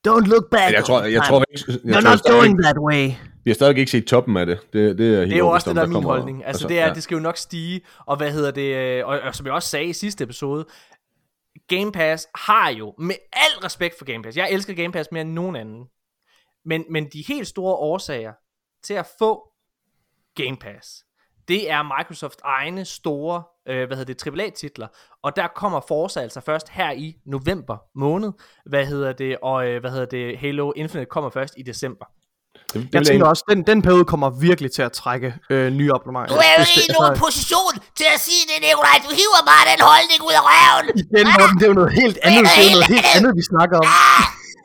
[0.09, 0.73] Don't look back.
[0.75, 3.11] Jeg tror, jeg tror ikke, jeg You're tror not going that way.
[3.45, 4.59] vi har stadig ikke set toppen af det.
[4.73, 6.45] Det, det er, helt Det er jo også det, der er min kommer- holdning.
[6.47, 6.95] Altså, det er, ja.
[6.95, 9.69] det skal jo nok stige, og hvad hedder det, øh, og, og som jeg også
[9.69, 10.67] sagde i sidste episode,
[11.69, 15.21] Game Pass har jo, med al respekt for Game Pass, jeg elsker Game Pass mere
[15.23, 15.85] end nogen anden,
[16.65, 18.33] men, men de helt store årsager
[18.85, 19.43] til at få
[20.37, 21.05] Game Pass,
[21.49, 24.87] det er Microsofts egne store, øh, hvad hedder det, AAA-titler,
[25.23, 28.33] og der kommer Forza altså først her i november måned,
[28.67, 32.07] hvad hedder det, og øh, hvad hedder det, Halo Infinite kommer først i december.
[32.73, 35.91] Det, det Jeg tænker også, den, den periode kommer virkelig til at trække øh, nye
[35.95, 36.35] abonnementer.
[36.35, 38.97] Du er jo i nogen altså, position til at sige det, Nikolaj.
[39.07, 40.87] Du hiver bare den holdning ud af røven.
[41.03, 43.77] Igen, Morten, det er jo noget helt andet, det er noget helt andet, vi snakker
[43.83, 43.87] om.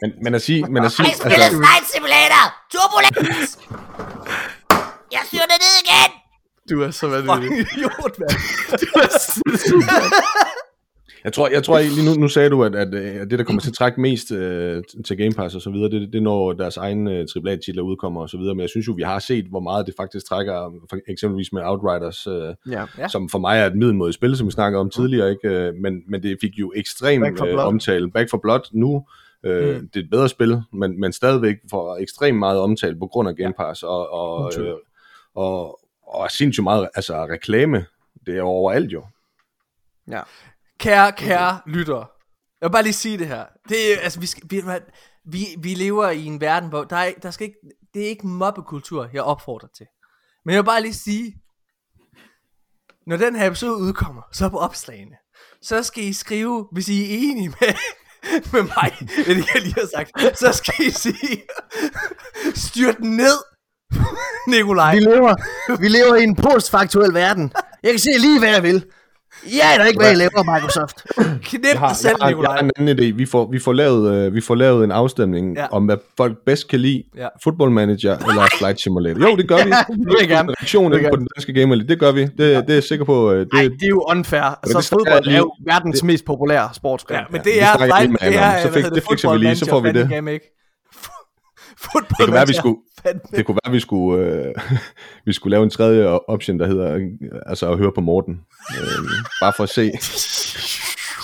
[0.01, 2.43] men, men at sige, men at sige, Jeg spiller altså, Flight Simulator.
[2.73, 3.51] Turbulence.
[5.15, 6.09] Jeg styrer det ned igen.
[6.69, 7.49] Du er så vanvittig.
[7.49, 8.29] Fucking idiot, mand.
[8.81, 9.41] Du er så-
[11.23, 13.61] Jeg tror, jeg tror lige nu, nu sagde du, at, at, at det, der kommer
[13.61, 16.53] til at trække mest øh, til Game Pass og så videre, det, det er når
[16.53, 19.45] deres egne øh, AAA-titler udkommer og så videre, men jeg synes jo, vi har set,
[19.45, 20.53] hvor meget det faktisk trækker,
[20.89, 22.53] for eksempelvis med Outriders, øh, Ja.
[22.71, 22.85] Ja.
[22.97, 23.07] ja.
[23.07, 25.47] som for mig er et middelmådigt spil, som vi snakkede om tidligere, ikke?
[25.49, 28.11] Øh, Men, men det fik jo ekstrem Back for øh, omtale.
[28.11, 29.05] Back for Blood nu,
[29.45, 29.89] øh, mm.
[29.93, 33.35] det er et bedre spil, men, men stadigvæk får ekstremt meget omtale på grund af
[33.35, 34.67] Game Pass, og, og, tvivl.
[34.67, 34.73] øh,
[35.35, 37.85] og, og sindssygt meget altså, reklame,
[38.25, 39.05] det er overalt jo.
[40.07, 40.21] ja.
[40.79, 42.11] Kære, kære lytter.
[42.61, 43.45] Jeg vil bare lige sige det her.
[43.69, 44.61] Det er, altså, vi, skal, vi,
[45.25, 47.59] vi, vi lever i en verden, hvor der, er, der skal ikke,
[47.93, 49.85] det er ikke mobbekultur, jeg opfordrer til.
[50.45, 51.35] Men jeg vil bare lige sige,
[53.07, 55.15] når den her episode udkommer, så på opslagene,
[55.61, 57.73] så skal I skrive, hvis I er enige med,
[58.53, 58.91] med mig,
[59.25, 61.43] det jeg lige har sagt, så skal I sige,
[62.67, 63.52] styrt ned,
[64.51, 64.95] Nikolaj.
[64.95, 65.33] Vi lever,
[65.79, 67.51] vi lever i en postfaktuel verden.
[67.83, 68.83] Jeg kan se lige, hvad jeg vil.
[69.45, 70.95] Jeg er da ikke, hvad jeg laver, Microsoft.
[71.43, 72.51] Knip Jeg har, dig selv, jeg, har, jeg Nikolaj.
[72.55, 73.15] har en anden idé.
[73.17, 75.61] Vi får, vi får, lavet, øh, vi får lavet en afstemning Ja.
[75.61, 75.67] ja.
[75.71, 77.03] om, hvad folk bedst kan lide.
[77.15, 77.21] Ja.
[77.21, 77.27] Ja.
[77.43, 79.29] Football Manager eller Flight Simulator.
[79.29, 79.69] Jo, det gør vi.
[79.73, 80.47] Ja, det vil jeg gerne.
[80.61, 82.21] Det jeg på den danske Gamer det gør vi.
[82.21, 83.31] Det, det er jeg sikker på.
[83.31, 84.41] øh, Det, Nej, det er jo unfair.
[84.41, 87.17] Så det snakker fodbold jeg er jo lige- verdens mest populære sportsgren.
[87.19, 88.53] Ja, men Ja, det det er lige med det Anna om.
[88.55, 90.13] er, Så fik- det fikser vi Football lige, så får vi Manager det.
[90.15, 90.45] Fandme ikke.
[91.77, 93.21] Football Det kunne være, vi skulle, Fandme.
[93.31, 94.53] det kunne være, vi skulle, øh,
[95.25, 97.09] vi skulle lave en tredje option, der hedder,
[97.45, 98.41] altså at høre på Morten.
[98.71, 99.05] Øh,
[99.41, 99.91] bare for at se,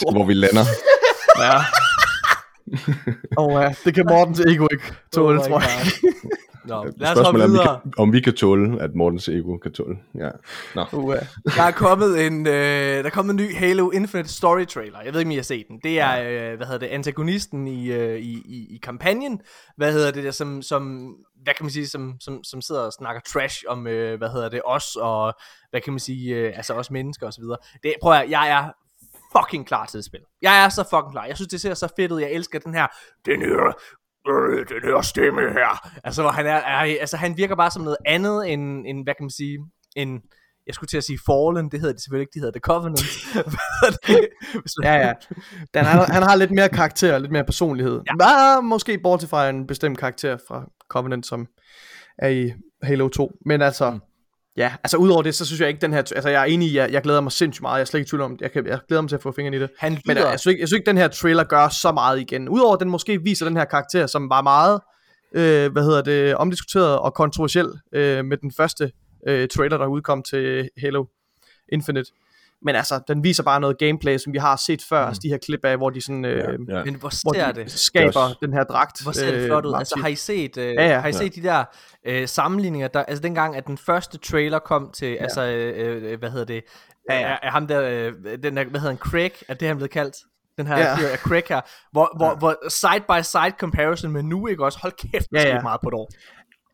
[0.11, 0.65] hvor vi lander.
[1.39, 1.57] Ja.
[3.37, 4.83] Og ja, det kan Mortens ego ikke
[5.13, 5.69] tåle, Oh tror jeg.
[6.69, 7.79] Nå, lad os hoppe er, om vi, videre.
[7.83, 9.97] kan, om vi kan tåle, at Mortens ego kan tåle.
[10.15, 10.29] Ja.
[10.75, 10.85] Nå.
[10.93, 11.15] Uh.
[11.55, 15.01] Der er kommet en, øh, der er kommet en ny Halo Infinite Story trailer.
[15.05, 15.79] Jeg ved ikke, om I har set den.
[15.83, 19.41] Det er, øh, hvad hedder det, antagonisten i, øh, i, i, i kampagnen.
[19.77, 21.13] Hvad hedder det der, som, som
[21.43, 24.49] hvad kan man sige, som, som, som sidder og snakker trash om, øh, hvad hedder
[24.49, 25.33] det, os og,
[25.69, 27.57] hvad kan man sige, øh, altså os mennesker og så videre.
[27.83, 28.71] Det, prøv at, jeg er
[29.37, 30.25] fucking klar til at spille.
[30.41, 31.25] Jeg er så fucking klar.
[31.25, 32.21] Jeg synes, det ser så fedt ud.
[32.21, 32.87] Jeg elsker den her,
[33.25, 33.73] den her,
[34.27, 35.89] øh, den her stemme her.
[36.03, 39.13] Altså, hvor han er, er, altså, han virker bare som noget andet end, end hvad
[39.13, 39.57] kan man sige,
[39.95, 40.21] end,
[40.67, 43.01] jeg skulle til at sige Fallen, det hedder det selvfølgelig ikke, det hedder The Covenant.
[44.83, 45.13] Ja, ja.
[45.73, 48.01] Den, han, han har lidt mere karakter, lidt mere personlighed.
[48.21, 48.53] Ja.
[48.53, 48.61] Ja.
[48.61, 51.47] måske bortset fra en bestemt karakter fra Covenant, som
[52.17, 52.51] er i
[52.83, 53.31] Halo 2.
[53.45, 53.99] Men altså, mm.
[54.59, 56.77] Ja, altså udover det, så synes jeg ikke den her, altså jeg er enig i,
[56.77, 58.79] jeg, jeg glæder mig sindssygt meget, jeg er slet ikke tvivl om, jeg, kan, jeg
[58.87, 59.69] glæder mig til at få fingrene i det.
[59.77, 62.19] Han Men lyder, jeg synes, ikke, jeg synes ikke, den her trailer gør så meget
[62.19, 62.49] igen.
[62.49, 64.79] Udover den måske viser den her karakter, som var meget,
[65.33, 68.91] øh, hvad hedder det, omdiskuteret og kontroversiel øh, med den første
[69.27, 71.05] øh, trailer, der udkom til Halo
[71.71, 72.11] Infinite.
[72.61, 75.07] Men altså, den viser bare noget gameplay, som vi har set før, mm.
[75.07, 76.37] altså de her klip af, hvor de sådan, øh,
[76.69, 76.83] Ja.
[76.83, 77.71] men hvor hvor de det?
[77.71, 79.03] skaber Det er også- den her dragt.
[79.03, 79.73] Hvor ser det flot ud?
[79.73, 80.99] Altså har I set, øh, Ja, ja.
[80.99, 81.63] har I set de der
[82.07, 85.15] øh, sammenligninger, der, altså dengang at den første trailer kom til, ja.
[85.23, 86.63] altså øh, øh, hvad hedder det,
[87.09, 87.27] Ja, ja, ja.
[87.27, 87.33] ja.
[87.33, 88.13] Er, er ham der, øh,
[88.43, 90.15] den der, hvad hedder han, Craig, er det han blevet kaldt?
[90.57, 90.83] Den her Ja.
[90.89, 90.95] ja.
[90.95, 91.61] fyr er Craig her,
[91.91, 94.79] hvor, hvor, hvor side by side comparison med nu, ikke også?
[94.81, 95.55] Hold kæft, Ja, ja, ja.
[95.55, 95.61] ja.
[95.61, 96.09] meget på et år.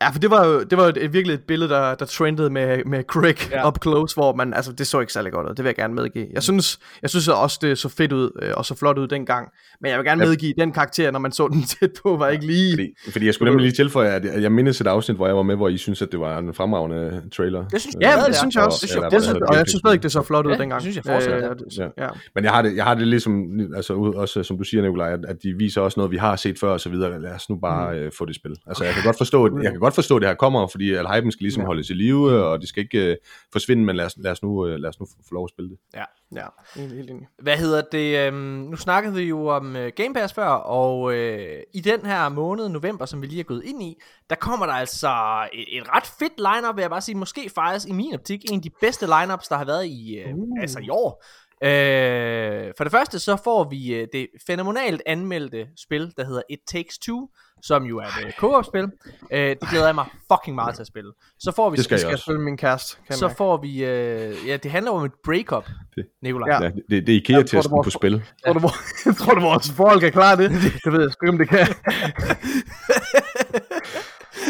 [0.02, 2.84] Ja, for det var jo, det var et, virkelig et billede, der, der trendede med,
[2.86, 3.68] med Craig ja.
[3.68, 5.94] Up close, hvor man, altså det så ikke særlig godt ud, det vil jeg gerne
[5.94, 6.28] medgive.
[6.34, 9.48] Jeg synes, jeg synes også, det så fedt ud, øh, og så flot ud dengang,
[9.82, 10.30] men jeg vil gerne Ja.
[10.30, 12.72] medgive, den karakter, når man så den tæt på, var ikke lige...
[12.74, 15.36] Fordi, fordi jeg skulle nemlig lige tilføje, at jeg, jeg mindes et afsnit, hvor jeg
[15.36, 17.66] var med, hvor I synes, at det var en fremragende trailer.
[17.72, 18.78] Jeg synes, Ja, Ja, det det synes jeg også.
[18.78, 19.30] Det Det synes jeg det, også.
[19.30, 20.82] synes, og jeg synes stadig, det så flot ud Ja, dengang.
[20.84, 21.50] det synes jeg fortsat, ja.
[21.50, 22.04] det- Ja.
[22.04, 22.10] ja.
[22.36, 23.44] Men jeg har det, jeg har det ligesom,
[23.76, 26.36] altså ud- også som du siger, Nikolaj, at, at de viser også noget, vi har
[26.36, 27.22] set før og så videre.
[27.22, 28.00] Lad os nu bare mm.
[28.00, 28.56] øh, få det spil.
[28.68, 30.94] Altså jeg kan godt forstå, at, jeg kan godt forstå, at det her kommer, fordi
[30.94, 31.68] at hypen skal ligesom ja.
[31.68, 33.18] holdes i live, og det skal ikke øh,
[33.52, 35.70] forsvinde, men lad os, lad os nu, øh, lad os nu få lov at spille
[35.70, 35.78] det.
[36.36, 36.45] Ja,
[36.76, 37.28] helt, helt enig.
[37.41, 38.28] Hvad hedder det?
[38.28, 38.38] Øhm,
[38.72, 42.70] nu snakkede vi jo om øh, Game Pass før, og øh, i den her måned,
[42.70, 43.95] november, som vi lige er gået ind i,
[44.30, 45.10] der kommer der altså
[45.53, 47.16] et, et ret fedt lineup, vil jeg bare sige.
[47.16, 50.36] Måske faktisk i min optik en af de bedste lineups, der har været i, øh,
[50.36, 50.62] uh.
[50.62, 51.24] altså i år.
[51.64, 56.60] Øh, for det første så får vi øh, det fænomenalt anmeldte spil, der hedder It
[56.68, 57.28] Takes Two,
[57.68, 58.84] som jo er et øh, co-op-spil.
[59.32, 61.12] Øh, det glæder jeg mig fucking meget til at spille.
[61.40, 63.86] Så får vi Det skal jeg skal spille min kæreste, kan så jeg får vi,
[63.86, 65.66] øh, ja, det handler om et breakup,
[65.96, 66.50] Det- Nikolaj.
[66.50, 66.64] Ja.
[66.64, 68.24] Ja, det, det er IKEA-testen var- på spil.
[68.46, 70.52] Tror du, hvor- tror du, vores forhold kan klare det?
[70.84, 71.68] Det ved jeg sgu ikke, om det kan.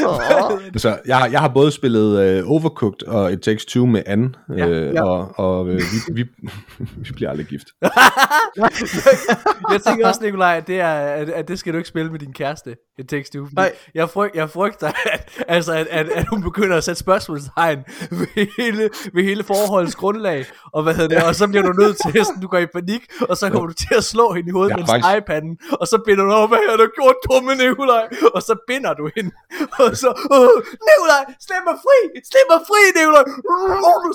[0.08, 0.64] Åh.
[0.66, 4.34] Altså, jeg, har- jeg har både spillet uh, Overcooked og It Takes Two med Anne,
[4.58, 5.04] Ja, øh, ja.
[5.04, 6.24] og, og øh, vi, vi,
[7.06, 7.68] vi bliver aldrig gift.
[9.72, 12.20] jeg tænker også, Nikolaj, at det, er, at, at det skal du ikke spille med
[12.20, 12.76] din kæreste.
[13.00, 13.48] Et tekst, du.
[13.54, 13.72] Nej.
[13.96, 17.80] Jeg, fryg, jeg frygter, at, altså, at, at, at, hun begynder at sætte spørgsmålstegn
[18.12, 20.46] ved hele, ved hele forholdets grundlag.
[20.74, 23.02] Og, hvad hedder det, og så bliver du nødt til, at du går i panik,
[23.30, 25.58] og så kommer du til at slå hende i hovedet Jeg med en faktisk- stegepande.
[25.82, 28.08] Og så binder du over, hvad har du gjort, dumme Nikolaj?
[28.34, 29.32] Og så binder du hende.
[29.80, 30.56] Og så, Åh,
[30.88, 31.98] Nikolaj, slip mig fri!
[32.32, 33.26] Slip mig fri, Nikolaj!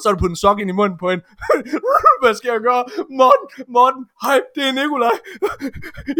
[0.03, 1.25] Så er du på en sok ind i munden på hende.
[2.23, 2.83] Hvad skal jeg gøre?
[3.21, 5.17] Morten, Morten, hej, det er Nikolaj.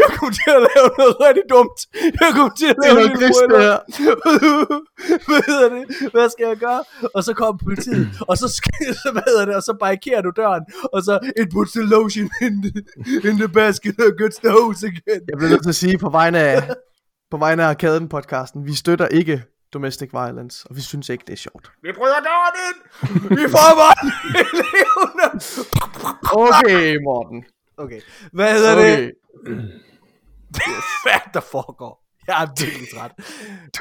[0.03, 1.79] Jeg kommer til at lave noget rigtig dumt.
[2.23, 3.79] Jeg kommer til at Det er lave noget en gris, det her.
[5.29, 5.85] hvad hedder det?
[6.15, 6.83] Hvad skal jeg gøre?
[7.17, 8.47] Og så kommer politiet, og så,
[9.15, 9.55] hvad hedder det?
[9.59, 10.65] og så barrikerer du døren,
[10.95, 12.71] og så it puts the lotion in the,
[13.29, 15.23] in the basket and gets the hose again.
[15.29, 16.63] Jeg bliver nødt til at sige på vegne af,
[17.31, 19.43] på vegne af Arkaden-podcasten, vi støtter ikke
[19.73, 21.71] domestic violence, og vi synes ikke, det er sjovt.
[21.83, 22.79] Vi bryder døren ind!
[23.29, 23.71] Vi får
[24.73, 25.45] levende!
[26.33, 27.45] Okay, Morten.
[27.77, 28.01] Okay,
[28.33, 29.03] hvad hedder okay.
[29.03, 29.13] det?
[29.47, 29.63] Okay.
[31.05, 32.07] Hvad er der foregår?
[32.27, 33.11] Jeg er virkelig træt.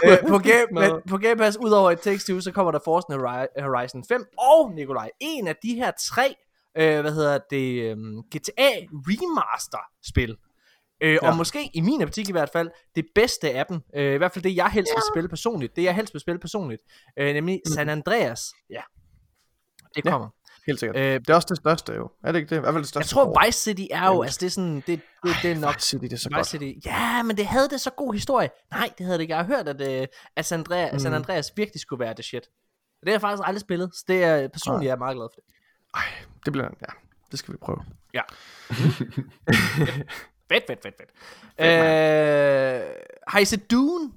[0.05, 3.13] øh, på, game, men, på Game Pass, udover et Takes Two, så kommer der Forza
[3.13, 6.35] Hori- Horizon 5, og Nikolaj, en af de her tre,
[6.77, 10.37] øh, hvad hedder det, um, GTA Remaster-spil.
[11.01, 11.29] Øh, ja.
[11.29, 14.31] Og måske, i min optik i hvert fald, det bedste af dem, øh, i hvert
[14.31, 16.81] fald det, jeg helst vil spille personligt, det jeg helst vil spille personligt,
[17.19, 18.41] øh, nemlig San Andreas.
[18.69, 18.81] Ja,
[19.95, 20.11] det Ja.
[20.11, 20.27] kommer.
[20.67, 20.97] Helt sikkert.
[20.97, 22.09] Øh, Det er også det største jo.
[22.23, 22.55] Er det ikke det?
[22.55, 23.13] I hvert fald det jeg største.
[23.13, 25.01] tror Vice City er jo, altså det er sådan, det, det,
[25.43, 26.47] det er nok Vice City, det er så Vice godt.
[26.47, 26.87] City.
[26.87, 28.49] Ja, men det havde det så god historie.
[28.71, 29.33] Nej, det havde det ikke.
[29.35, 30.99] Jeg har hørt, at, uh, at San, Andreas, mm.
[30.99, 32.43] San Andreas virkelig skulle være det shit.
[32.43, 35.41] Det har jeg faktisk aldrig spillet, så det er personligt, jeg er meget glad for
[35.41, 35.53] det.
[36.45, 36.93] Det bliver, ja,
[37.31, 37.77] det skal vi prøve.
[38.13, 38.21] Ja.
[40.51, 41.09] fedt, fedt, fedt, fedt.
[41.59, 42.81] Øh,
[43.27, 44.11] har I set Dune?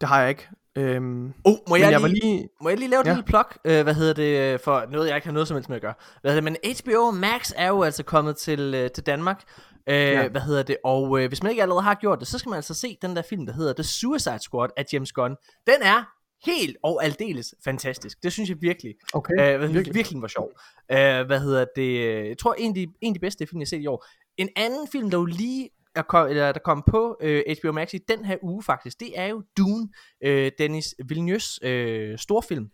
[0.00, 0.48] det har jeg ikke.
[0.76, 2.48] Øhm, Oh, må jeg, jeg lige, var lige...
[2.62, 3.10] må jeg lige lave et Ja.
[3.12, 3.44] lille plug?
[3.64, 5.94] Øh, hvad hedder det, for noget, jeg ikke har noget som helst med at gøre.
[6.20, 9.42] Hvad hedder det, men HBO Max er jo altså kommet til, øh, til Danmark.
[9.88, 10.28] Øh, Ja.
[10.28, 12.56] Hvad hedder det, og øh, hvis man ikke allerede har gjort det, så skal man
[12.56, 15.36] altså se den der film, der hedder The Suicide Squad af James Gunn.
[15.66, 16.04] Den er
[16.46, 18.22] helt og aldeles fantastisk.
[18.22, 18.94] Det synes jeg virkelig.
[19.14, 19.74] Okay, Øh, hvad, virkelig.
[19.74, 19.94] virkelig.
[19.94, 20.50] virkelig var sjov.
[20.92, 22.00] Øh, hvad hedder det?
[22.00, 23.86] øh, Jeg tror, en af, de, en af de bedste film, jeg har set i
[23.86, 24.04] år.
[24.38, 27.94] En anden film, der jo lige er kom, eller der kom på øh, HBO Max
[27.94, 29.88] i den her uge faktisk, det er jo Dune,
[30.24, 32.66] øh, Dennis Villeneuve's øh, storfilm.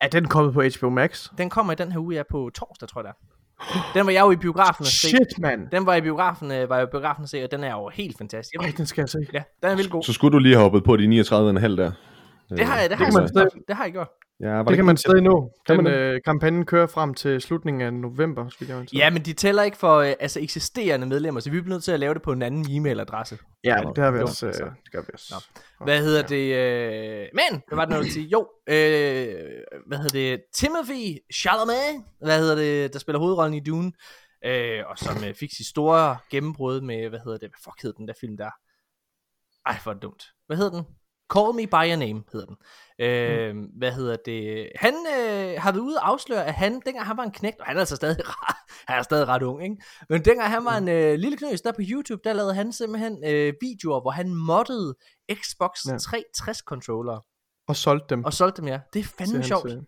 [0.00, 1.28] Er den kommet på HBO Max?
[1.38, 3.34] Den kommer i den her uge, ja, på torsdag, tror jeg det er.
[3.94, 5.08] Den var jeg jo i biografen at se.
[5.08, 5.60] Shit, mand.
[5.72, 7.88] Den var i biografen, øh, var jeg i biografen at se, og den er jo
[7.88, 8.54] helt fantastisk.
[8.60, 9.18] Ej, den skal jeg se.
[9.32, 10.02] Ja, den er vildt god.
[10.02, 11.92] Så skulle du lige have hoppet på de 39,5 der.
[12.50, 14.08] Det har jeg, det har kan jeg, stadig- det har jeg gjort.
[14.40, 15.52] Ja, var Det kan man stadig nå.
[15.66, 19.22] Kan Den man øh, kampagne kører frem til slutningen af november, skal jeg Ja, men
[19.22, 22.14] de tæller ikke for øh, altså eksisterende medlemmer, så vi bliver nødt til at lave
[22.14, 23.36] det på en anden e-mailadresse.
[23.64, 24.46] Ja, det har vi også.
[24.46, 24.64] Øh, så.
[24.84, 25.44] det gør vi også.
[25.84, 26.54] Hvad hedder det?
[26.54, 27.28] Øh...
[27.34, 28.28] Men, hvad var det noget til?
[28.28, 29.34] Jo, øh...
[29.86, 30.42] hvad hedder det?
[30.54, 33.92] Timothy Chalamet, hvad hedder det, der spiller hovedrollen i Dune,
[34.44, 37.92] øh, og som øh, fik sit store gennembrud med, hvad hedder det, hvad fuck hed
[37.92, 38.50] den der film der?
[39.66, 40.24] Ej, hvor det dumt.
[40.46, 40.84] Hvad hedder den?
[41.32, 42.56] Call Me By Your Name hedder den.
[42.98, 43.62] Øh, mm.
[43.78, 44.68] Hvad hedder det?
[44.76, 47.66] Han øh, har været ude og afsløre, at han, dengang han var en knægt, og
[47.66, 48.56] han er altså stadig ret,
[48.88, 49.76] han er stadig ret ung, ikke?
[50.08, 53.24] Men dengang han var en øh, lille knøs, der på YouTube, der lavede han simpelthen
[53.26, 54.94] øh, videoer, hvor han moddede
[55.32, 55.92] Xbox Ja.
[55.92, 55.98] ja.
[55.98, 57.24] 360 controller
[57.68, 58.24] Og solgte dem.
[58.24, 58.80] og solgte dem, ja.
[58.92, 59.70] Det er fandme hans, sjovt.
[59.72, 59.78] øh,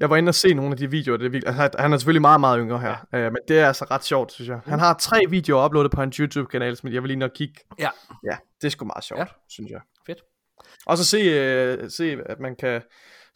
[0.00, 1.16] Jeg var inde og se nogle af de videoer.
[1.16, 2.96] Det er altså, han- er selvfølgelig meget, meget yngre her.
[3.12, 3.18] Ja.
[3.18, 4.60] Øh, men det er altså ret sjovt, synes jeg.
[4.66, 7.60] Han har tre videoer uploadet på hans YouTube-kanal, som jeg vil lige nok kigge.
[7.78, 7.88] Ja.
[8.24, 9.20] Ja, det er sgu meget sjovt.
[9.20, 9.26] Ja.
[9.48, 9.80] synes jeg.
[10.86, 12.82] Og så se, øh, se, at man kan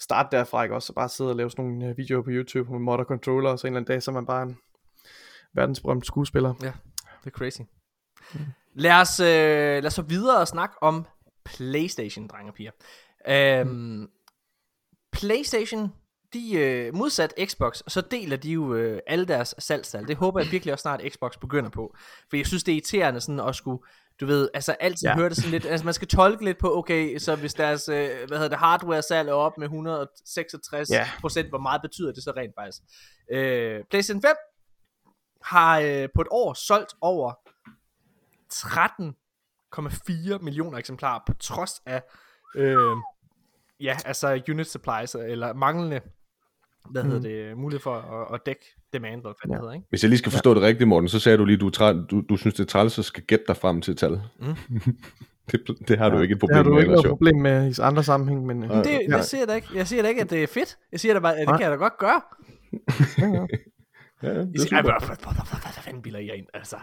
[0.00, 0.86] starte derfra, ikke også?
[0.86, 3.58] Så bare sidde og lave sådan nogle øh, videoer på YouTube med modder controller, og
[3.58, 4.56] så en eller anden dag, så er man bare en
[5.54, 6.54] verdensberømt skuespiller.
[6.54, 6.72] Det
[7.26, 7.60] er crazy.
[8.74, 11.06] Lad os, øh, lad os så videre og snakke om
[11.44, 12.70] PlayStation, drenge og piger.
[13.28, 14.08] Øhm,
[15.12, 15.92] PlayStation,
[16.32, 20.08] de øh, modsat Xbox, så deler de jo øh, alle deres salgstal.
[20.08, 21.96] Det håber jeg virkelig også snart Xbox begynder på.
[22.30, 23.82] For jeg synes, det er irriterende sådan at skulle,
[24.22, 25.10] du ved, altså altid Ja.
[25.10, 25.16] ja.
[25.16, 27.94] høre det sådan lidt, altså man skal tolke lidt på, okay, så hvis deres, øh,
[28.28, 31.08] hvad hedder det, hardware salg er op med 166 Ja.
[31.20, 32.82] procent, hvor meget betyder det så rent faktisk?
[33.32, 34.30] Øh, PlayStation 5
[35.44, 37.32] har øh, på et år solgt over
[38.54, 42.02] 13,4 millioner eksemplarer på trods af
[42.56, 42.96] øh,
[43.80, 46.00] ja, altså unit supplies eller manglende
[46.90, 49.60] hvad hedder det, mulighed for at, at dække demand, eller hvad det Ja.
[49.60, 49.86] hedder, ikke?
[49.88, 52.22] Hvis jeg lige skal forstå det rigtigt, Morten, så sagde du lige, du, træ, du,
[52.28, 54.20] du synes, det er træls, så skal gætte dig frem til et tal.
[54.40, 54.46] Mm.
[55.50, 57.08] det, det har du ikke et Det har problem du med, ikke jo.
[57.08, 58.62] problem med i andre sammenhæng, men...
[58.64, 58.82] Øh, Nej.
[58.82, 59.16] Det, ja.
[59.16, 60.76] jeg siger da ikke, jeg siger da ikke, at det er fedt.
[60.92, 61.56] Jeg siger da bare, at det Nej.
[61.56, 62.20] kan jeg da godt gøre.
[63.18, 63.30] Ja, ja,
[64.22, 66.76] det Jeg er siger, hvad, fanden bilder ind, altså?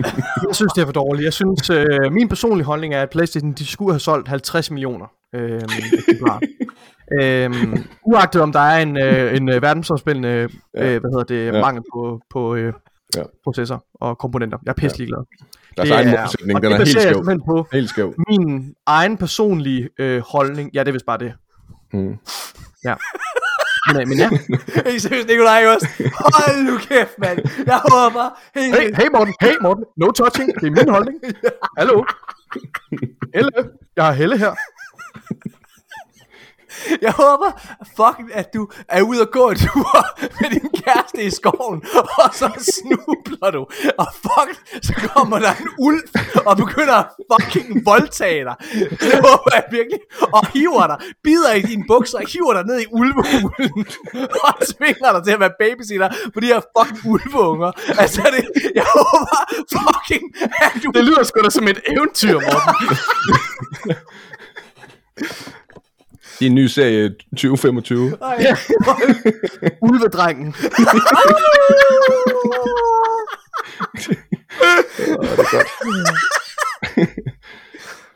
[0.48, 1.24] Jeg synes, det er for dårligt.
[1.24, 5.06] Jeg synes, øh, min personlige holdning er, at PlayStation de skulle have solgt 50 millioner
[5.34, 5.60] øh.
[7.20, 10.98] Øhm, uagtet om der er en, øh, en øh, verdensomspændende øh, Ja.
[10.98, 11.60] hvad hedder det, Ja.
[11.60, 12.72] mangel på, på øh,
[13.16, 13.22] Ja.
[13.44, 14.58] processor og komponenter.
[14.64, 15.18] Jeg er pisselig glad.
[15.76, 17.14] Deres egen målsætning, og den det er helt jeg skæv.
[17.14, 18.14] simpelthen på Helt skæv.
[18.28, 20.70] min egen personlige øh, holdning.
[20.74, 21.34] Ja, det er vist bare det.
[21.92, 22.16] Mm.
[22.84, 22.94] Ja.
[23.88, 24.28] Men, øh, men ja.
[24.90, 25.88] Hey, seriøst, Nikolaj også.
[26.24, 27.38] Hold nu kæft, mand.
[27.66, 28.38] Jeg håber.
[28.54, 31.18] Hey, Hey, hey Morten, hey Morten, no touching, det er min holdning.
[31.78, 32.04] Hallo?
[33.34, 33.50] Helle,
[33.96, 34.52] jeg har Helle her.
[37.02, 37.50] Jeg håber
[37.96, 40.06] fucking, at du er ude og gå en tur
[40.40, 41.82] med din kæreste i skoven,
[42.22, 43.66] og så snubler du,
[43.98, 44.50] og fuck,
[44.82, 46.08] så kommer der en ulv,
[46.46, 48.56] og begynder at fucking voldtage dig.
[49.00, 50.00] Det håber jeg virkelig,
[50.32, 53.86] og hiver dig, bider i dine bukser, og hiver dig ned i ulvehulen,
[54.46, 57.72] og tvinger dig til at være babysitter på de her fucking ulveunger.
[57.98, 58.44] Altså, det,
[58.74, 59.36] jeg håber
[59.76, 60.24] fucking,
[60.64, 60.90] at du...
[60.90, 62.96] Det lyder sgu da som et eventyr, Morten.
[66.40, 68.16] I en ny serie 2025.
[68.22, 68.46] Ej,
[69.82, 70.54] Ulvedrengen.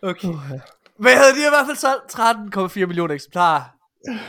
[0.03, 0.29] Okay.
[0.99, 3.63] Men havde de i hvert fald solgt 13,4 millioner eksemplarer.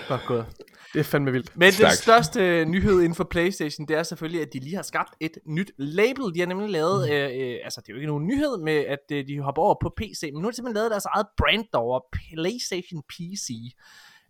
[0.07, 0.45] Godt gået.
[0.93, 1.57] Det er fandme vildt.
[1.57, 1.93] Men den Stærkt.
[1.95, 5.71] største nyhed inden for Playstation, det er selvfølgelig, at de lige har skabt et nyt
[5.77, 6.33] label.
[6.35, 7.13] De har nemlig lavet, Mm.
[7.13, 9.75] øh, øh, altså det er jo ikke nogen nyhed med, at øh, de hopper over
[9.81, 13.49] på PC, men nu har de simpelthen lavet deres eget brand derovre, Playstation PC.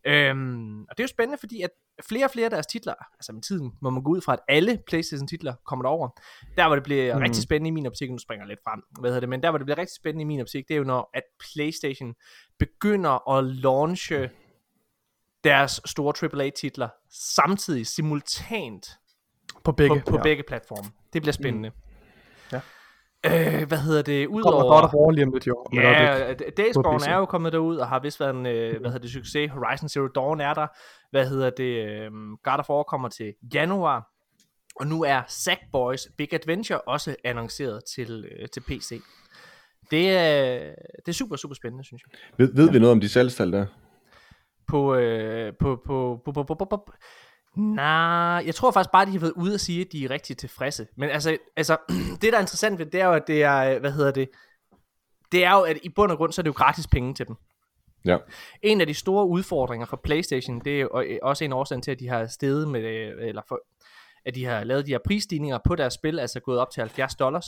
[0.08, 1.70] Øhm, og det er jo spændende, fordi at
[2.10, 4.40] flere og flere af deres titler, altså med tiden må man gå ud fra, at
[4.48, 6.10] alle Playstation titler kommer derover.
[6.58, 7.22] Der hvor det bliver mm.
[7.22, 9.50] rigtig spændende i min optik, nu springer jeg lidt frem, hvad hedder det, men der
[9.50, 12.14] hvor det bliver rigtig spændende i min optik, det er jo når, at Playstation
[12.60, 14.30] begynder at launche
[15.44, 18.98] deres store AAA-titler samtidig, simultant
[19.64, 20.02] På begge.
[20.06, 20.24] på, på ja.
[20.24, 20.90] begge platforme.
[21.14, 21.72] Det bliver spændende.
[22.52, 22.62] Ja.
[23.26, 24.28] Øh, hvad hedder det?
[24.28, 24.64] Kommer Udover...
[24.64, 25.66] God of War lige om lidt, jo.
[25.74, 27.08] Ja, Days på Gone PC.
[27.08, 29.52] er jo kommet derud og har vist været en øh, hvad hedder det, succes.
[29.52, 30.68] Horizon Zero Dawn er der.
[31.12, 31.86] Hvad hedder det?
[31.88, 32.12] Øh,
[32.44, 34.08] God of War kommer til januar.
[34.76, 39.02] Og nu er Sackboys Big Adventure også annonceret til, øh, til PC.
[39.92, 40.60] Det er,
[41.06, 42.20] det er super, super spændende, synes jeg.
[42.38, 43.66] Ved, ved vi noget om de salgstal der?
[44.68, 46.94] På, øh, på, på, på, på, på, på, på.
[47.56, 50.38] Nej, jeg tror faktisk bare, de har været ude og sige, at de er rigtig
[50.38, 50.88] tilfredse.
[50.98, 51.78] Men altså, altså
[52.22, 54.30] det der er interessant ved det, er jo, at det er, hvad hedder det,
[55.32, 57.28] det er jo, at i bund og grund, så er det jo gratis penge til
[57.28, 57.36] dem.
[58.06, 58.18] Ja.
[58.62, 61.92] En af de store udfordringer for PlayStation, det er jo øh, også en årsag til,
[61.92, 63.60] at de har steget med, øh, eller for,
[64.26, 67.16] at de har lavet de her prisstigninger på deres spil, altså gået op til 70
[67.16, 67.46] dollars.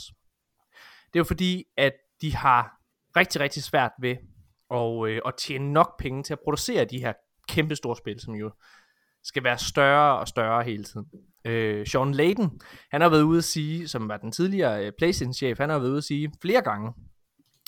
[1.06, 2.78] Det er jo fordi, at de har
[3.18, 4.16] rigtig, rigtig svært ved
[4.74, 7.14] at, øh, at tjene nok penge til at producere de her
[7.48, 8.52] kæmpe store spil, som jo
[9.24, 11.06] skal være større og større hele tiden.
[11.46, 15.60] Øh, Sean Layden, han har været ude at sige, som var den tidligere øh, PlayStation-chef,
[15.60, 16.94] han har været ude at sige flere gange,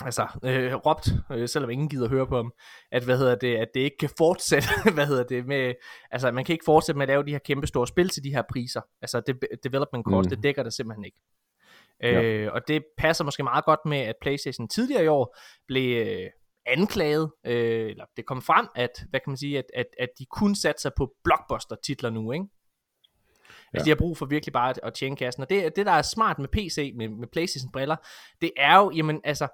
[0.02, 2.54] altså øh, råbt, øh, selvom ingen gider høre på ham,
[2.92, 5.74] at hvad hedder det, at det ikke kan fortsætte, hvad hedder det med,
[6.12, 8.32] altså man kan ikke fortsætte med at lave de her kæmpe store spil til de
[8.32, 8.82] her priser.
[9.02, 9.34] Altså de,
[9.64, 10.30] development cost, mm.
[10.30, 10.36] Mm.
[10.36, 11.18] det dækker det simpelthen ikke.
[12.02, 12.22] Ja.
[12.22, 15.38] Øh, og det passer måske meget godt med, at PlayStation tidligere i år
[15.68, 16.30] blev øh,
[16.66, 20.26] anklaget, øh, eller det kom frem, at, hvad kan man sige, at, at, at de
[20.26, 22.46] kun satte sig på blockbuster-titler nu, ikke?
[22.46, 23.50] Ja.
[23.74, 25.44] Altså, de har brug for virkelig bare at, at tjene kassen.
[25.44, 27.96] Og det, det, der er smart med PC, med, med Playstation-briller,
[28.42, 29.48] det er jo, jamen, altså,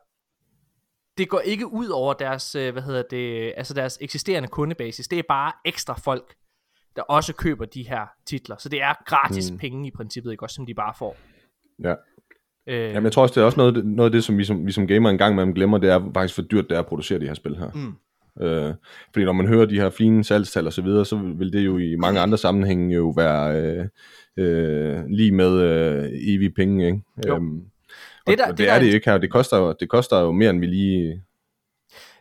[1.18, 5.08] det går ikke ud over deres, øh, hvad hedder det, altså deres eksisterende kundebasis.
[5.08, 6.36] Det er bare ekstra folk,
[6.96, 8.58] der også køber de her titler.
[8.58, 9.52] Så det er gratis.
[9.52, 9.58] Mm.
[9.58, 11.18] penge i princippet, ikke også, som de bare får.
[11.84, 11.96] Ja.
[12.68, 14.66] Øh, Jamen, jeg tror også, det er også noget, noget af det, som vi som,
[14.68, 17.20] vi som gamer engang med glemmer, det er faktisk, hvor dyrt det er at producere
[17.20, 17.70] de her spil her.
[17.76, 18.44] Mm.
[18.46, 18.74] Øh,
[19.14, 21.78] fordi når man hører de her fine salgstal og så videre, så vil det jo
[21.78, 23.86] i mange andre sammenhænge jo være øh,
[24.38, 27.02] øh, lige med øh, evige penge, ikke?
[27.28, 27.36] Jo.
[27.36, 27.64] Øhm, Det
[28.28, 29.18] det, der- der, og det det, der er er- det ikke her.
[29.18, 31.22] Det koster, jo, det koster jo mere, end vi lige...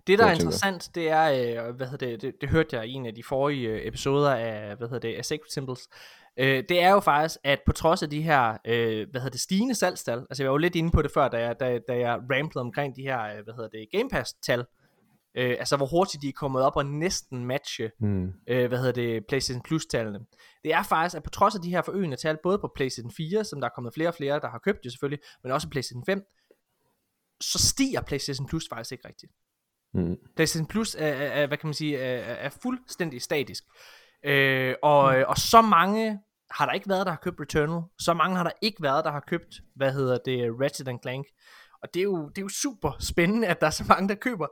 [0.06, 2.92] Det, der er interessant, det er, øh, hvad hedder det, det, det hørte jeg i
[2.92, 5.88] en af de forrige øh, episoder af, hvad hedder det, af Sacred Symbols,
[6.36, 9.40] øh, det er jo faktisk, at på trods af de her, øh, hvad hedder det,
[9.40, 11.98] stigende salgstal, altså jeg var jo lidt inde på det før, da jeg, da, da
[11.98, 14.64] jeg ramplede omkring de her, øh, hvad hedder det, Game Pass-tal,
[15.34, 18.32] øh, altså hvor hurtigt de er kommet op og næsten matche, Hmm.
[18.46, 20.18] øh, hvad hedder det, PlayStation Plus-tallene.
[20.64, 23.44] Det er faktisk, at på trods af de her forøgende tal, både på PlayStation 4,
[23.44, 26.04] som der er kommet flere og flere, der har købt det selvfølgelig, men også PlayStation
[26.06, 26.22] 5,
[27.40, 29.32] så stiger PlayStation Plus faktisk ikke rigtigt.
[29.94, 30.16] Hmm.
[30.36, 33.64] PlayStation Plus er, er, hvad kan man sige, er, er fuldstændig statisk.
[34.24, 35.24] Øh, og, mm.
[35.28, 36.18] og så mange
[36.50, 37.82] har der ikke været, der har købt Returnal.
[37.98, 41.26] Så mange har der ikke været, der har købt, hvad hedder det, Ratchet Clank.
[41.82, 44.14] Og det er, jo, det er jo super spændende, at der er så mange, der
[44.14, 44.46] køber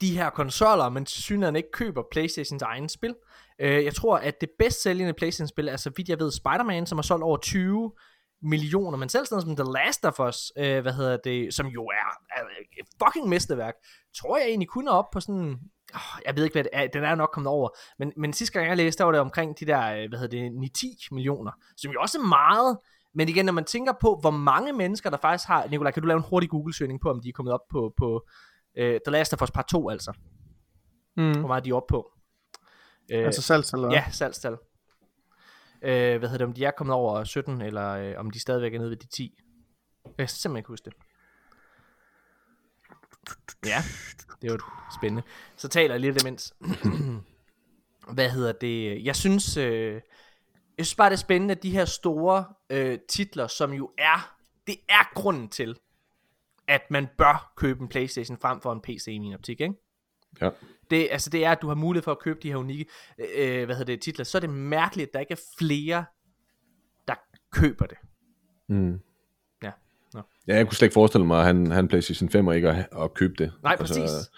[0.00, 3.14] de her konsoller, men synligheden ikke køber Playstations egen spil.
[3.58, 6.98] Øh, jeg tror, at det bedst sælgende Playstation-spil er, så vidt jeg ved, Spider-Man, som
[6.98, 7.92] har solgt over 20
[8.42, 11.66] millioner, men selv sådan noget som The Last of Us, øh, hvad hedder det, som
[11.66, 12.42] jo er, er
[12.80, 13.74] et fucking mesterværk,
[14.16, 15.60] tror jeg egentlig kun er op på sådan,
[15.94, 17.68] åh, jeg ved ikke hvad det er, den er nok kommet over,
[17.98, 20.50] men, men sidste gang jeg læste, der var det omkring de der, øh, hvad hedder
[20.50, 22.78] det, 9-10 millioner, som jo også er meget,
[23.14, 26.06] men igen, når man tænker på, hvor mange mennesker der faktisk har, Nikolaj, kan du
[26.08, 28.26] lave en hurtig Google-søgning på, om de er kommet op på, på
[28.80, 30.12] uh, The Last of Us Part 2 altså,
[31.18, 31.32] Mm.
[31.38, 32.12] hvor meget de er oppe på.
[33.12, 33.80] Øh, Altså salgstal?
[33.80, 34.56] Ja, salgstal.
[35.82, 38.74] Øh, hvad hedder det, om de er kommet over 17, eller øh, om de stadigvæk
[38.74, 39.38] er nede ved de 10.
[40.04, 40.94] Jeg kan simpelthen ikke huske det.
[43.66, 43.82] Ja,
[44.42, 44.58] det er jo
[45.00, 45.22] spændende.
[45.56, 46.54] Så taler jeg lidt imens.
[48.14, 49.04] hvad hedder det?
[49.04, 50.00] Jeg synes, øh,
[50.78, 54.36] jeg synes bare, det er spændende, at de her store øh, titler, som jo er,
[54.66, 55.78] det er grunden til,
[56.68, 59.74] at man bør købe en Playstation frem for en PC i min optik, ikke?
[60.40, 60.50] Ja.
[60.90, 62.86] Det, altså det er, at du har mulighed for at købe de her unikke
[63.36, 64.24] øh, hvad hedder det, titler.
[64.24, 66.04] Så er det mærkeligt, at der ikke er flere,
[67.08, 67.14] der
[67.52, 67.98] køber det.
[68.68, 69.00] Mm.
[69.62, 69.70] Ja.
[70.14, 70.22] Nå.
[70.48, 72.88] Ja, jeg kunne slet ikke forestille mig, at han, han PlayStation 5 og ikke at,
[73.02, 73.52] at købe det.
[73.62, 73.98] Nej, præcis.
[73.98, 74.30] Altså,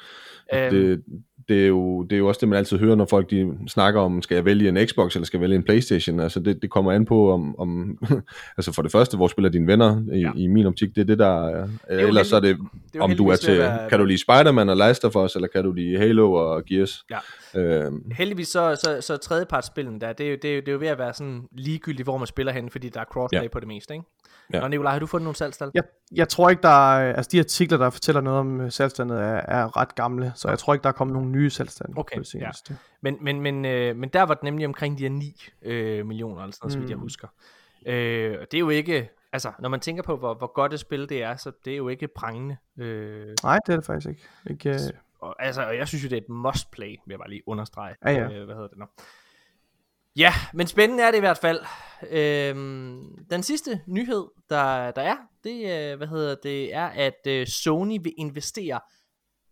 [0.55, 1.05] Øhm, det,
[1.49, 4.01] det, er jo, det er jo også det, man altid hører, når folk de snakker
[4.01, 6.21] om, skal jeg vælge en Xbox, eller skal jeg vælge en Playstation?
[6.21, 7.99] Altså, det, det kommer an på, om, om
[8.59, 10.31] altså for det første, hvor spiller dine venner i, Ja.
[10.37, 11.69] i min optik, det er det, der er.
[11.91, 12.57] jo Ellers så er det,
[12.93, 15.35] det er om du er til, være- kan du lide Spider-Man og Last of Us,
[15.35, 17.05] eller kan du lide Halo og Gears?
[17.11, 17.61] Ja.
[17.61, 20.73] Øhm, heldigvis så, så, så tredjepartsspillen der, det er, jo, det, er jo, det er
[20.73, 23.49] jo ved at være sådan ligegyldigt, hvor man spiller hen, fordi der er crossplay Ja.
[23.49, 24.05] på det meste, ikke?
[24.53, 24.61] Ja.
[24.61, 25.71] Nå, Nicolaj, har du fundet nogle salgstal?
[25.75, 29.19] Jeg, jeg tror ikke, der er, altså de artikler, der fortæller noget om øh, salgsstandet,
[29.21, 32.17] er, er ret gamle, så jeg tror ikke, der er kommet nogle nye salgstande Okay,
[32.17, 32.77] på det seneste.
[33.01, 36.43] Men, men, men, øh, men der var det nemlig omkring de her 9 øh, millioner,
[36.43, 36.71] eller sådan noget, mm.
[36.73, 37.29] så vidt jeg husker.
[37.87, 40.81] Øh, og det er jo ikke, altså, når man tænker på, hvor, hvor godt et
[40.81, 42.57] spil det er, så det er jo ikke prangende.
[42.79, 44.23] Øh, Nej, det er det faktisk ikke.
[44.51, 44.77] ikke øh,
[45.21, 47.43] og, altså, og jeg synes jo, det er et must play, vil jeg bare lige
[47.47, 47.95] understrege.
[48.05, 48.23] Ja, ja.
[48.23, 48.85] Øh, hvad hedder det nu?
[50.19, 51.61] Ja, men spændende er det i hvert fald.
[52.11, 57.99] Øhm, den sidste nyhed, der, der er, det, hvad hedder det, er, at øh, Sony
[58.03, 58.81] vil investere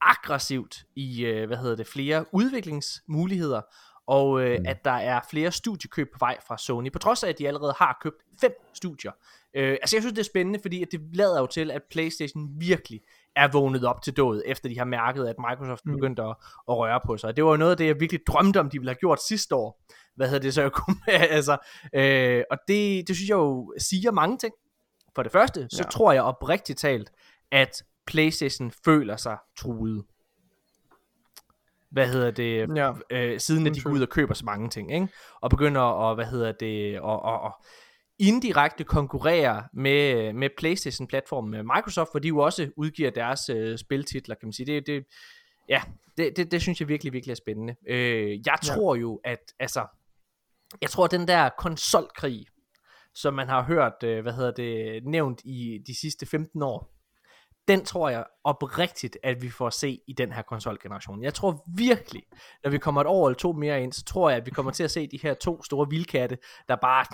[0.01, 3.61] aggressivt i, øh, hvad hedder det, flere udviklingsmuligheder,
[4.07, 4.65] og øh, mm.
[4.69, 7.75] at der er flere studiekøb på vej fra Sony, på trods af, at de allerede
[7.79, 9.13] har købt fem studier.
[9.55, 12.49] Øh, altså jeg synes, det er spændende, fordi at det lader jo til, at PlayStation
[12.59, 13.01] virkelig
[13.37, 15.93] er vågnet op til dødet, efter de har mærket, at Microsoft mm.
[15.93, 16.37] begyndte at,
[16.69, 17.37] at røre på sig.
[17.37, 19.55] Det var jo noget af det, jeg virkelig drømte om, de ville have gjort sidste
[19.55, 19.83] år.
[20.17, 20.63] Hvad hedder det så?
[20.63, 20.97] Jeg kunne,
[21.37, 21.57] altså,
[21.95, 24.55] øh, og det, det synes jeg jo siger mange ting.
[25.15, 25.91] For det første, så ja.
[25.91, 27.13] tror jeg oprigtigt talt,
[27.51, 30.05] at PlayStation føler sig truet.
[31.91, 32.77] Hvad hedder det?
[32.77, 32.93] Ja.
[33.11, 35.09] Øh, siden at de går ud og køber så mange ting, ikke?
[35.41, 37.65] Og begynder at, hvad hedder det, og, og, og
[38.19, 44.35] indirekte konkurrere med, med PlayStation-platformen med Microsoft, hvor de jo også udgiver deres øh, spiltitler,
[44.35, 44.67] kan man sige.
[44.67, 45.05] Det, det,
[45.69, 45.83] ja,
[46.17, 47.77] det, det, det synes jeg virkelig, virkelig er spændende.
[47.89, 49.01] Øh, jeg tror ja.
[49.01, 49.87] jo, at altså,
[50.83, 52.47] jeg tror, at den der konsolkrig,
[53.15, 56.93] som man har hørt, øh, hvad hedder det, nævnt i de sidste 15 år,
[57.69, 61.23] den tror jeg oprigtigt, at vi får at se i den her konsolgeneration.
[61.23, 62.23] Jeg tror virkelig,
[62.65, 64.73] når vi kommer et år eller to mere ind, så tror jeg, at vi kommer
[64.73, 66.39] til at se de her to store vildkatte,
[66.69, 67.05] der bare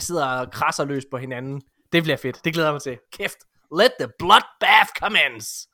[0.00, 1.62] sidder og krasser løs på hinanden.
[1.92, 2.44] Det bliver fedt.
[2.44, 2.98] Det glæder jeg mig til.
[3.12, 3.38] Kæft.
[3.78, 5.67] Let the bloodbath commence.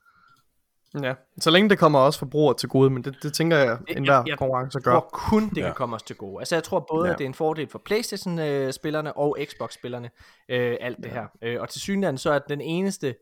[1.03, 4.15] Ja, så længe det kommer også forbrugere til gode, men det, det tænker jeg, enhver
[4.15, 4.93] jeg, jeg konkurrence gør.
[4.93, 5.62] Jeg tror kun, det ja.
[5.62, 6.41] kan komme os til gode.
[6.41, 7.12] Altså jeg tror både, ja.
[7.12, 10.11] at det er en fordel for Playstation-spillerne og Xbox-spillerne,
[10.49, 11.12] øh, alt det ja.
[11.12, 11.27] her.
[11.43, 13.15] Øh, og til synligheden så er den eneste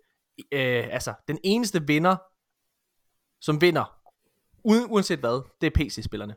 [0.52, 2.16] øh, altså, den eneste vinder,
[3.40, 3.98] som vinder,
[4.64, 6.34] uden, uanset hvad, det er PC-spillerne.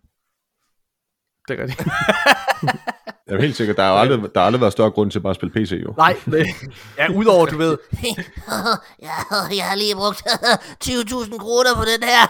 [1.47, 1.87] Det er rigtigt.
[3.27, 5.35] er helt sikkert, der har, aldrig, der har aldrig været større grund til bare at
[5.35, 5.93] spille PC, jo.
[5.97, 6.47] Nej, det,
[6.97, 7.77] ja, udover, du ved.
[9.07, 9.17] ja,
[9.59, 10.21] jeg har lige brugt
[10.83, 12.23] 20.000 kroner på den her.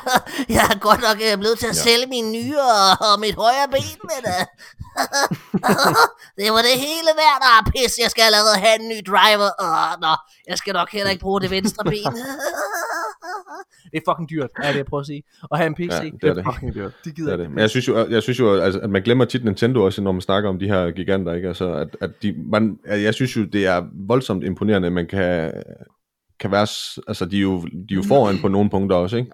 [0.50, 1.82] Jeg er godt nok øh, blevet til at ja.
[1.82, 4.44] sælge mine nyere og mit højre ben, men uh,
[6.40, 7.40] det var det hele værd.
[7.52, 9.50] Ah, pis, jeg skal allerede have en ny driver.
[9.66, 10.14] Uh, nå,
[10.48, 12.14] jeg skal nok heller ikke bruge det venstre ben.
[13.92, 15.24] det er fucking dyrt, er det, jeg prøver at sige.
[15.52, 16.94] At have en PC, ja, det, er det, er fucking dyrt.
[17.06, 17.50] Det gider det er det.
[17.50, 20.12] Men jeg synes jo, jeg synes jo altså, at man glemmer tit Nintendo også, når
[20.12, 21.48] man snakker om de her giganter, ikke?
[21.48, 25.52] Altså, at, at de, man, jeg synes jo, det er voldsomt imponerende, at man kan,
[26.40, 26.68] kan være,
[27.08, 29.32] altså de er jo, de er jo foran på nogle punkter også, ikke?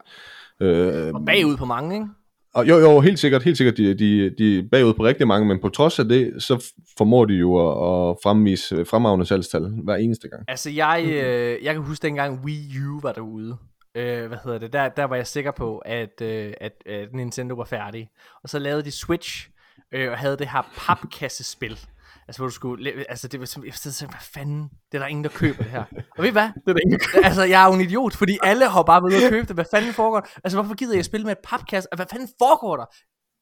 [0.62, 2.08] Øh, og bagud på mange, ikke?
[2.54, 5.48] Og jo, jo, helt sikkert, helt sikkert, de, de, de er bagud på rigtig mange,
[5.48, 7.72] men på trods af det, så formår de jo at,
[8.10, 10.44] at fremvise fremragende salgstal hver eneste gang.
[10.48, 13.58] Altså, jeg, øh, jeg kan huske dengang Wii U var derude,
[13.96, 17.56] øh, hvad hedder det, der, der var jeg sikker på, at, øh, at, at Nintendo
[17.56, 18.10] var færdig.
[18.44, 19.50] Og så lavede de Switch,
[19.92, 21.80] øh, og havde det her papkassespil.
[22.32, 25.30] Altså, hvor du skulle, altså det var sådan, hvad fanden, det er der ingen, der
[25.42, 25.84] køber det her.
[26.18, 26.50] Og ved I hvad?
[26.64, 27.26] Det er der ingen, der køber.
[27.28, 29.56] Altså, jeg er jo en idiot, fordi alle har bare været ude at købe det.
[29.56, 30.28] Hvad fanden foregår der?
[30.44, 31.90] Altså, hvorfor gider jeg spille med et papkasse?
[31.96, 32.86] Hvad fanden foregår der?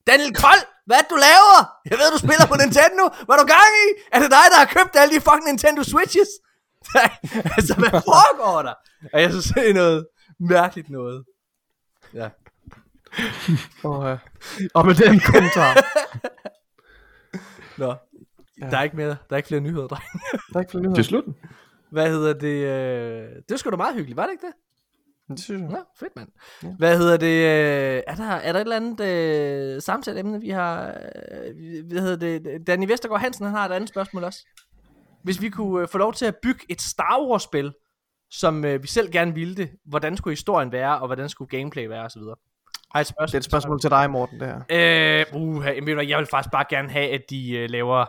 [0.08, 1.58] Daniel Kold, hvad du laver?
[1.92, 3.04] Jeg ved, du spiller på Nintendo.
[3.26, 3.88] Hvad er du gang i?
[4.14, 6.32] Er det dig, der har købt alle de fucking Nintendo Switches?
[7.56, 8.76] altså, hvad foregår der?
[9.14, 10.00] Og jeg synes, det er noget
[10.56, 11.20] mærkeligt noget.
[12.20, 12.28] Ja.
[13.90, 14.18] og, uh,
[14.78, 15.72] og med den kommentar.
[17.82, 17.96] Nå,
[18.62, 18.70] ja.
[18.70, 20.04] der er ikke mere, der er ikke flere nyheder, dreng.
[20.32, 20.96] der er ikke flere nyheder.
[20.96, 21.24] Til slut.
[21.92, 22.48] Hvad hedder det?
[22.48, 23.36] Øh...
[23.36, 24.54] Det var sgu da meget hyggeligt, var det ikke det?
[25.30, 25.72] Det synes jeg.
[25.72, 26.30] Ja, fedt mand.
[26.64, 26.68] Ja.
[26.78, 27.28] Hvad hedder det?
[27.28, 28.04] Øh...
[28.08, 29.00] Er, der, er der et eller andet
[29.76, 30.88] øh, samtaleemne, vi har...
[30.88, 31.86] Øh...
[31.92, 32.68] Hvad hedder det?
[32.68, 34.46] Danny Vestergaard Hansen, han har et andet spørgsmål også.
[35.24, 37.74] Hvis vi kunne øh, få lov til at bygge et Star Wars-spil,
[38.32, 41.88] som øh, vi selv gerne ville det, hvordan skulle historien være, og hvordan skulle gameplay
[41.88, 42.22] være, osv.
[42.92, 45.26] Har et spørgsmål, det er et spørgsmål til dig, Morten, det her.
[45.34, 45.66] Øh, uh,
[46.10, 48.06] jeg vil faktisk bare gerne have, at de uh, laver...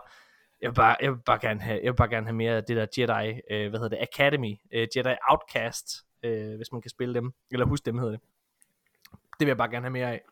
[0.62, 2.64] Jeg vil, bare, jeg, vil bare gerne have, jeg vil bare gerne have mere af
[2.64, 5.86] det der Jedi, øh, hvad hedder det, Academy, øh, Jedi Outcast,
[6.22, 8.20] øh, hvis man kan spille dem, eller huske dem hedder det.
[9.12, 10.22] Det vil jeg bare gerne have mere af.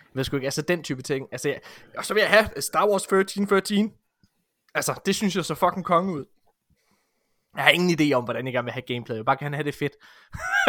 [0.00, 1.28] Jeg ved sgu ikke, altså den type ting.
[1.32, 1.60] Altså, jeg,
[1.96, 3.94] og så vil jeg have Star Wars 1313.
[4.74, 6.24] Altså, det synes jeg så fucking konge ud.
[7.56, 9.14] Jeg har ingen idé om, hvordan jeg gerne vil have gameplay.
[9.14, 9.92] Jeg vil bare gerne have det fedt.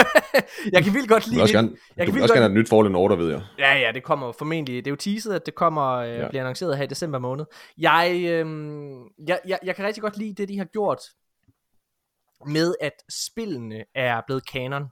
[0.73, 1.35] jeg kan vildt godt lide...
[1.35, 3.29] Du vil også gerne, jeg kan vil også gerne have et nyt Fallen Order, ved
[3.31, 3.41] jeg.
[3.57, 4.75] Ja, ja, det kommer formentlig...
[4.75, 6.27] Det er jo teaset, at det kommer, øh, ja.
[6.29, 7.45] bliver annonceret her i december måned.
[7.77, 8.45] Jeg, øh,
[9.27, 10.99] jeg, jeg, jeg kan rigtig godt lide det, de har gjort
[12.45, 14.83] med, at spillene er blevet kanon.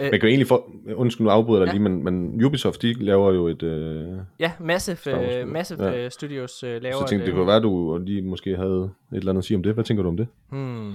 [0.00, 1.72] Man kan jo egentlig få, undskyld nu afbryder dig ja.
[1.72, 3.62] lige, men, men Ubisoft, de laver jo et...
[3.62, 6.04] Øh, ja, Massive, uh, Massive ja.
[6.04, 6.92] Uh, Studios uh, laver...
[6.92, 9.56] Så jeg tænkte, det kunne være, du lige måske havde et eller andet at sige
[9.56, 9.74] om det.
[9.74, 10.28] Hvad tænker du om det?
[10.50, 10.94] Hmm.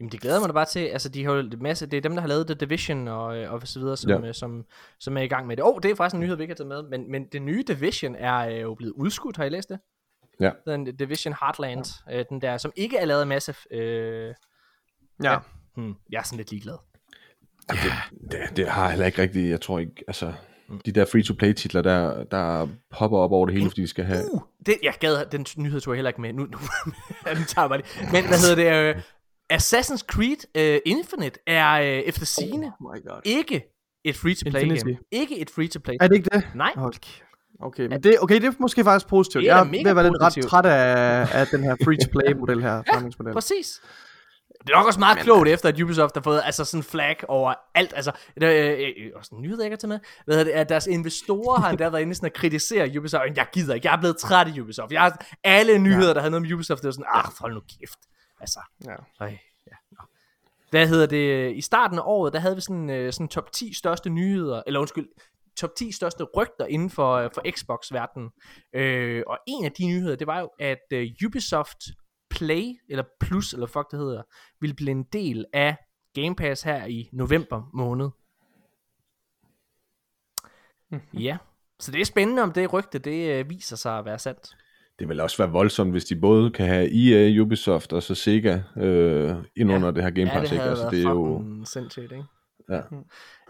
[0.00, 2.12] Jamen det glæder mig da bare til, altså de har jo masse, det er dem
[2.12, 4.32] der har lavet The Division og, og så videre, som, ja.
[4.32, 4.64] som,
[5.00, 5.64] som er i gang med det.
[5.64, 7.42] Åh, oh, det er faktisk en nyhed, vi ikke har taget med, men, men det
[7.42, 9.78] nye Division er jo blevet udskudt, har I læst det?
[10.40, 10.50] Ja.
[10.66, 12.18] Den Division Heartland, ja.
[12.18, 13.56] øh, den der, som ikke er lavet af Massive.
[13.70, 14.34] Øh,
[15.22, 15.32] ja.
[15.32, 15.38] ja.
[15.76, 16.76] Hmm, jeg er sådan lidt ligeglad.
[17.72, 17.92] Ja, det,
[18.30, 20.32] det, det har heller ikke rigtigt, jeg tror ikke, altså...
[20.86, 24.32] de der free-to-play titler, der, der popper op over det hele, fordi de skal have...
[24.32, 26.32] Uh, det, jeg gad, den nyhed tog jeg heller ikke med.
[26.32, 26.58] Nu, nu
[27.48, 28.12] tager mig lige.
[28.12, 28.96] Men hvad hedder det?
[28.96, 29.02] Uh,
[29.52, 33.20] Assassin's Creed uh, Infinite er uh, efter sine Oh my god.
[33.24, 33.62] ikke
[34.04, 34.98] et free-to-play game.
[35.10, 35.94] Ikke et free-to-play.
[36.00, 36.48] Er det ikke det?
[36.54, 36.72] Nej.
[36.76, 36.94] Hold.
[37.60, 39.42] Okay, men det, okay, det er måske faktisk positivt.
[39.42, 42.62] Det er Jeg er ved at være lidt ret træt af, af den her free-to-play-model
[42.62, 43.32] her, forretningsmodel.
[43.32, 43.80] Præcis.
[44.66, 47.54] Det er nok også meget klogt efter, at Ubisoft har fået altså sådan flag over
[47.74, 47.92] alt.
[47.96, 50.00] Altså, det er øh, øh, også en nyhed, jeg kan tage med.
[50.24, 53.36] Hvad det, at deres investorer har endda været inde sådan at kritisere Ubisoft.
[53.36, 54.92] Jeg gider ikke, jeg er blevet træt af Ubisoft.
[54.92, 56.14] Jeg har, alle nyheder, ja.
[56.14, 57.98] der havde noget med Ubisoft, det var sådan, ah, hold nu kæft.
[58.40, 58.94] Altså, Ja.
[59.20, 59.30] øj,
[59.66, 59.76] ja.
[59.92, 60.04] nå.
[60.70, 63.74] Hvad hedder det, i starten af året, der havde vi sådan, øh, sådan top 10
[63.74, 65.08] største nyheder, eller undskyld,
[65.56, 68.30] top 10 største rygter inden for, øh, for Xbox-verdenen.
[68.74, 71.78] Øh, og en af de nyheder, det var jo, at øh, Ubisoft
[72.36, 74.22] Play, eller Plus, eller fuck det hedder,
[74.60, 75.76] ville blive en del af
[76.14, 78.08] Game Pass her i november måned.
[81.14, 81.36] Ja,
[81.80, 84.56] så det er spændende, om det rygte, det øh, viser sig at være sandt.
[84.98, 88.60] Det vil også være voldsomt, hvis de både kan have EA, Ubisoft og så Sega
[88.76, 89.76] øh, ind Ja.
[89.76, 90.50] under det her Game Ja, Pass.
[90.50, 90.64] det ikke?
[90.64, 91.44] Altså, det er jo...
[91.64, 92.24] sindssygt, ikke?
[92.68, 92.80] Ja.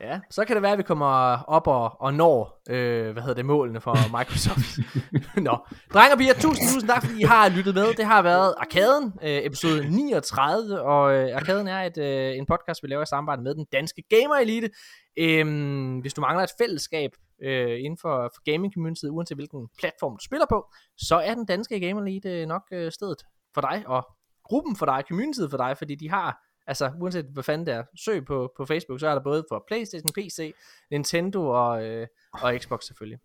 [0.00, 3.34] Ja, så kan det være, at vi kommer op og, og når, øh, hvad hedder
[3.34, 4.78] det, målene for Microsoft.
[5.46, 5.58] Nå,
[5.92, 7.94] drenge og piger, tusind, tusind tak, fordi I har lyttet med.
[7.94, 12.82] Det har været Arkaden, øh, episode 39, og øh, Arkaden er et, øh, en podcast,
[12.82, 14.70] vi laver i samarbejde med den danske Gamer Elite.
[15.18, 17.10] Øhm, hvis du mangler et fællesskab
[17.42, 20.66] øh, inden for, for gaming community, uanset hvilken platform du spiller på,
[20.96, 23.18] så er den danske Gamer Elite øh, nok øh, stedet
[23.54, 24.06] for dig, og
[24.44, 27.82] gruppen for dig, communityet for dig, fordi de har Altså, uanset hvad fanden det er,
[28.04, 30.54] søg på, på Facebook, så er der både for Playstation, PC,
[30.90, 33.18] Nintendo og, øh, og Xbox selvfølgelig.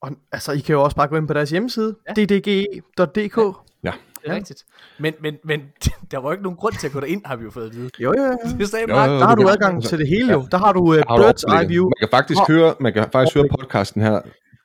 [0.00, 2.12] Og altså, I kan jo også bare gå ind på deres hjemmeside, Ja.
[2.16, 2.24] ja.
[2.24, 3.36] ddge.dk.
[3.84, 3.92] Ja.
[4.24, 4.34] Det er ja.
[4.38, 4.64] rigtigt.
[4.98, 5.60] Men, men, men
[6.10, 7.74] der var jo ikke nogen grund til at gå derind, har vi jo fået at
[7.74, 7.90] vide.
[8.00, 8.38] Jo, jo, jo.
[8.58, 9.10] Det sagde Jo, Mark.
[9.10, 10.46] jo, Der har du adgang til det hele jo.
[10.50, 11.68] Der har du uh, Bird's Eye?
[11.68, 11.84] View.
[11.84, 14.20] Man kan faktisk Hvor- høre, man kan faktisk høre podcasten her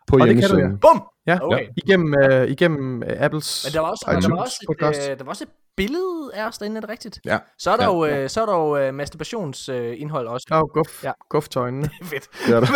[0.08, 0.72] på Og det kan du, hjemmesiden.
[0.72, 0.78] ja.
[0.94, 1.04] Bum!
[1.28, 1.68] Ja, Okay.
[1.78, 5.10] igennem, uh, igennem uh, Apples Men der var også, der var også, et, podcast.
[5.12, 5.50] øh, der var også et
[5.84, 7.20] billede af os derinde, er det rigtigt?
[7.26, 7.38] Ja.
[7.58, 7.90] Så er der Ja.
[7.90, 10.46] jo, øh, så er der jo øh, masturbationsindhold øh, indhold også.
[10.50, 11.08] Der er jo guf, Ja.
[11.08, 11.14] ja.
[11.30, 11.90] guftøjnene.
[12.04, 12.24] Fedt.
[12.48, 12.68] Det er der.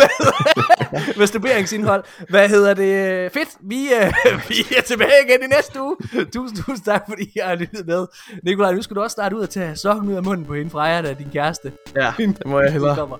[1.18, 2.04] Masturberingsindhold.
[2.30, 3.32] Hvad hedder det?
[3.32, 3.48] Fedt.
[3.60, 4.12] Vi, øh,
[4.48, 5.96] vi er tilbage igen i næste uge.
[6.32, 8.06] Tusind, tusind tak, fordi I har lyttet med.
[8.42, 10.70] Nikolaj, nu skal du også starte ud og tage sokken ud af munden på hende
[10.70, 11.72] Freja, der er din kæreste.
[11.96, 12.96] Ja, det må jeg hellere.
[12.96, 13.16] kommer.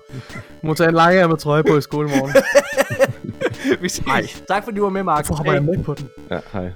[0.63, 2.33] Må tage en lange med trøje på i skolemorgen.
[3.81, 4.43] Vi ses.
[4.47, 5.25] Tak fordi du var med, Mark.
[5.25, 6.09] Hvorfor hopper jeg med på den?
[6.31, 6.71] Ja, hej.